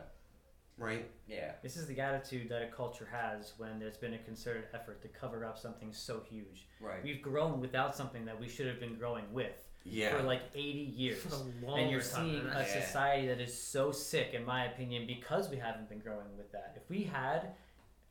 [0.79, 1.11] Right.
[1.27, 5.01] yeah, This is the attitude that a culture has when there's been a concerted effort
[5.03, 6.69] to cover up something so huge.
[6.81, 7.03] right.
[7.03, 10.15] We've grown without something that we should have been growing with Yeah.
[10.19, 11.23] for like 80 years.
[11.23, 12.61] For a and you're seeing than a.
[12.61, 12.85] Yeah.
[12.85, 16.75] society that is so sick, in my opinion, because we haven't been growing with that.
[16.77, 17.55] If we had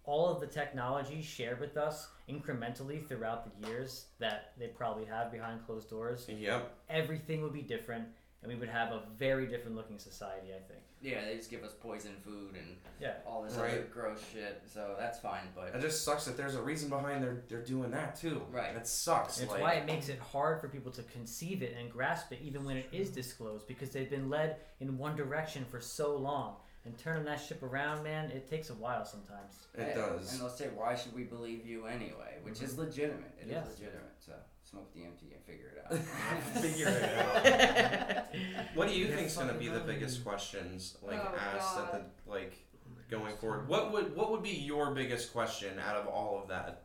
[0.05, 5.31] all of the technology shared with us incrementally throughout the years that they probably have
[5.31, 6.71] behind closed doors, Yep.
[6.89, 8.07] everything would be different,
[8.41, 10.49] and we would have a very different looking society.
[10.53, 10.81] I think.
[11.01, 13.17] Yeah, they just give us poison food and Yeah.
[13.27, 13.71] all this Right.
[13.73, 14.61] other gross shit.
[14.67, 17.91] So that's fine, but It just sucks that there's a reason behind they're they're doing
[17.91, 18.45] that too.
[18.49, 18.73] Right.
[18.73, 19.39] That sucks.
[19.39, 22.39] It's like, why it makes it hard for people to conceive it and grasp it,
[22.41, 26.57] even when it is disclosed, because they've been led in one direction for so long.
[26.85, 29.65] And turning that ship around, man, it takes a while sometimes.
[29.73, 30.31] it Yeah, does.
[30.31, 32.81] And they'll say, "Why should we believe you anyway?" Which is mm-hmm.
[32.81, 33.33] legitimate.
[33.41, 33.67] It is Yes.
[33.71, 34.13] legitimate.
[34.19, 34.33] So
[34.63, 35.97] smoke DMT and figure it out.
[36.61, 38.25] Figure it out.
[38.75, 42.29] What do you Yeah, think's gonna be the biggest questions like Oh, asked at the
[42.29, 42.53] like
[42.85, 43.67] oh going forward?
[43.67, 46.83] What would what would be your biggest question out of all of that?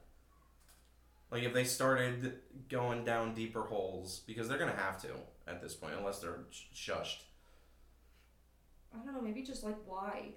[1.31, 5.09] Like if they started going down deeper holes because they're gonna have to
[5.47, 7.23] at this point unless they're sh- shushed.
[8.95, 10.31] I don't know, maybe just like why.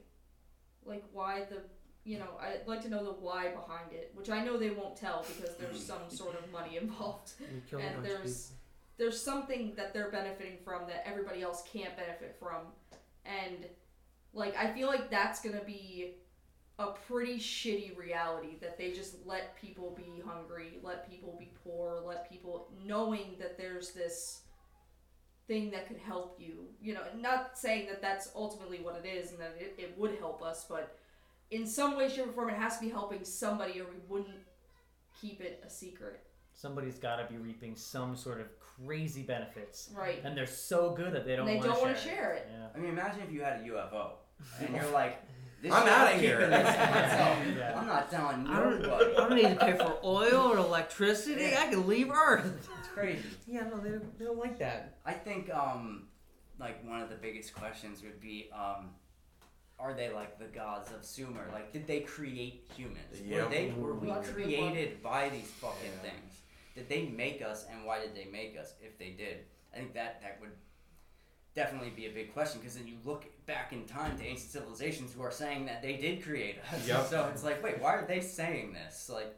[0.85, 1.57] Like why the
[2.05, 4.97] you know, I'd like to know the why behind it, which I know they won't
[4.97, 7.31] tell because there's some sort of money involved.
[7.39, 8.51] We killed a And there's-
[8.97, 12.67] There's something that they're benefiting from that everybody else can't benefit from.
[13.25, 13.65] And
[14.33, 16.15] like I feel like that's gonna be
[16.79, 22.01] a pretty shitty reality that they just let people be hungry, let people be poor,
[22.05, 24.41] let people knowing that there's this
[25.47, 26.65] thing that could help you.
[26.81, 30.17] You know, not saying that that's ultimately what it is and that it, it would
[30.19, 30.97] help us, but
[31.51, 34.37] in some way, shape, or form, it has to be helping somebody or we wouldn't
[35.21, 36.21] keep it a secret.
[36.53, 40.21] Somebody's got to be reaping some sort of crazy benefits, Right.
[40.23, 42.33] and they're so good that they don't they want don't to want share, to share
[42.33, 42.47] it.
[42.51, 42.67] Yeah.
[42.75, 44.11] I mean, imagine if you had a UFO
[44.59, 45.21] and you're like,
[45.63, 46.47] this I'm shit, outta keeping here.
[46.49, 46.75] This.
[47.57, 47.79] Yeah.
[47.79, 48.85] I'm not telling I don't.
[48.85, 51.47] I don't need to pay for oil or electricity.
[51.55, 52.69] I can leave Earth.
[52.79, 53.23] It's crazy.
[53.47, 54.97] Yeah, no, they don't, they don't like that.
[55.05, 56.07] I think um,
[56.59, 58.89] like one of the biggest questions would be um,
[59.79, 61.47] are they like the gods of Sumer?
[61.53, 62.97] Like, did they create humans?
[63.29, 64.45] Were they were we That's a good one.
[64.71, 66.09] created by these fucking Yeah.
[66.11, 66.33] things?
[66.75, 68.73] Did they make us, and why did they make us?
[68.81, 70.51] If they did, I think that that would
[71.55, 75.13] definitely be a big question because then you look back in time to ancient civilizations
[75.13, 76.87] who are saying that they did create us.
[76.87, 77.05] Yep.
[77.09, 79.09] So it's like, wait, why are they saying this?
[79.13, 79.35] Like,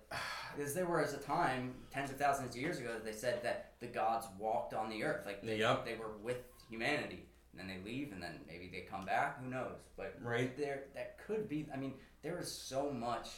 [0.55, 3.71] because there was a time tens of thousands of years ago that they said that
[3.81, 5.85] the gods walked on the earth, like they, Yep.
[5.85, 6.37] they were with
[6.69, 9.41] humanity, and then they leave, and then maybe they come back.
[9.43, 9.77] Who knows?
[9.97, 10.55] But Right.
[10.57, 11.67] there, that could be.
[11.73, 13.29] I mean, there is so much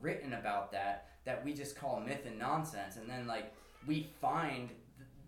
[0.00, 3.52] written about that that we just call myth and nonsense, and then like
[3.86, 4.70] we find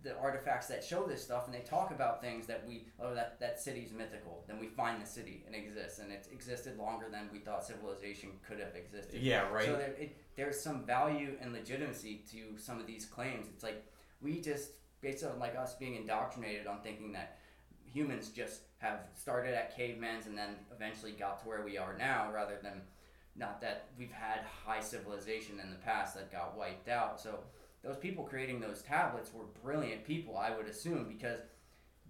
[0.08, 3.38] the artifacts that show this stuff, and they talk about things that we oh that
[3.40, 4.42] that city's mythical.
[4.46, 7.64] Then we find the city and it exists, and it's existed longer than we thought
[7.64, 9.20] civilization could have existed.
[9.20, 9.66] Yeah, right.
[9.66, 13.46] So there, it, there's some value and legitimacy to some of these claims.
[13.52, 13.84] It's like
[14.22, 14.70] we just,
[15.00, 17.38] based on like us being indoctrinated on thinking that
[17.84, 22.30] humans just have started at cavemen's and then eventually got to where we are now,
[22.32, 22.80] rather than
[23.36, 27.20] not that we've had high civilization in the past that got wiped out.
[27.20, 27.40] So
[27.82, 31.40] those people creating those tablets were brilliant people, I would assume, because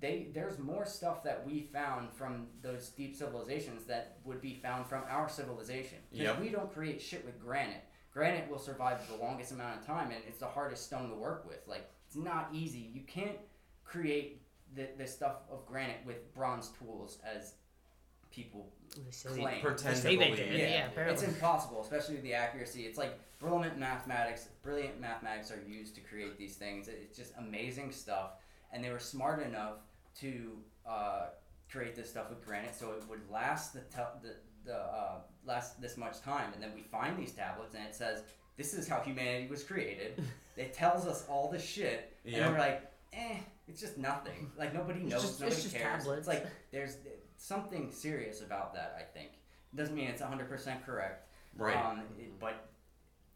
[0.00, 4.86] they there's more stuff that we found from those deep civilizations that would be found
[4.86, 5.98] from our civilization.
[6.10, 6.40] 'Cause Yep.
[6.40, 7.82] we don't create shit with granite.
[8.12, 11.44] Granite will survive the longest amount of time, and it's the hardest stone to work
[11.46, 11.66] with.
[11.66, 12.78] Like it's not easy.
[12.78, 13.38] You can't
[13.84, 14.42] create
[14.74, 17.54] the, this stuff of granite with bronze tools as
[18.30, 18.72] people
[19.24, 19.60] Claim.
[19.60, 20.58] Pretend they, to say they did.
[20.58, 22.86] Yeah, it's impossible, especially with the accuracy.
[22.86, 24.48] It's like brilliant mathematics.
[24.62, 26.88] Brilliant mathematics are used to create these things.
[26.88, 28.32] It's just amazing stuff,
[28.72, 29.76] and they were smart enough
[30.20, 31.26] to uh,
[31.70, 34.34] create this stuff with granite, so it would last the te- the,
[34.64, 36.52] the uh, last this much time.
[36.54, 38.22] And then we find these tablets, and it says
[38.56, 40.22] this is how humanity was created.
[40.56, 42.82] it tells us all the shit, and we're like,
[43.12, 43.36] eh,
[43.68, 44.50] it's just nothing.
[44.56, 46.02] Like nobody knows, just- nobody it's just cares.
[46.04, 46.18] tablets.
[46.18, 46.96] It's like there's
[47.36, 48.96] something serious about that.
[48.98, 49.30] I think
[49.72, 51.28] it doesn't mean it's 100% correct.
[51.56, 51.76] Right.
[51.76, 52.68] Um, it, but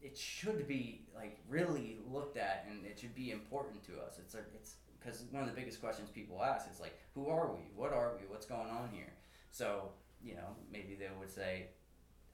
[0.03, 4.19] it should be like really looked at, and it should be important to us.
[4.19, 7.47] It's a, it's because one of the biggest questions people ask is like, who are
[7.47, 7.61] we?
[7.75, 8.25] What are we?
[8.27, 9.13] What's going on here?
[9.51, 9.89] So
[10.23, 11.67] you know, maybe they would say,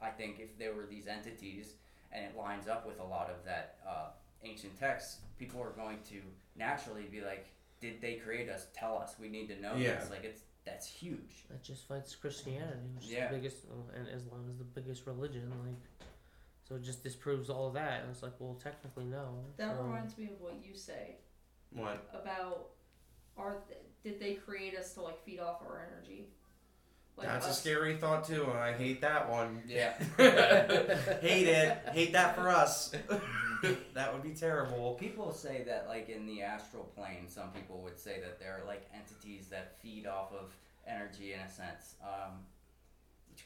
[0.02, 1.74] I think if there were these entities
[2.12, 4.08] and it lines up with a lot of that uh,
[4.44, 6.18] ancient texts, people are going to
[6.56, 7.48] naturally be like,
[7.82, 8.68] did they create us?
[8.76, 9.16] Tell us.
[9.20, 9.96] We need to know Yeah.
[9.96, 10.10] this.
[10.12, 11.46] Like it's that's huge.
[11.50, 13.58] That just fights Christianity, which is the biggest,
[13.96, 15.52] and Islam is the biggest religion.
[15.66, 16.09] Like,
[16.70, 18.02] so it just disproves all of that.
[18.02, 19.44] And it's like, well, technically, no.
[19.58, 21.16] That so- reminds me of what you say
[21.74, 22.08] What?
[22.14, 22.68] about
[23.36, 26.28] are th- did they create us to like feed off our energy?
[27.18, 29.62] Like That's a scary thought too, and I hate that one.
[29.68, 29.94] Yeah.
[30.18, 31.78] hate it.
[31.92, 32.94] Hate that for us.
[33.94, 34.94] that would be terrible.
[34.94, 38.66] People say that, like in the astral plane, some people would say that there are
[38.66, 40.56] like entities that feed off of
[40.88, 42.59] energy in a sense, um, which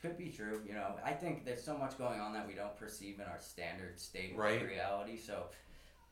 [0.03, 0.61] could be true.
[0.67, 3.39] You know, I think there's so much going on that we don't perceive in our
[3.39, 4.61] standard state Right.
[4.61, 5.17] of reality.
[5.17, 5.45] So,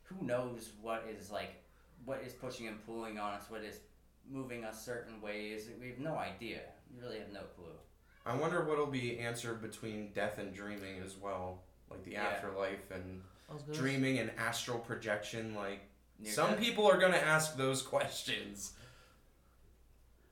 [0.04, 1.62] who knows what is like,
[2.06, 3.82] what is pushing and pulling on us, what is
[4.30, 5.70] moving us certain ways?
[5.80, 6.62] We have no idea.
[6.90, 7.78] We really have no clue.
[8.26, 12.28] I wonder what'll be answered between death and dreaming as well, like the Yeah.
[12.28, 15.54] afterlife and I was gonna dreaming and astral projection.
[15.54, 15.82] Like
[16.18, 16.60] Near some death.
[16.62, 18.74] people are gonna ask those questions.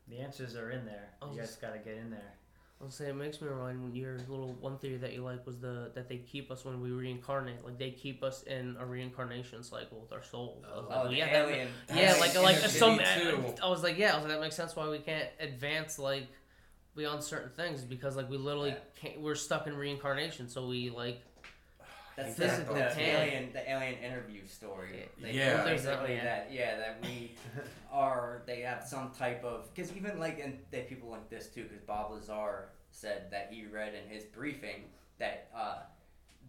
[0.07, 1.09] The answers are in there.
[1.21, 2.33] You guys just- got to get in there.
[2.81, 5.57] I was say it makes me remind your little one theory that you like was
[5.59, 9.63] the that they keep us when we reincarnate, like they keep us in a reincarnation
[9.63, 10.63] cycle with our souls.
[10.65, 12.99] I was like, Oh, yeah, that, yeah, like like some.
[13.63, 16.27] I was like, yeah, I was like, that makes sense why we can't advance like
[16.95, 18.75] beyond certain things because like we literally Yeah.
[18.95, 19.19] can't.
[19.21, 21.21] We're stuck in reincarnation, so we like
[22.23, 25.09] That's Physically the, the alien, the alien interview story.
[25.21, 25.63] They Yeah.
[25.63, 26.23] There's that, basically yeah.
[26.23, 27.35] that, yeah, that we
[27.91, 28.41] are.
[28.45, 31.81] They have some type of because even like and they people like this too because
[31.81, 34.85] Bob Lazar said that he read in his briefing
[35.19, 35.79] that uh,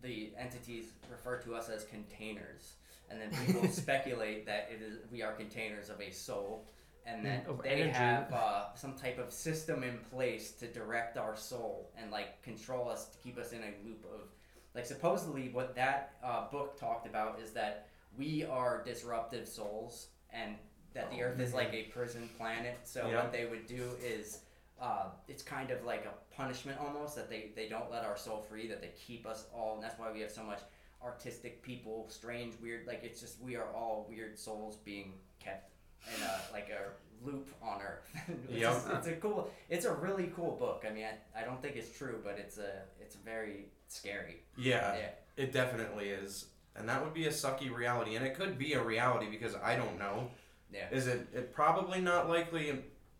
[0.03, 2.75] the entities refer to us as containers,
[3.11, 6.67] and then people speculate that it is we are containers of a soul.
[7.07, 7.91] And that Mm, they energy.
[7.93, 12.91] have uh, some type of system in place to direct our soul and like control
[12.91, 14.29] us to keep us in a loop of
[14.75, 17.89] like supposedly what that uh, book talked about is that
[18.19, 20.55] we are disruptive souls and
[20.95, 23.17] that the earth is like a prison planet so Yeah.
[23.23, 24.41] what they would do is
[24.81, 28.41] uh, it's kind of like a punishment almost that they, they don't let our soul
[28.49, 30.61] free that they keep us all and that's why we have so much
[31.03, 35.73] artistic people strange weird like it's just we are all weird souls being kept
[36.17, 36.91] in a like a
[37.27, 38.09] loop on earth
[38.49, 38.73] it's, Yep.
[38.73, 41.77] just- it's a cool it's a really cool book i mean I, I don't think
[41.77, 46.47] it's true but it's a it's a very scary Yeah, yeah it definitely is,
[46.77, 49.77] and that would be a sucky reality, and it could be a reality because I
[49.77, 50.31] don't know.
[50.73, 50.87] Yeah.
[50.91, 51.27] Is it?
[51.35, 52.73] It probably not likely.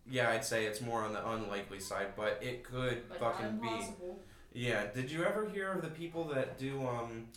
[0.09, 3.59] Yeah, I'd say it's more on the unlikely side, but it could like not fucking
[3.59, 3.85] be.
[4.53, 4.85] Yeah.
[4.93, 7.27] Did you ever hear of the people that do um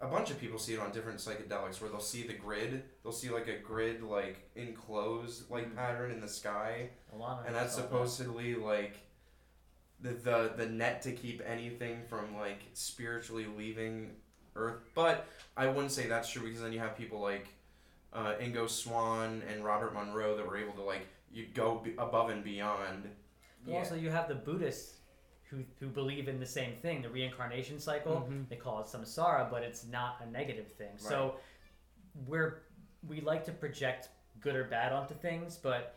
[0.00, 3.12] a bunch of people see it on different psychedelics where they'll see the grid, they'll
[3.12, 7.82] see like a grid like enclosed like pattern in the sky Alana and that's saw
[7.82, 7.88] that.
[7.88, 8.96] supposedly like
[10.02, 14.10] the, the the net to keep anything from like spiritually leaving
[14.56, 15.26] earth but
[15.56, 17.46] I wouldn't say that's true because then you have people like
[18.12, 22.28] uh, Ingo Swann and Robert Monroe that were able to like you go b- above
[22.30, 23.08] and beyond
[23.64, 24.96] But also, you have the Buddhists
[25.48, 28.26] who, who believe in the same thing, the reincarnation cycle.
[28.28, 28.48] Mhm.
[28.48, 30.92] They call it samsara, but it's not a negative thing.
[30.96, 31.36] So
[32.26, 32.62] we're
[33.08, 34.08] we like to project
[34.40, 35.94] good or bad onto things, but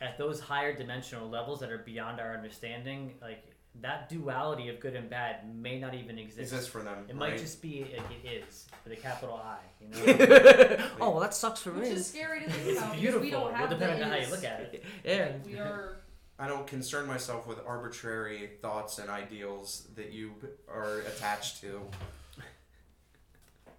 [0.00, 3.44] at those higher dimensional levels that are beyond our understanding, like
[3.82, 6.40] that duality of good and bad may not even exist.
[6.40, 9.58] exists for them It might just be like it is with a capital I.
[9.80, 11.90] You know, oh, well, that sucks for Which me.
[11.90, 12.90] is scary to think it's about.
[12.92, 13.20] because beautiful.
[13.22, 14.84] We don't have Well, have depending the on how you look at it.
[15.04, 15.24] Yeah.
[15.34, 15.96] Like, we are.
[16.38, 20.32] I don't concern myself with arbitrary thoughts and ideals that you
[20.68, 21.82] are attached to.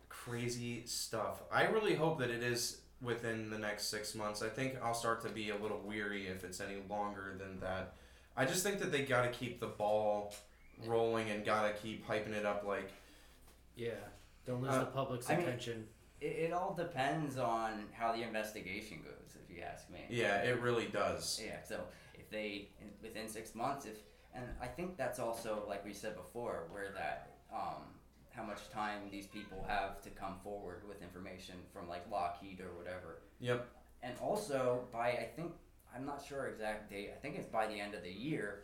[0.10, 1.42] Crazy stuff.
[1.52, 4.42] I really hope that it is within the next six months.
[4.42, 7.96] I think I'll start to be a little weary if it's any longer than that.
[8.38, 10.34] I just think that they got to keep the ball
[10.86, 12.92] rolling and got to keep hyping it up like
[13.76, 13.92] Yeah.
[14.46, 15.88] Don't lose Uh, the public's I mean- attention.
[16.20, 20.06] It, it all depends on how the investigation goes, if you ask me.
[20.10, 21.42] yeah, it really does.
[21.44, 21.64] Yeah.
[21.64, 21.82] So
[22.14, 23.98] if they in, within six months, if
[24.34, 27.82] and I think that's also like we said before, where that um,
[28.34, 32.78] how much time these people have to come forward with information from like Lockheed or
[32.78, 33.22] whatever.
[33.40, 33.68] Yep.
[34.04, 35.52] And also by I think
[35.96, 37.12] I'm not sure exact date.
[37.16, 38.64] I think it's by the end of the year.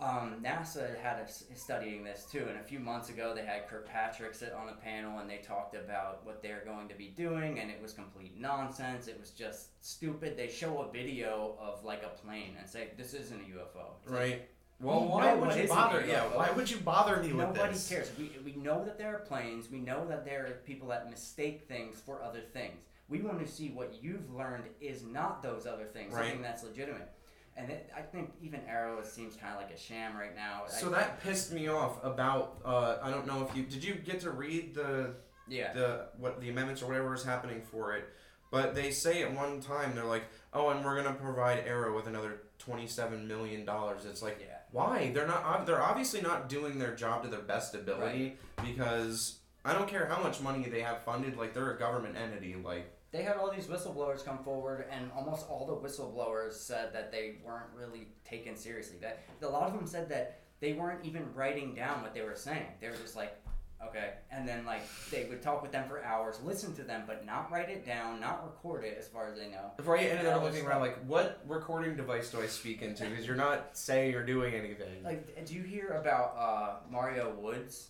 [0.00, 4.34] Um, NASA had us studying this too, and a few months ago they had Kirkpatrick
[4.34, 7.70] sit on a panel and they talked about what they're going to be doing, and
[7.70, 9.06] it was complete nonsense.
[9.06, 10.36] It was just stupid.
[10.36, 13.94] They show a video of like a plane and say this isn't a UFO.
[14.02, 14.48] It's like, Right.
[14.80, 16.04] Well, We why would you bother?
[16.06, 17.56] Yeah, why would you bother me with this?
[17.56, 18.10] Nobody cares.
[18.18, 19.70] We, we know that there are planes.
[19.70, 22.74] We know that there are people that mistake things for other things.
[23.08, 26.24] We want to see what you've learned is not those other things, Right.
[26.24, 27.10] something that's legitimate.
[27.56, 30.62] And it, I think even AARO seems kind of like a sham right now.
[30.66, 32.58] So I, that pissed me off about.
[32.64, 33.84] Uh, I don't know if you did.
[33.84, 35.14] You get to read the
[35.46, 38.08] yeah, the what the amendments or whatever is happening for it.
[38.50, 42.08] But they say at one time they're like, oh, and we're gonna provide AARO with
[42.08, 44.04] another twenty-seven million dollars.
[44.04, 44.56] It's like, Yeah.
[44.74, 45.12] Why?
[45.14, 45.66] They're not.
[45.66, 50.20] They're obviously not doing their job to their best ability because I don't care how
[50.20, 51.36] much money they have funded.
[51.36, 52.56] Like they're a government entity.
[52.56, 57.12] Like They had all these whistleblowers come forward, and almost all the whistleblowers said that
[57.12, 58.96] they weren't really taken seriously.
[59.00, 62.34] That a lot of them said that they weren't even writing down what they were
[62.34, 62.66] saying.
[62.80, 63.40] They were just like,
[63.88, 67.24] okay, and then like they would talk with them for hours, listen to them, but
[67.26, 69.70] not write it down, not record it, as far as they know.
[70.08, 73.04] and Yeah, they're it's looking around like, what recording device do I speak into?
[73.08, 75.02] Because you're not saying or doing anything.
[75.04, 77.88] Like, do you hear about uh, Mario Woods?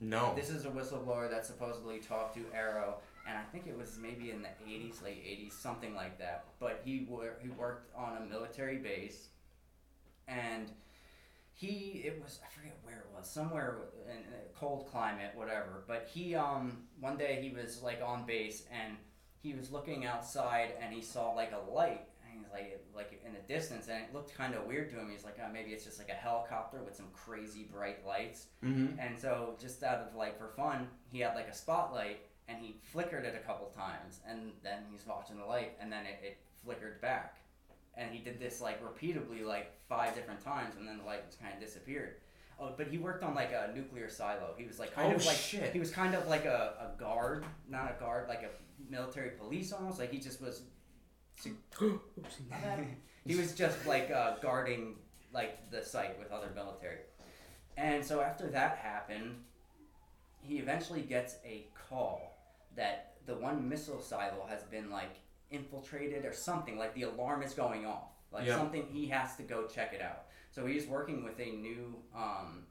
[0.00, 0.34] no.
[0.36, 2.94] This is a whistleblower that supposedly talked to AARO,
[3.26, 6.44] and I think it was maybe in the 80s, late 80s, something like that.
[6.60, 9.28] But he wor- he worked on a military base,
[10.28, 10.70] and
[11.54, 13.78] he it was I forget where it was, somewhere
[14.10, 15.84] in a cold climate, whatever.
[15.86, 18.96] But he um one day he was like on base and
[19.40, 22.08] he was looking outside and he saw like a light.
[22.24, 25.08] And he's like, like in the distance, and it looked kind of weird to him.
[25.08, 28.46] He's like, oh, maybe it's just like a helicopter with some crazy bright lights.
[28.64, 28.98] Mm-hmm.
[28.98, 32.76] And so, just out of like for fun, he had like a spotlight and he
[32.82, 36.38] flickered it a couple times, and then he's watching the light, and then it, it
[36.64, 37.36] flickered back.
[37.96, 41.40] And he did this like repeatedly, like five different times, and then the light just
[41.40, 42.16] kind of disappeared.
[42.60, 44.54] Oh, but he worked on like a nuclear silo.
[44.56, 45.72] He was like kind Oh, of like shit.
[45.72, 49.72] he was kind of like a, a guard, not a guard, like a military police
[49.72, 49.98] almost.
[49.98, 50.62] Like he just was.
[53.26, 54.96] he was just like uh, guarding
[55.32, 56.98] like the site with other military.
[57.76, 59.34] And so after that happened,
[60.40, 62.38] he eventually gets a call
[62.76, 65.16] that the one missile silo has been like
[65.54, 66.76] infiltrated or something.
[66.78, 68.10] Like the alarm is going off.
[68.32, 68.58] Like Yep.
[68.58, 70.24] something he has to go check it out.
[70.50, 72.64] So he's working with a new um,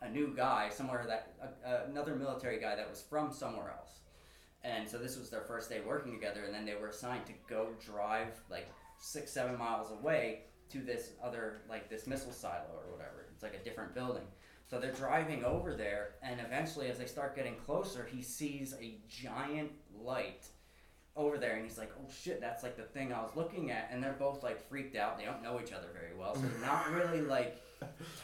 [0.00, 1.34] a new guy somewhere that
[1.66, 4.00] uh, another military guy that was from somewhere else.
[4.64, 7.32] And so this was their first day working together, and then they were assigned to
[7.48, 12.92] go drive like six, seven miles away to this other like this missile silo or
[12.92, 13.26] whatever.
[13.32, 14.26] It's like a different building.
[14.66, 18.98] So they're driving over there, and eventually, as they start getting closer, he sees a
[19.08, 20.46] giant light
[21.18, 23.90] over there, and he's like, "Oh shit, that's like the thing I was looking at."
[23.92, 25.18] And they're both like freaked out.
[25.18, 27.60] They don't know each other very well, so they're not really like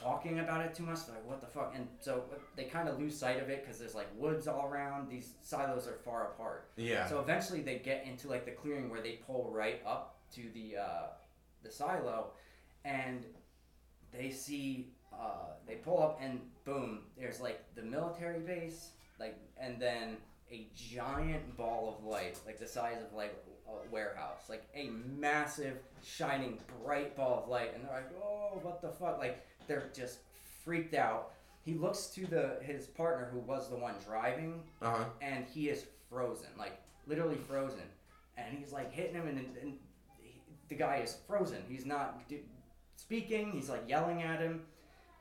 [0.03, 1.07] talking about it too much.
[1.07, 2.25] They're like, "What the fuck?" And so
[2.57, 5.11] they kind of lose sight of it because there's like woods all around.
[5.11, 6.71] These silos are far apart.
[6.77, 7.07] Yeah.
[7.09, 10.77] So eventually they get into like the clearing where they pull right up to the
[10.81, 11.07] uh,
[11.63, 12.31] the silo,
[12.85, 13.27] and
[14.13, 19.81] they see uh, they pull up and boom, there's like the military base, like and
[19.81, 20.17] then
[20.53, 23.35] a giant ball of light, like the size of like
[23.69, 28.81] a warehouse, like a massive shining bright ball of light, and they're like, oh, what
[28.83, 29.19] the fuck?
[29.19, 30.19] Like they're just
[30.65, 31.33] freaked out.
[31.65, 35.05] He looks to the his partner who was the one driving Uh huh.
[35.23, 37.81] and he is frozen, like literally frozen.
[38.37, 39.79] And he's like hitting him, and, and
[40.21, 41.63] he, the guy is frozen.
[41.69, 42.41] He's not d-
[42.97, 43.53] speaking.
[43.53, 44.63] He's like yelling at him,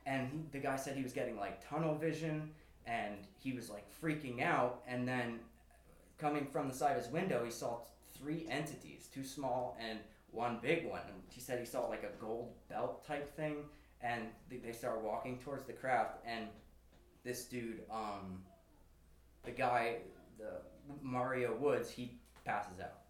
[0.04, 2.50] and he, the guy said he was getting like tunnel vision,
[2.86, 4.82] and he was like freaking out.
[4.86, 5.40] And then
[6.18, 7.80] coming from the side of his window, he saw
[8.18, 9.98] three entities, two small and
[10.30, 11.02] one big one.
[11.06, 13.56] And he said he saw like a gold belt type thing,
[14.00, 16.46] and they, they started walking towards the craft, and
[17.24, 18.42] this dude, um,
[19.44, 19.96] the guy,
[20.38, 20.60] the
[21.02, 23.00] Mario Woods, he passes out.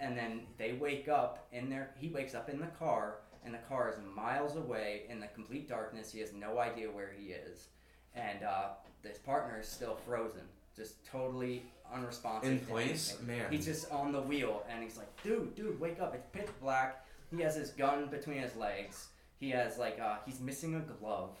[0.00, 1.94] And then they wake up in their.
[1.96, 5.68] He wakes up in the car, and the car is miles away in the complete
[5.68, 6.12] darkness.
[6.12, 7.68] He has no idea where he is,
[8.14, 8.68] and uh,
[9.02, 10.42] his partner is still frozen,
[10.76, 11.62] just totally
[11.92, 12.50] unresponsive.
[12.50, 13.38] In place, anything.
[13.38, 13.52] man.
[13.52, 16.14] He's just on the wheel, and he's like, "Dude, dude, wake up!
[16.14, 19.08] It's pitch black." He has his gun between his legs.
[19.38, 21.36] He has like uh, he's missing a glove,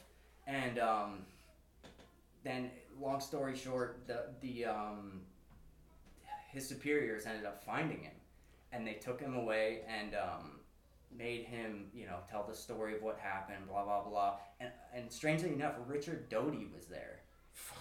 [0.46, 1.18] and um,
[2.44, 2.70] then
[3.00, 5.22] long story short, the the um,
[6.50, 8.12] his superiors ended up finding him,
[8.72, 10.59] and they took him away and um,
[11.16, 14.36] made him you know tell the story of what happened, blah blah blah.
[14.60, 17.20] And and strangely enough, Richard Doty was there.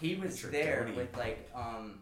[0.01, 0.97] He was Richard there Doty.
[0.97, 2.01] with like um,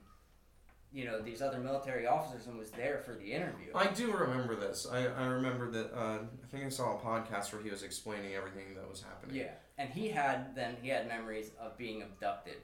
[0.94, 3.68] you know these other military officers and was there for the interview.
[3.76, 4.88] I do remember this.
[4.92, 5.94] I, I remember that.
[5.94, 9.36] Uh, I think I saw a podcast where he was explaining everything that was happening.
[9.36, 12.58] Yeah, and he had then he had memories of being abducted,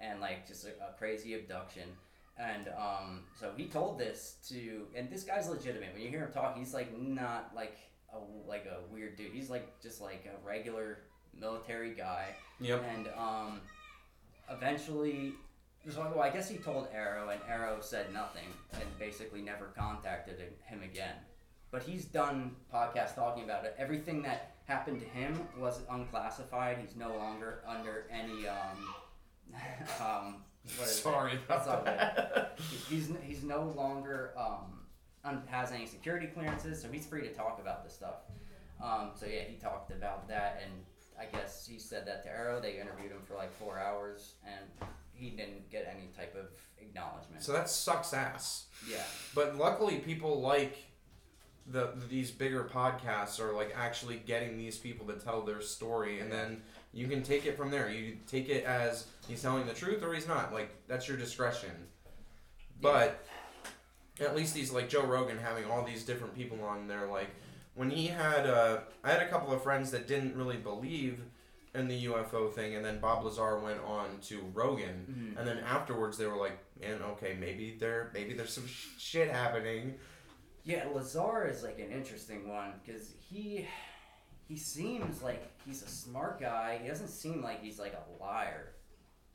[0.00, 1.88] and like just a, a crazy abduction,
[2.36, 5.92] and um, so he told this to, and this guy's legitimate.
[5.94, 7.76] When you hear him talk, he's like not like
[8.14, 9.32] a like a weird dude.
[9.32, 10.98] He's like just like a regular
[11.38, 12.26] military guy,
[12.60, 12.84] Yep.
[12.94, 13.60] and um,
[14.50, 15.34] eventually.
[15.88, 20.38] So, well, I guess he told AARO, and AARO said nothing, and basically never contacted
[20.66, 21.14] him again.
[21.70, 23.74] But he's done podcasts talking about it.
[23.78, 26.78] Everything that happened to him was unclassified.
[26.84, 28.94] He's no longer under any um,
[30.06, 30.34] um
[30.76, 31.02] what is it?
[31.02, 32.58] Sorry That's all that.
[32.88, 34.79] He's he's no longer um
[35.24, 38.16] un- has any security clearances, so he's free to talk about this stuff.
[38.82, 40.72] Um, so yeah, he talked about that, and
[41.18, 42.62] I guess he said that to AARO.
[42.62, 46.46] They interviewed him for like four hours, and he didn't get any type of
[46.78, 47.42] acknowledgement.
[47.42, 48.66] So that sucks ass.
[48.88, 49.02] yeah,
[49.34, 50.78] But luckily, people like
[51.66, 56.32] the these bigger podcasts are like actually getting these people to tell their story, and
[56.32, 57.90] then you can take it from there.
[57.90, 60.54] You take it as he's telling the truth or he's not.
[60.54, 61.70] Like that's your discretion.
[62.80, 63.22] But
[64.20, 67.06] at least these like Joe Rogan having all these different people on there.
[67.06, 67.28] Like
[67.74, 71.20] when he had, uh, I had a couple of friends that didn't really believe
[71.74, 75.06] in the UFO thing, and then Bob Lazar went on to Rogan,
[75.36, 75.38] Mhm.
[75.38, 79.30] and then afterwards they were like, "Man, okay, maybe there, maybe there's some sh- shit
[79.30, 79.96] happening."
[80.64, 83.66] Yeah, Lazar is like an interesting one because he
[84.48, 86.78] he seems like he's a smart guy.
[86.82, 88.74] He doesn't seem like he's like a liar,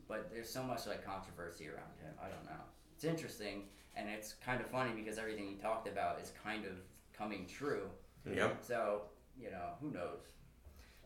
[0.10, 2.14] but there's so much like controversy around him.
[2.22, 2.62] I don't know.
[2.96, 6.74] It's interesting and it's kind of funny because everything he talked about is kind of
[7.18, 7.88] coming true.
[8.32, 8.58] Yep.
[8.62, 9.02] So
[9.40, 10.20] you know who knows.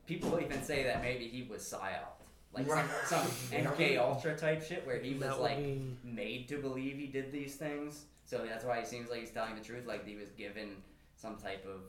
[0.06, 2.86] People even say that maybe he was psyoped, like Right.
[3.06, 7.06] some, some MK Ultra type shit where he was like be- made to believe he
[7.08, 8.06] did these things.
[8.26, 10.78] So that's why he seems like he's telling the truth, like he was given
[11.16, 11.82] some type of,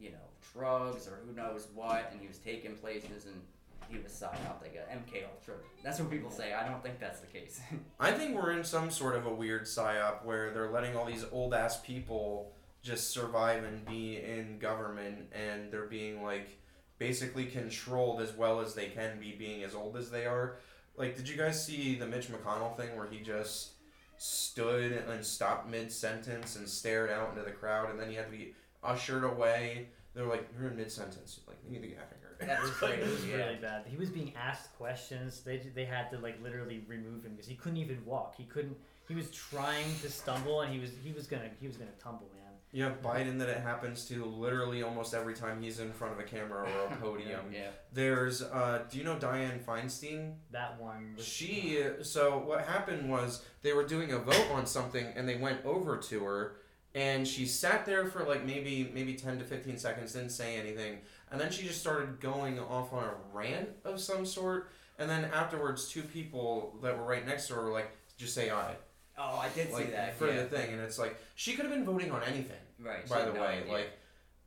[0.00, 0.16] you know,
[0.52, 3.40] drugs or who knows what, and he was taking places and
[3.88, 5.54] he was psyoped like a MK Ultra.
[5.82, 6.52] That's what people say.
[6.52, 7.60] I don't think that's the case.
[8.00, 11.24] I think we're in some sort of a weird psyop where they're letting all these
[11.32, 12.52] old ass people
[12.82, 16.58] just survive and be in government, and they're being like
[16.98, 20.56] basically controlled as well as they can be, being as old as they are.
[20.96, 23.72] Like, did you guys see the Mitch McConnell thing where he just
[24.18, 28.26] stood and stopped mid sentence and stared out into the crowd, and then he had
[28.26, 29.88] to be ushered away?
[30.14, 31.40] They were like, "You're in mid sentence.
[31.46, 33.10] Like, you need to get out here." That's It crazy.
[33.10, 33.36] was Yeah.
[33.36, 33.84] really bad.
[33.86, 35.40] He was being asked questions.
[35.42, 38.34] They they had to like literally remove him because he couldn't even walk.
[38.36, 38.76] He couldn't.
[39.08, 42.28] He was trying to stumble and he was he was gonna he was gonna tumble,
[42.34, 42.36] man.
[42.72, 46.22] Yeah, Biden that it happens to literally almost every time he's in front of a
[46.22, 47.52] camera or a podium.
[47.52, 47.70] yeah.
[47.92, 50.34] There's, uh, do you know Dianne Feinstein?
[50.52, 55.04] That one was She, so what happened was they were doing a vote on something
[55.16, 56.52] and they went over to her
[56.94, 60.98] and she sat there for like maybe maybe 10 to 15 seconds, didn't say anything.
[61.30, 64.70] And then she just started going off on a rant of some sort.
[64.98, 68.50] And then afterwards, two people that were right next to her were like, just say
[68.50, 68.74] aye.
[69.18, 70.16] Oh, I did Like, see that.
[70.16, 70.42] for yeah.
[70.42, 70.72] the thing.
[70.72, 73.08] And it's like, she could have been voting on anything right.
[73.08, 73.58] by the no way.
[73.60, 73.72] idea.
[73.72, 73.90] Like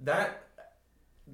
[0.02, 0.44] that.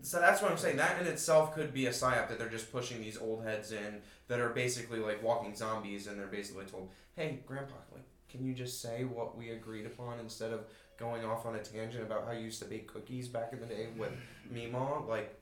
[0.04, 0.78] So that's what I'm saying.
[0.78, 4.02] That in itself could be a psyop that they're just pushing these old heads in
[4.28, 8.54] that are basically like walking zombies, and they're basically told, "Hey, Grandpa, like, can you
[8.54, 10.66] just say what we agreed upon instead of
[10.98, 13.66] going off on a tangent about how you used to bake cookies back in the
[13.66, 14.12] day with
[14.54, 15.39] Meemaw, like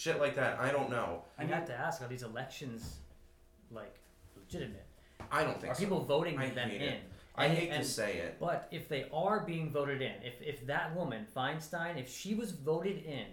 [0.00, 1.24] shit like that." I don't know.
[1.38, 2.98] I have to ask: Are these elections
[3.70, 3.94] like
[4.36, 4.86] legitimate?
[5.30, 5.80] I don't think Are so.
[5.82, 6.88] people voting I them hate in?
[6.94, 7.02] it.
[7.36, 8.40] I And- hate and- to say it.
[8.40, 12.50] But if they are being voted in, if, if that woman Feinstein, if she was
[12.50, 13.26] voted in,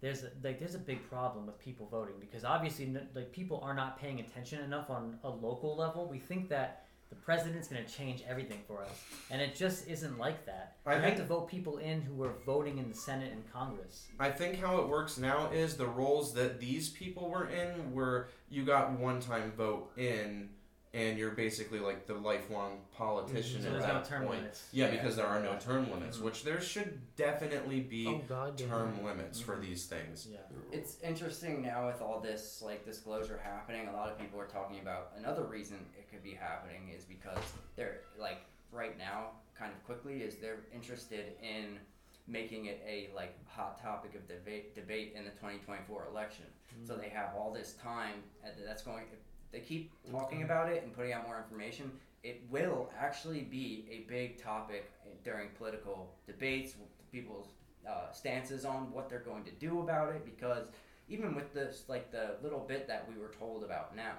[0.00, 3.74] there's a, like there's a big problem with people voting because obviously like people are
[3.74, 6.06] not paying attention enough on a local level.
[6.08, 10.18] We think that the president's going to change everything for us, and it just isn't
[10.18, 10.76] like that.
[10.86, 13.44] I you think- have to vote people in who are voting in the Senate and
[13.52, 14.08] Congress.
[14.18, 18.28] I think how it works now is the roles that these people were in were
[18.48, 20.48] you got one time vote in
[20.94, 23.62] and you're basically like the lifelong politician mm-hmm.
[23.62, 24.40] So at there's no that term point.
[24.40, 24.68] limits.
[24.72, 24.90] Yeah, Yeah.
[24.92, 26.22] because there are no term limits, Mhm.
[26.22, 28.66] which there should definitely be Oh God, yeah.
[28.66, 29.62] term limits for mm-hmm.
[29.62, 30.26] these things.
[30.30, 30.38] Yeah.
[30.70, 33.88] It's interesting now with all this like disclosure happening.
[33.88, 37.42] A lot of people are talking about another reason it could be happening is because
[37.74, 41.78] they're like right now, kind of quickly, is they're interested in
[42.26, 46.44] making it a like hot topic of debate debate in the 2024 election.
[46.84, 47.02] So mm-hmm.
[47.02, 48.22] they have all this time
[48.64, 49.04] that's going.
[49.52, 51.92] They keep talking about it and putting out more information,
[52.22, 54.90] it will actually be a big topic
[55.24, 56.74] during political debates.
[57.10, 57.48] People's
[57.88, 60.68] uh, stances on what they're going to do about it because
[61.08, 64.14] even with this like the little bit that we were told about now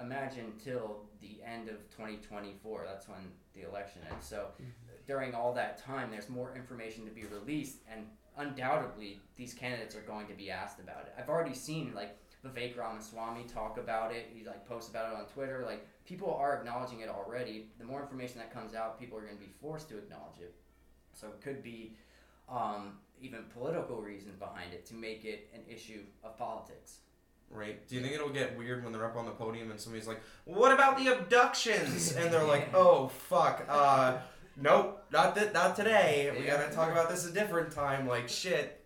[0.00, 3.18] imagine till the end of 2024 that's when
[3.54, 4.48] the election is so
[5.06, 8.06] during all that time there's more information to be released and
[8.38, 12.16] undoubtedly these candidates are going to be asked about it i've already seen like
[12.54, 16.56] Vivek Ramaswamy talk about it he like posts about it on twitter like people are
[16.58, 19.88] acknowledging it already the more information that comes out people are going to be forced
[19.88, 20.54] to acknowledge it
[21.14, 21.96] so it could be
[22.48, 26.98] um, even political reasons behind it to make it an issue of politics.
[27.50, 27.88] Right?
[27.88, 30.20] Do you think it'll get weird when they're up on the podium and somebody's like,
[30.44, 34.18] "What about the abductions?" and they're like, "Oh fuck, uh,
[34.56, 36.32] nope, not that, not today.
[36.38, 36.58] We Yeah.
[36.58, 38.84] gotta talk about this a different time." Like shit,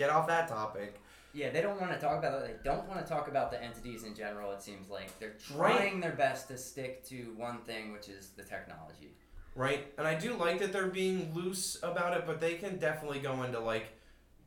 [0.00, 0.98] get off that topic.
[1.34, 2.46] Yeah, they don't want to talk about it.
[2.64, 4.50] They don't want to talk about the entities in general.
[4.52, 5.76] It seems like they're Right.
[5.76, 9.14] trying their best to stick to one thing, which is the technology.
[9.56, 9.92] right?
[9.98, 13.42] And I do like that they're being loose about it, but they can definitely go
[13.42, 13.88] into like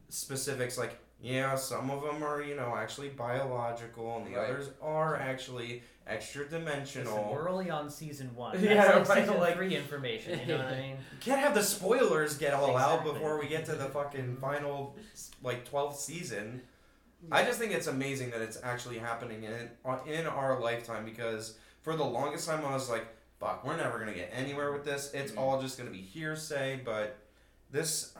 [0.09, 4.49] specifics like yeah, some of them are you know actually biological, and the Right.
[4.49, 7.31] others are actually extra Listen, dimensional.
[7.31, 8.59] we're early on season one.
[8.61, 10.39] Yeah, That's like right, season like- three information.
[10.39, 10.89] You know what I mean?
[10.91, 14.95] You can't have the spoilers get all out before we get to the fucking final
[15.41, 16.61] like 12th season.
[17.31, 19.69] I just think it's amazing that it's actually happening in
[20.11, 23.05] in our lifetime because for the longest time I was like,
[23.39, 25.13] "Fuck, we're never gonna get anywhere with this.
[25.13, 25.37] It's Mhm.
[25.37, 27.15] all just gonna be hearsay." But
[27.71, 28.13] this,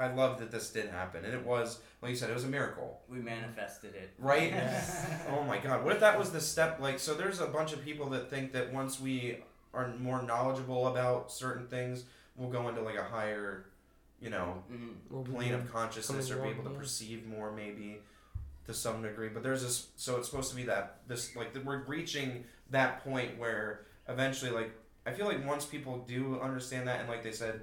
[0.00, 2.48] I love that this did happen, and it was like you said, it was a
[2.48, 3.00] miracle.
[3.08, 4.10] We manifested it.
[4.18, 4.52] Right?
[5.30, 5.84] oh my god.
[5.84, 8.52] What if that was the step like so there's a bunch of people that think
[8.52, 9.38] that once we
[9.74, 12.04] are more knowledgeable about certain things,
[12.36, 13.66] we'll go into like a higher,
[14.20, 15.32] you know, Mhm.
[15.32, 18.00] Plane of consciousness or be able to perceive more maybe
[18.66, 19.28] to some degree.
[19.28, 23.04] But there's this so it's supposed to be that this like that we're reaching that
[23.04, 24.72] point where eventually like
[25.06, 27.62] I feel like once people do understand that and like they said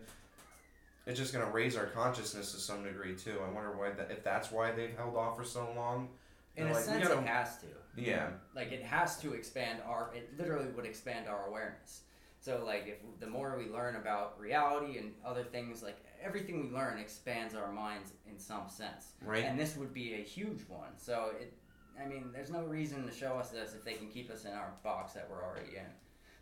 [1.07, 3.39] it's just gonna raise our consciousness to some degree too.
[3.43, 6.09] I wonder why that if that's why they've held off for so long.
[6.55, 7.67] In a like, sense, gotta- it has to.
[7.95, 8.29] Yeah.
[8.55, 10.11] Like it has to expand our.
[10.13, 12.01] It literally would expand our awareness.
[12.39, 16.75] So like if the more we learn about reality and other things, like everything we
[16.75, 19.13] learn expands our minds in some sense.
[19.23, 19.45] Right?
[19.45, 20.97] And this would be a huge one.
[20.97, 21.53] So it,
[22.01, 24.51] I mean, there's no reason to show us this if they can keep us in
[24.51, 25.89] our box that we're already in.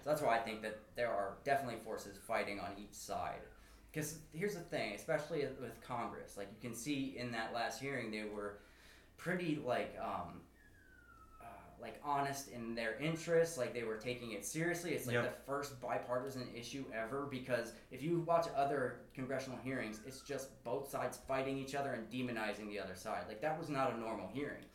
[0.04, 3.42] So that's why I think that there are definitely forces fighting on each side.
[3.95, 8.11] Because here's the thing, especially with Congress, like you can see in that last hearing,
[8.11, 8.57] they were
[9.15, 10.41] pretty like um,
[11.41, 11.45] uh,
[11.81, 13.57] like honest in their interests.
[13.57, 14.91] Like they were taking it seriously.
[14.91, 15.23] It's like Yep.
[15.23, 17.26] the first bipartisan issue ever.
[17.31, 22.09] Because if you watch other congressional hearings, it's just both sides fighting each other and
[22.11, 23.23] demonizing the other side.
[23.30, 24.65] Like that was not a normal hearing.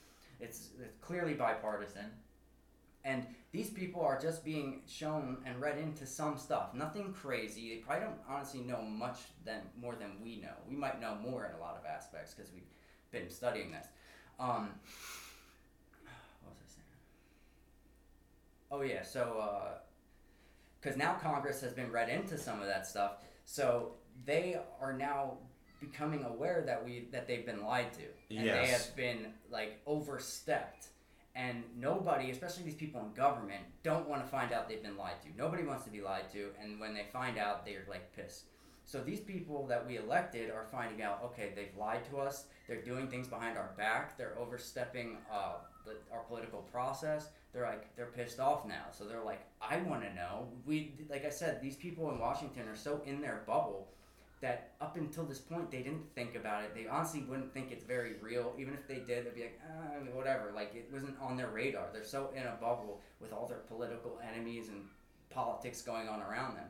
[0.41, 2.07] It's, it's clearly bipartisan.
[3.05, 6.73] And these people are just being shown and read into some stuff.
[6.73, 7.75] Nothing crazy.
[7.75, 10.55] They probably don't honestly know much than more than we know.
[10.69, 12.63] We might know more in a lot of aspects because we've
[13.11, 13.87] been studying this.
[14.39, 14.71] Um,
[16.43, 16.87] what was I saying?
[18.71, 19.81] Oh yeah, so
[20.81, 23.15] because now Congress has been read into some of that stuff,
[23.45, 23.95] so
[24.25, 25.39] they are now
[25.81, 28.03] becoming aware that we that they've been lied to
[28.37, 30.89] and they have been like overstepped
[31.37, 35.21] and nobody especially these people in government don't want to find out they've been lied
[35.23, 35.29] to.
[35.37, 38.45] Nobody wants to be lied to and when they find out they're like pissed.
[38.85, 42.83] So these people that we elected are finding out okay they've lied to us they're
[42.83, 45.55] doing things behind our back they're overstepping uh,
[45.85, 48.87] the, our political process they're like they're pissed off now.
[48.91, 50.49] So they're like i want to know.
[50.67, 53.89] We like i said these people in washington are so in their bubble
[54.41, 56.75] that up until this point they didn't think about it.
[56.75, 58.55] They honestly wouldn't think it's very real.
[58.59, 60.53] Even if they did, they'd be like, ah, whatever.
[60.55, 61.89] Like it wasn't on their radar.
[61.93, 64.83] They're so in a bubble with all their political enemies and
[65.29, 66.69] politics going on around them.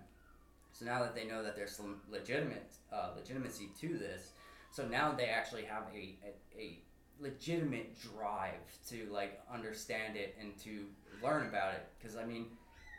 [0.73, 4.31] So now that they know that there's some legitimate uh, legitimacy to this,
[4.71, 6.79] so now they actually have a, a, a
[7.21, 8.55] legitimate drive
[8.89, 10.87] to like understand it and to
[11.23, 11.87] learn about it.
[11.99, 12.47] Because I mean,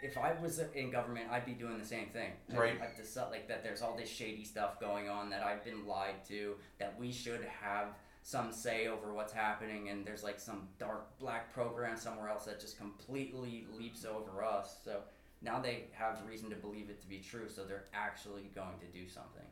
[0.01, 2.31] if I was in government, I'd be doing the same thing.
[2.53, 2.79] Right.
[2.97, 6.55] Just like that there's all this shady stuff going on that I've been lied to,
[6.79, 7.87] that we should have
[8.23, 12.59] some say over what's happening, and there's like some dark black program somewhere else that
[12.59, 14.77] just completely leaps over us.
[14.83, 15.01] So
[15.41, 18.85] now they have reason to believe it to be true, so they're actually going to
[18.87, 19.45] do something.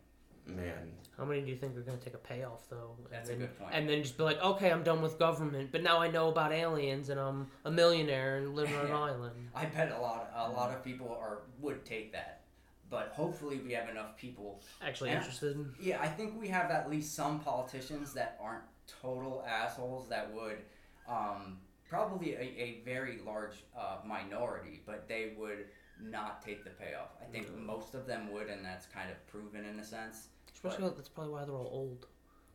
[0.56, 0.92] Man.
[1.18, 2.96] How many do you think are going to take a payoff though?
[3.04, 3.72] And That's a then, good point.
[3.74, 6.54] And then just be like, okay, I'm done with government, but now I know about
[6.54, 9.50] aliens and I'm a millionaire and live on an island.
[9.54, 12.42] I bet a lot, a lot of people are would take that,
[12.90, 15.18] but hopefully we have enough people Actually Yeah.
[15.18, 15.66] interested.
[15.78, 20.60] Yeah, I think we have at least some politicians that aren't total assholes that would
[21.08, 21.58] um,
[21.90, 25.66] probably a, a very large uh, minority, but they would
[26.02, 27.10] not take the payoff.
[27.22, 30.28] I think most of them would, and that's kind of proven in a sense.
[30.64, 32.06] Especially that's probably why they're all old.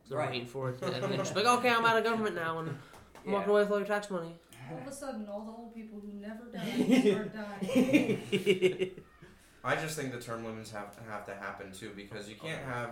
[0.03, 0.29] So they're Right.
[0.31, 2.69] waiting for it, to, and then just like, okay, I'm out of government now, and
[3.25, 4.35] I'm walking away with all your tax money.
[4.71, 8.91] All of a sudden, all the old people who never died start dying.
[9.63, 12.61] I just think the term limits have to have to happen too because you can't
[12.63, 12.91] have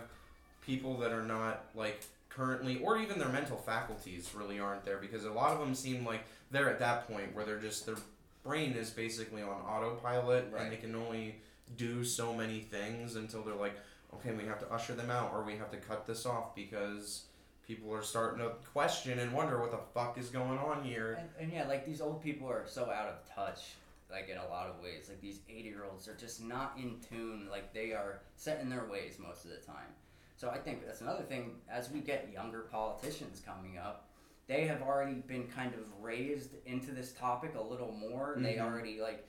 [0.61, 5.25] people that are not like currently or even their mental faculties really aren't there because
[5.25, 7.95] a lot of them seem like they're at that point where they're just their
[8.43, 10.63] brain is basically on autopilot Right.
[10.63, 11.35] and they can only
[11.77, 13.75] do so many things until they're like
[14.15, 17.23] okay we have to usher them out or we have to cut this off because
[17.67, 21.29] people are starting to question and wonder what the fuck is going on here And,
[21.39, 23.75] and yeah, like these old people are so out of touch,
[24.11, 25.05] like in a lot of ways.
[25.09, 27.47] Like these 80 year olds are just not in tune.
[27.49, 29.87] Like they are set in their ways most of the time.
[30.35, 31.51] So I think that's another thing.
[31.71, 34.09] As we get younger politicians coming up,
[34.47, 38.35] they have already been kind of raised into this topic a little more.
[38.37, 38.61] They Mhm.
[38.65, 39.25] already like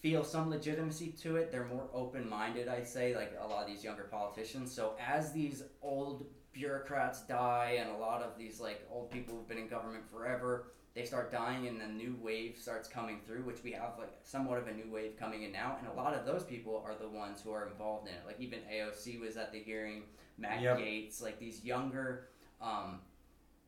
[0.00, 1.50] feel some legitimacy to it.
[1.50, 4.72] They're more open minded, I'd say, like a lot of these younger politicians.
[4.72, 9.46] So as these old bureaucrats die and a lot of these like old people who've
[9.48, 13.62] been in government forever they start dying and the new wave starts coming through which
[13.62, 16.24] we have like somewhat of a new wave coming in now and a lot of
[16.24, 19.52] those people are the ones who are involved in it like even aoc was at
[19.52, 20.04] the hearing
[20.38, 20.78] matt Yep.
[20.78, 22.28] Gaetz like these younger
[22.62, 23.00] um,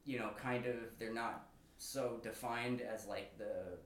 [0.06, 3.76] you know kind of they're not so defined as like the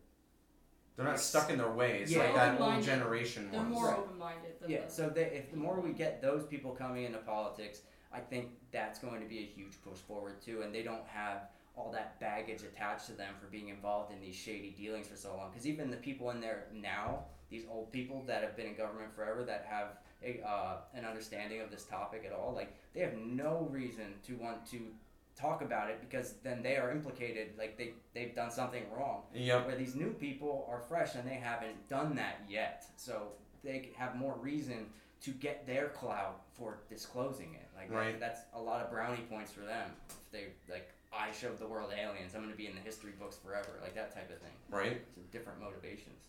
[0.96, 2.24] They're not stuck in their ways Yeah.
[2.24, 3.70] like that old generation They're was.
[3.70, 3.98] more Right.
[3.98, 7.18] open-minded than Yeah, the, so they, if the more we get those people coming into
[7.18, 7.82] politics,
[8.12, 11.48] I think that's going to be a huge push forward too, and they don't have
[11.74, 15.34] all that baggage attached to them for being involved in these shady dealings for so
[15.34, 15.50] long.
[15.50, 19.14] Because even the people in there now, these old people that have been in government
[19.14, 23.14] forever, that have a uh, an understanding of this topic at all, like they have
[23.14, 24.92] no reason to want to
[25.36, 29.22] talk about it because then they are implicated, like they they've done something wrong.
[29.34, 29.66] Yep.
[29.66, 32.84] where these new people are fresh and they haven't done that yet.
[32.96, 33.32] So
[33.64, 34.86] they have more reason
[35.22, 37.68] to get their clout for disclosing it.
[37.76, 38.18] Like Right.
[38.18, 39.90] that's a lot of brownie points for them.
[40.08, 43.12] If they like i showed the world aliens i'm going to be in the history
[43.20, 43.78] books forever.
[43.82, 44.56] Like that type of thing.
[44.70, 45.00] Right.
[45.14, 46.24] so different motivations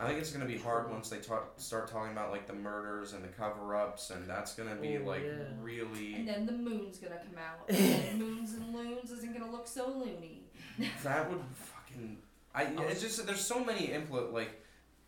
[0.00, 3.14] I think it's gonna be hard once they talk, start talking about like the murders
[3.14, 5.44] and the cover-ups, and that's gonna be Oh, like yeah.
[5.60, 6.14] really.
[6.14, 7.68] and then the moon's gonna come out.
[7.68, 10.42] And then moons and loons isn't gonna look so loony.
[11.02, 12.18] That would fucking.
[12.54, 12.64] I.
[12.88, 14.62] It's just there's so many impl like,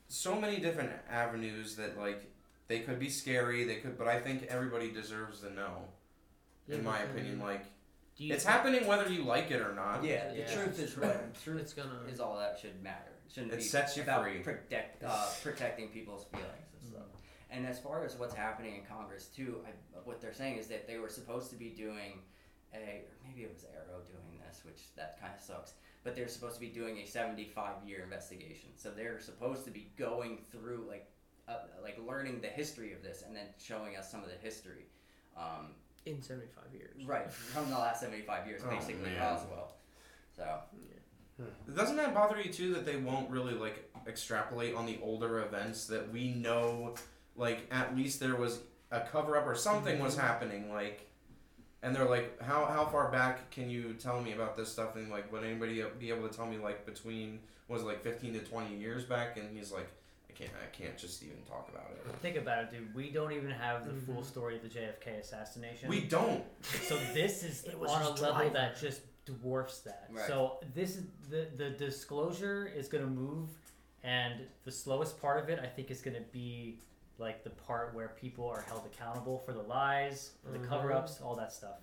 [0.09, 2.29] so many different avenues that like
[2.67, 3.65] they could be scary.
[3.65, 5.85] They could, but I think everybody deserves to know.
[6.69, 7.65] In my but, opinion, like
[8.19, 10.05] it's happening whether you like it or not.
[10.05, 10.55] yeah, the Yeah.
[10.55, 12.01] truth is right truth It's gonna.
[12.13, 14.39] is all that should matter it shouldn't It be sets you about free.
[14.41, 17.07] protect uh, protecting people's feelings and stuff
[17.51, 19.71] And as far as what's happening in Congress too, I,
[20.05, 22.21] what they're saying is that they were supposed to be doing
[22.75, 25.75] a, or maybe it was AARO doing this, which that kind of sucks.
[26.05, 28.71] But they're supposed to be doing a 75 year investigation.
[28.77, 31.11] So they're supposed to be going through like,
[31.49, 34.87] uh, like learning the history of this and then showing us some of the history.
[35.37, 35.73] Um,
[36.07, 37.05] in 75 years.
[37.07, 39.21] right from the last 75 years, Oh, basically man.
[39.21, 39.75] Roswell.
[40.35, 40.45] So
[41.41, 41.75] Hmm.
[41.75, 45.87] Doesn't that bother you too that they won't really like extrapolate on the older events
[45.87, 46.95] that we know,
[47.37, 48.61] like at least there was
[48.91, 50.27] a cover up or something was mm-hmm.
[50.27, 51.09] happening, like,
[51.83, 54.97] and they're like, how how far back can you tell me about this stuff?
[54.97, 58.33] And like, would anybody be able to tell me like between was it like fifteen
[58.35, 59.39] to twenty years back?
[59.39, 59.89] And he's like,
[60.29, 62.15] I can't I can't just even talk about it.
[62.21, 62.95] Think about it, dude.
[62.95, 64.25] We don't even have the full mm-hmm.
[64.25, 65.89] story of the JFK assassination.
[65.89, 66.45] We don't.
[66.63, 68.51] so this is It was on a his level driver.
[68.55, 70.09] that just dwarfs that.
[70.11, 70.27] Right.
[70.27, 73.49] So this is the the disclosure is going to move,
[74.03, 76.79] and the slowest part of it, I think, is going to be
[77.19, 80.69] like the part where people are held accountable for the lies, for the Mhm.
[80.69, 81.77] cover-ups, all that stuff.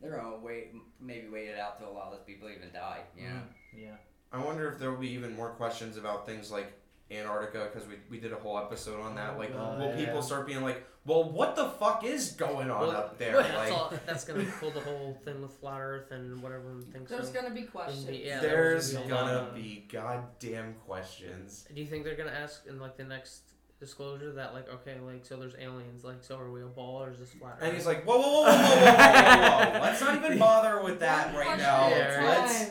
[0.00, 3.02] they're gonna wait, maybe wait it out till a lot of those people even die.
[3.16, 3.42] You know?
[3.76, 3.96] Yeah.
[4.30, 6.72] I wonder if there will be even more questions about things like
[7.10, 9.32] Antarctica because we, we did a whole episode on that.
[9.34, 10.04] Oh, Like, God, will yeah.
[10.04, 13.54] people start being like, "Well, what the fuck is going on Well, up there?" That's,
[13.56, 17.10] like, all, that's gonna pull the whole thing with flat Earth and whatever everyone thinks.
[17.10, 17.34] There's so.
[17.34, 18.08] gonna be questions.
[18.10, 21.66] yeah, there's gonna gonna be goddamn questions.
[21.74, 23.42] Do you think they're gonna ask in like the next
[23.80, 27.10] disclosure that like okay like so there's aliens like so are we a ball or
[27.10, 27.58] is this flat?
[27.62, 29.80] And he's like, "Whoa, whoa, whoa, whoa, whoa, whoa, whoa, whoa!
[29.80, 31.86] Let's not even bother with that right now.
[31.86, 32.24] at a Yeah.
[32.28, 32.70] Let's."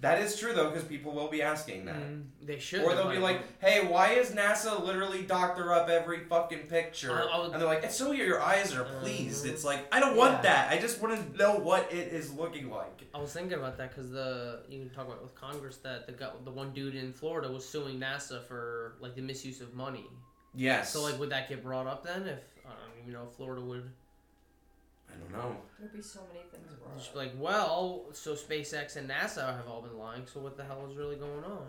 [0.00, 1.96] That is true though, because people will be asking that.
[1.96, 2.80] Mm, they should.
[2.82, 7.26] Or they'll be like, "Hey, why is NASA literally doctor up every fucking picture?" I-
[7.26, 9.50] I would- and they're like, "It's so your eyes are pleased." Mhm.
[9.50, 10.42] It's like I don't want Yeah.
[10.42, 10.70] that.
[10.72, 13.04] I just want to know what it is looking like.
[13.12, 16.12] I was thinking about that because the you can talk about with Congress that the
[16.12, 20.06] guy, the one dude in Florida was suing NASA for like the misuse of money.
[20.54, 20.92] Yes.
[20.92, 23.60] So like would that get brought up then if I don't even know if Florida
[23.62, 23.90] would
[25.20, 25.56] don't know.
[25.78, 29.82] There'd be so many things brought just like well so SpaceX and NASA have all
[29.82, 31.66] been lying so what the hell is really going on?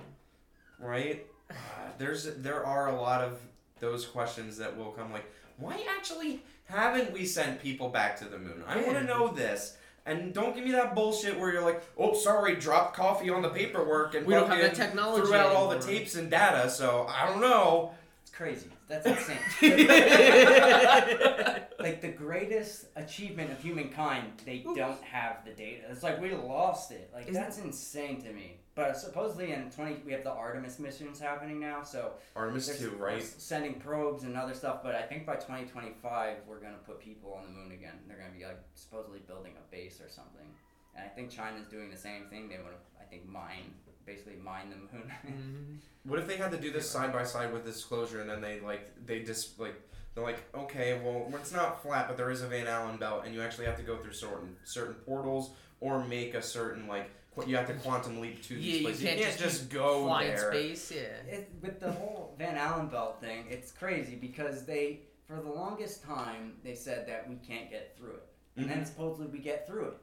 [0.80, 1.26] Right?
[1.50, 1.54] Uh,
[1.98, 3.40] there's there are a lot of
[3.80, 5.26] those questions that will come like,
[5.58, 8.64] why actually haven't we sent people back to the moon?
[8.68, 9.78] I want to know this.
[10.06, 13.50] And don't give me that bullshit where you're like, oh, sorry, dropped coffee on the
[13.50, 16.70] paperwork and We don't have the that technology threw out all the tapes and data,
[16.70, 17.92] so I don't know.
[18.24, 18.70] It's crazy.
[18.92, 19.38] That's insane.
[21.80, 25.84] like the greatest achievement of humankind, they don't have the data.
[25.90, 27.10] It's like we lost it.
[27.14, 28.58] Like Isn't- that's insane to me.
[28.76, 31.84] But supposedly in twenty, we have the Artemis missions happening now.
[31.84, 33.22] So Artemis 2, right?
[33.22, 34.82] sending probes and other stuff.
[34.84, 37.96] But I think by twenty twenty five, we're gonna put people on the moon again.
[38.08, 40.48] They're gonna be like supposedly building a base or something.
[40.96, 42.50] And I think China's doing the same thing.
[42.50, 43.74] They want to, I think, mine
[44.12, 45.12] basically mine the moon.
[45.28, 46.10] Mhm.
[46.10, 48.60] What if they had to do this side by side with disclosure and then they
[48.60, 49.76] like they just like
[50.16, 53.34] they're like okay well it's not flat but there is a Van Allen belt and
[53.34, 57.48] you actually have to go through certain certain portals or make a certain like qu-
[57.48, 59.70] you have to quantum leap to Yeah, these you places can't you can't just just
[59.70, 61.34] go Fly in there space, yeah.
[61.36, 66.04] it, with the whole Van Allen belt thing, it's crazy because they, for the longest
[66.04, 68.28] time, they said that we can't get through it.
[68.58, 68.88] and then Mhm.
[68.88, 69.98] supposedly we get through it,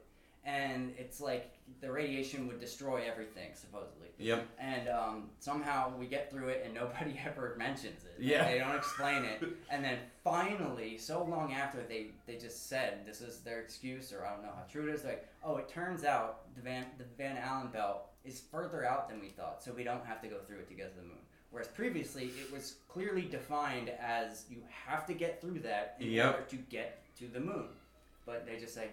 [0.55, 1.51] and it's like
[1.81, 4.47] the radiation would destroy everything supposedly, Yep.
[4.59, 8.15] and um, somehow we get through it and nobody ever mentions it.
[8.19, 8.49] Yeah.
[8.49, 13.21] they don't explain it, and then finally, so long after they they just said this
[13.21, 15.03] is their excuse, or I don't know how true it is.
[15.03, 19.19] Like, oh, it turns out the Van the Van Allen belt is further out than
[19.21, 21.17] we thought, so we don't have to go through it to get to the moon.
[21.51, 26.33] Whereas previously, it was clearly defined as you have to get through that in Yep.
[26.35, 27.69] order to get to the moon.
[28.25, 28.89] But they just say,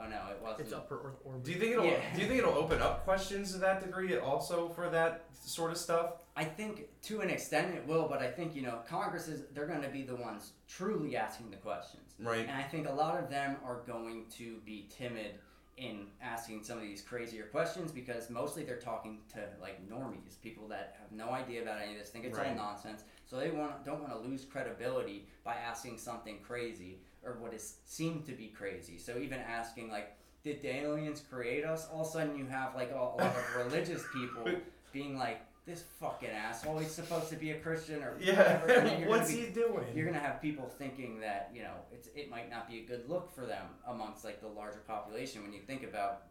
[0.00, 0.60] oh no, it wasn't.
[0.60, 1.44] It's upper Earth orbit.
[1.44, 2.00] Do you think it'll Yeah.
[2.14, 5.78] Do you think it'll open up questions to that degree also for that sort of
[5.78, 6.22] stuff?
[6.36, 9.66] I think to an extent it will, but I think you know Congress is they're
[9.66, 12.40] going to be the ones truly asking the questions, Right.
[12.48, 15.32] and I think a lot of them are going to be timid
[15.76, 20.66] in asking some of these crazier questions because mostly they're talking to like normies, people
[20.66, 23.84] that have no idea about any of this, think it's all nonsense, so they want
[23.84, 28.48] don't want to lose credibility by asking something crazy or what is seemed to be
[28.48, 28.98] crazy.
[28.98, 31.88] So even asking like, did the aliens create us?
[31.92, 34.50] All of a sudden you have like a, a lot of religious people
[34.92, 38.66] being like, this fucking asshole, he's supposed to be a Christian or whatever.
[38.66, 39.84] then you're What's be, he doing?
[39.94, 43.06] You're gonna have people thinking that you know it's it might not be a good
[43.06, 46.22] look for them amongst like the larger population when you think about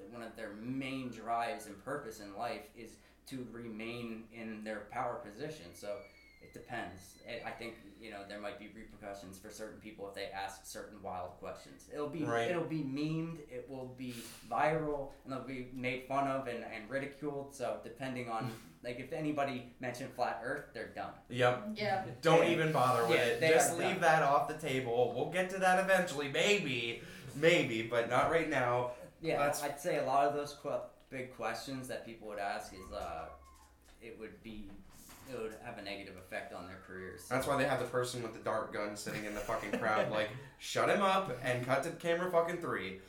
[0.00, 2.96] that one of their main drives and purpose in life is
[3.28, 5.66] to remain in their power position.
[5.72, 5.94] So
[6.42, 7.16] it depends.
[7.28, 10.64] I- I think you know there might be repercussions for certain people if they ask
[10.64, 11.88] certain wild questions.
[11.92, 12.50] It'll be Right.
[12.50, 13.38] it'll be memed.
[13.50, 14.14] It will be
[14.50, 17.54] viral and they'll be made fun of and, and ridiculed.
[17.54, 18.50] So depending on
[18.82, 21.12] like if anybody mentioned flat Earth, they're done.
[21.28, 21.68] Yep.
[21.74, 22.04] Yeah.
[22.22, 22.50] Don't Yeah.
[22.52, 23.52] even bother with Yeah, it.
[23.52, 24.00] Just leave done.
[24.00, 25.12] that off the table.
[25.14, 27.02] We'll get to that eventually, maybe,
[27.36, 28.92] maybe, but not right now.
[29.20, 30.80] Yeah, That's- I'd say a lot of those que-
[31.10, 33.28] big questions that people would ask is uh,
[34.00, 34.70] it would be
[35.32, 37.22] it would have a negative effect on their careers.
[37.28, 40.10] That's why they have the person with the dart gun sitting in the fucking crowd,
[40.12, 43.00] like, shut him up and cut to camera fucking three.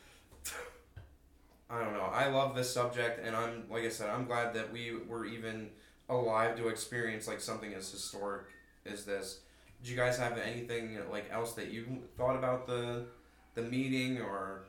[1.70, 2.10] I don't know.
[2.12, 5.70] I love this subject, and I'm like I said, I'm glad that we were even
[6.08, 8.44] alive to experience like something as historic
[8.84, 9.40] as this.
[9.82, 11.86] Did you guys have anything like else that you
[12.18, 13.06] thought about the
[13.54, 14.64] the meeting or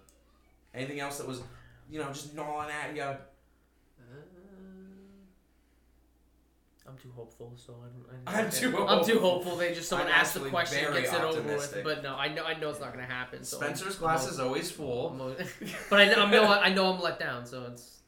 [0.73, 1.41] anything else that was,
[1.89, 3.01] you know, just gnawing at you?
[3.01, 3.17] Uh,
[6.85, 8.27] I'm too hopeful, so I don't.
[8.37, 9.29] I I'm too I'm too hopeful.
[9.31, 9.55] hopeful.
[9.57, 11.79] They just someone I'm asks the question, very gets it over with.
[11.83, 13.43] But no, I know I know it's not gonna happen.
[13.45, 15.09] So I'm- Spencer's I'm glass hope- is always full.
[15.21, 15.35] I'm-
[15.89, 17.99] but I know, I know I know I'm let down, so it's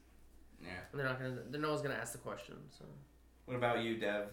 [0.62, 0.68] Yeah.
[0.92, 1.36] they're not gonna.
[1.50, 2.56] They're no one's gonna ask the question.
[2.78, 2.84] So
[3.46, 4.28] What about you, Dev?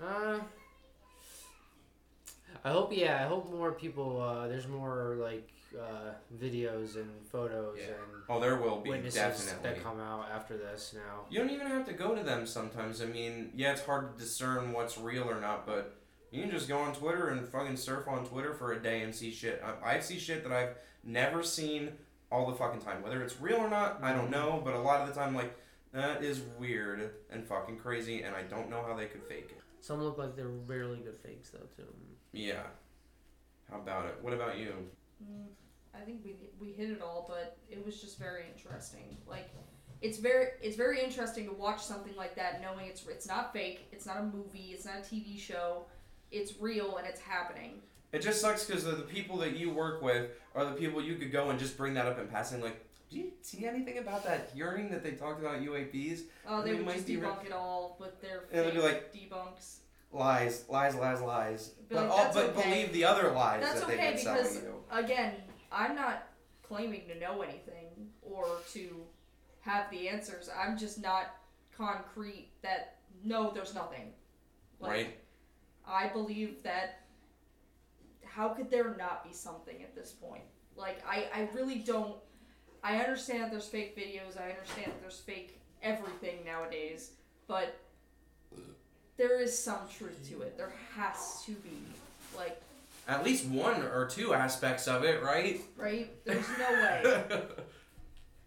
[0.00, 0.38] Uh,
[2.64, 3.24] I hope yeah.
[3.24, 4.20] I hope more people.
[4.22, 5.48] Uh, there's more like
[5.80, 7.86] uh, videos and photos Yeah.
[7.94, 9.70] and Oh, there will be witnesses definitely.
[9.70, 11.24] that come out after this now.
[11.30, 13.02] You don't even have to go to them sometimes.
[13.02, 15.96] I mean, yeah, it's hard to discern what's real or not, but
[16.30, 19.14] you can just go on Twitter and fucking surf on Twitter for a day and
[19.14, 19.62] see shit.
[19.84, 21.92] I, I see shit that I've never seen
[22.30, 23.02] all the fucking time.
[23.02, 25.54] Whether it's real or not, I don't know, but a lot of the time, like,
[25.92, 29.58] that is weird and fucking crazy, and I don't know how they could fake it.
[29.80, 31.92] some look like they're really good fakes though too.
[32.32, 32.62] Yeah.
[33.70, 34.16] How about it?
[34.22, 34.72] What about you?
[35.22, 35.46] Mm,
[35.94, 39.16] I think we we hit it all, but it was just very interesting.
[39.26, 39.50] Like,
[40.00, 43.86] it's very it's very interesting to watch something like that, knowing it's it's not fake,
[43.92, 45.84] it's not a movie, it's not a TV show,
[46.30, 47.80] it's real and it's happening.
[48.12, 51.16] It just sucks because the, the people that you work with are the people you
[51.16, 54.24] could go and just bring that up in passing, like, do you see anything about
[54.24, 56.20] that hearing that they talked about UAPs?
[56.46, 58.74] Oh, they They would might just be re- debunk it all with their And they'd
[58.74, 59.76] be fake debunks.
[60.12, 61.70] Lies, lies, lies, lies.
[61.88, 64.42] But like, all, but okay." believe the other lies That's that they've okay been selling
[64.42, 64.74] because you.
[64.90, 65.34] again,
[65.72, 66.28] I'm not
[66.62, 69.04] claiming to know anything or to
[69.60, 70.48] have the answers.
[70.56, 71.36] I'm just not
[71.76, 74.12] concrete that no, there's nothing.
[74.80, 75.18] Like, Right?
[75.86, 76.98] I believe that.
[78.24, 80.44] How could there not be something at this point?
[80.76, 82.16] Like I, I really don't.
[82.82, 84.40] I understand that there's fake videos.
[84.40, 87.12] I understand that there's fake everything nowadays,
[87.46, 87.78] but
[89.16, 90.56] there is some truth to it.
[90.56, 91.76] There has to be.
[92.36, 92.61] Like,
[93.08, 95.60] At least one or two aspects of it, right?
[95.76, 96.10] right?
[96.24, 96.72] There's no
[97.30, 97.42] way.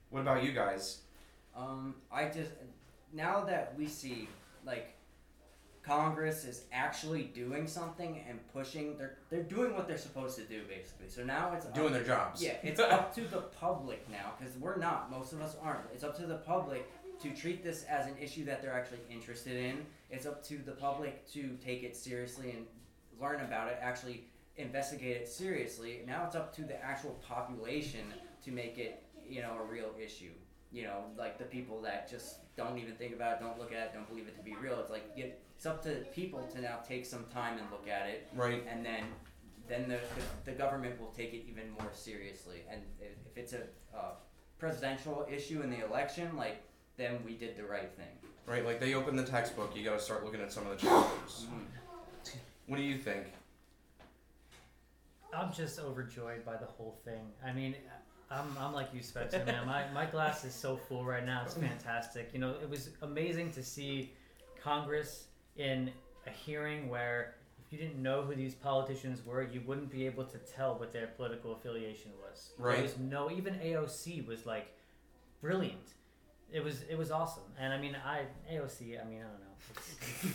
[0.09, 1.01] what about you guys?
[1.55, 2.51] Um, I just
[3.13, 4.27] now that we see
[4.65, 4.95] like
[5.85, 10.61] Congress is actually doing something and pushing, they're they're doing what they're supposed to do
[10.67, 11.09] basically.
[11.09, 12.41] So now it's Doing up, their jobs.
[12.41, 15.11] Yeah, it's up to the public now because we're not.
[15.11, 15.85] Most of us aren't.
[15.93, 16.89] It's up to the public
[17.21, 19.85] to treat this as an issue that they're actually interested in.
[20.09, 22.65] It's up to the public to take it seriously and
[23.21, 23.77] learn about it.
[23.81, 24.25] Actually
[24.57, 26.01] investigate it seriously.
[26.07, 28.13] Now it's up to the actual population
[28.43, 30.31] to make it, you know, a real issue.
[30.71, 33.79] You know, like the people that just don't even think about it, don't look at
[33.87, 34.79] it, don't believe it to be real.
[34.79, 38.07] It's like it, it's up to people to now take some time and look at
[38.09, 38.63] it Right.
[38.69, 39.03] and then
[39.67, 42.63] then the, the, the government will take it even more seriously.
[42.69, 43.61] And if, if it's a
[43.97, 44.11] uh,
[44.59, 46.61] presidential issue in the election, like
[46.97, 48.05] then we did the right thing.
[48.45, 51.47] Right, like they open the textbook, you gotta start looking at some of the chapters.
[51.49, 52.35] Mhm.
[52.67, 53.25] What do you think?
[55.35, 57.31] I'm just overjoyed by the whole thing.
[57.45, 57.75] I mean,
[58.31, 59.65] I'm, I'm like you, Spencer, man.
[59.65, 61.43] My, my glass is so full right now.
[61.45, 62.29] It's fantastic.
[62.33, 64.13] You know, it was amazing to see
[64.61, 65.25] Congress
[65.57, 65.91] in
[66.25, 67.35] a hearing where
[67.65, 70.91] if you didn't know who these politicians were, you wouldn't be able to tell what
[70.91, 72.51] their political affiliation was.
[72.57, 72.75] Right.
[72.75, 74.67] There was no, even AOC was like
[75.41, 75.93] brilliant.
[76.51, 78.21] It was it was awesome, and I mean, I
[78.51, 79.01] AOC.
[79.01, 79.54] I mean, I don't know,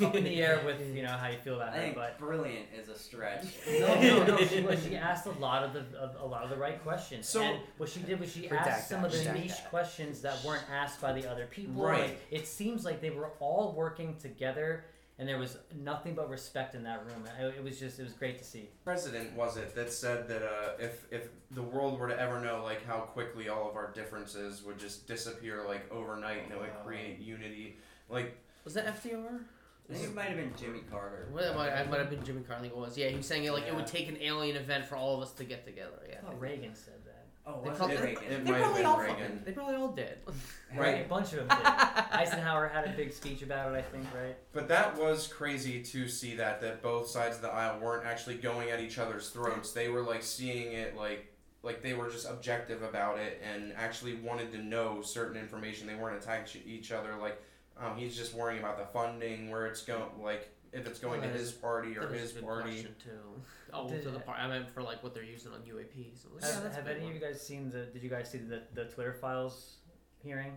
[0.03, 2.19] up in the air with you know how you feel about I her, think but
[2.19, 3.45] brilliant is a stretch.
[3.81, 4.37] no, no, no.
[4.47, 7.29] She, was- she asked a lot of the of, a lot of the right questions.
[7.29, 9.49] So- and what she did was she Redact asked some that, of the redact niche
[9.49, 9.71] that.
[9.71, 11.83] questions that weren't asked by the other people.
[11.83, 12.03] Right.
[12.11, 14.85] Like, it seems like they were all working together,
[15.19, 17.25] and there was nothing but respect in that room.
[17.41, 18.69] It, it was just it was great to see.
[18.85, 22.63] President was it that said that uh, if if the world were to ever know
[22.65, 26.71] like how quickly all of our differences would just disappear like overnight and it would
[26.85, 27.77] create unity,
[28.09, 29.41] like Was that FDR?
[29.89, 31.29] I think it might have been Jimmy Carter.
[31.33, 32.61] Well, it might, it might have been Jimmy Carter.
[32.61, 32.97] I think it was.
[32.97, 35.23] Yeah, he was saying it like it would take an alien event for all of
[35.23, 35.99] us to get together.
[36.09, 36.17] Yeah.
[36.23, 37.27] I thought Reagan said that.
[37.47, 38.33] Oh, They was probably, it they, Reagan?
[38.33, 39.17] It they probably all Reagan.
[39.17, 40.19] fucking- They probably all did.
[40.77, 41.05] Right.
[41.05, 41.67] A bunch of them did.
[42.13, 44.37] Eisenhower had a big speech about it, I think, right?
[44.53, 48.37] But that was crazy to see that that both sides of the aisle weren't actually
[48.37, 49.73] going at each other's throats.
[49.73, 51.27] They were like seeing it like
[51.65, 55.89] like they were just objective about it and actually wanted to know certain information.
[55.89, 57.43] They weren't attacking each other like
[57.83, 61.31] um, he's just worrying about the funding, where it's going, like if it's going Well,
[61.31, 62.83] to his party or his party.
[63.03, 63.11] too.
[63.73, 66.25] Oh, Did- to the part I meant for like what they're using on UAPs.
[66.25, 67.11] It was- Have, yeah, have any one.
[67.11, 67.85] of you guys seen the?
[67.87, 69.77] Did you guys see the the Twitter files
[70.25, 70.55] hearing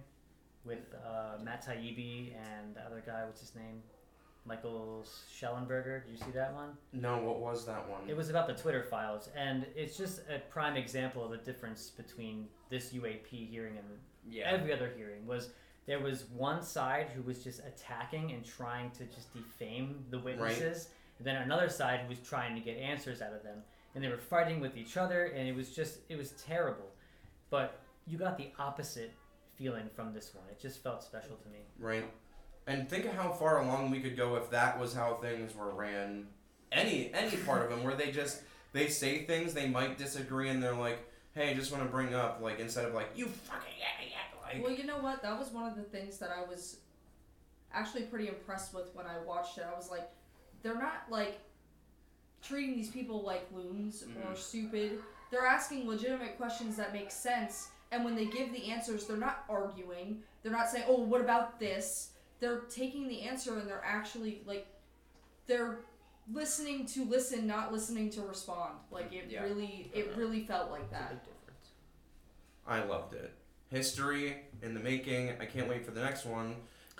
[0.66, 3.24] with uh, Matt Taibbi and the other guy?
[3.26, 3.84] What's his name?
[4.46, 6.04] Michael Shellenberger.
[6.04, 6.70] Did you see that one?
[6.92, 8.02] No, what was that one?
[8.10, 11.92] It was about the Twitter files, and it's just a prime example of the difference
[11.92, 13.88] between this UAP hearing and
[14.28, 14.46] Yeah.
[14.52, 15.26] every other hearing.
[15.28, 15.50] Was
[15.86, 20.90] there was one side who was just attacking and trying to just defame the witnesses,
[21.18, 23.60] and then another side who was trying to get answers out of them,
[23.94, 26.90] and they were fighting with each other, and it was just it was terrible.
[27.50, 29.14] But you got the opposite
[29.56, 30.46] feeling from this one.
[30.50, 31.60] It just felt special to me.
[31.78, 32.06] Right.
[32.66, 35.72] And think of how far along we could go if that was how things were
[35.72, 36.28] ran.
[36.72, 38.42] Any any part of them where they just
[38.72, 41.00] they say things they might disagree and they're like,
[41.36, 43.74] "Hey, I just want to bring up like instead of like you fucking
[44.56, 45.22] like Well, you know what?
[45.22, 46.78] That was one of the things that I was
[47.74, 49.66] actually pretty impressed with when I watched it.
[49.72, 50.10] I was like,
[50.62, 51.40] they're not like
[52.42, 54.38] treating these people like loons or Mhm.
[54.38, 55.02] stupid.
[55.32, 59.46] They're asking legitimate questions that make sense, and when they give the answers, they're not
[59.50, 60.24] arguing.
[60.42, 64.68] They're not saying, "Oh, what about this?" They're taking the answer and they're actually like
[65.46, 65.80] they're
[66.32, 68.80] listening to listen, not listening to respond.
[68.92, 69.44] Like it Yeah.
[69.44, 71.10] really it really felt like It's a that.
[71.10, 71.70] big difference.
[72.68, 73.34] I loved it.
[73.74, 75.32] History in the making.
[75.42, 76.56] I can't wait for the next one,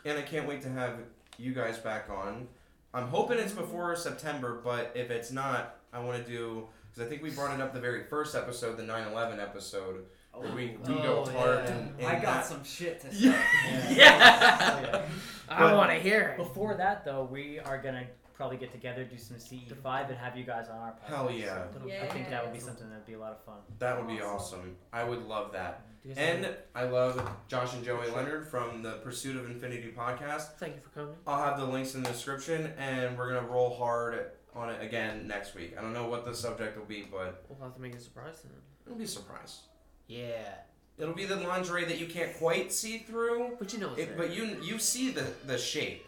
[0.06, 0.96] and I can't wait to have
[1.38, 2.48] you guys back on.
[2.96, 7.10] I'm hoping it's before September, but if it's not, I want to do because I
[7.10, 10.94] think we brought it up the very first episode, the 9/11 episode, where we, we
[10.96, 11.72] oh, go Oh, hard yeah.
[11.76, 13.20] and, and I got that- some shit to say.
[13.20, 13.92] Yeah.
[13.92, 15.02] Yeah.
[15.50, 15.66] Oh, yeah.
[15.72, 16.38] I want to hear it.
[16.38, 20.44] Before that, though, we are gonna probably get together, do some CE5, and have you
[20.44, 21.08] guys on our podcast.
[21.08, 21.66] Hell yeah.
[21.72, 22.04] So Yeah.
[22.04, 23.58] I think that would be something that'd be a lot of fun.
[23.80, 24.60] That would be Awesome.
[24.60, 24.76] awesome.
[24.92, 25.86] I would love that.
[26.04, 29.46] Do you guys have- And I love Josh and Joey Leonard from the Pursuit of
[29.50, 30.58] Infinity podcast.
[30.58, 31.16] thank you for coming.
[31.28, 35.28] I'll have the links in the description, and we're gonna roll hard on it again
[35.28, 35.76] next week.
[35.78, 38.42] I don't know what the subject will be, but We'll have to make a surprise
[38.44, 38.52] then.
[38.86, 39.62] it'll be a surprise.
[40.08, 40.56] Yeah.
[40.98, 44.06] It'll be the lingerie that you can't quite see through, But you know it's it,
[44.10, 44.18] there.
[44.18, 46.06] but you you see the the shape.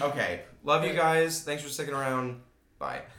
[0.00, 1.42] Okay, love you guys.
[1.42, 2.40] Thanks for sticking around.
[2.78, 3.02] Bye.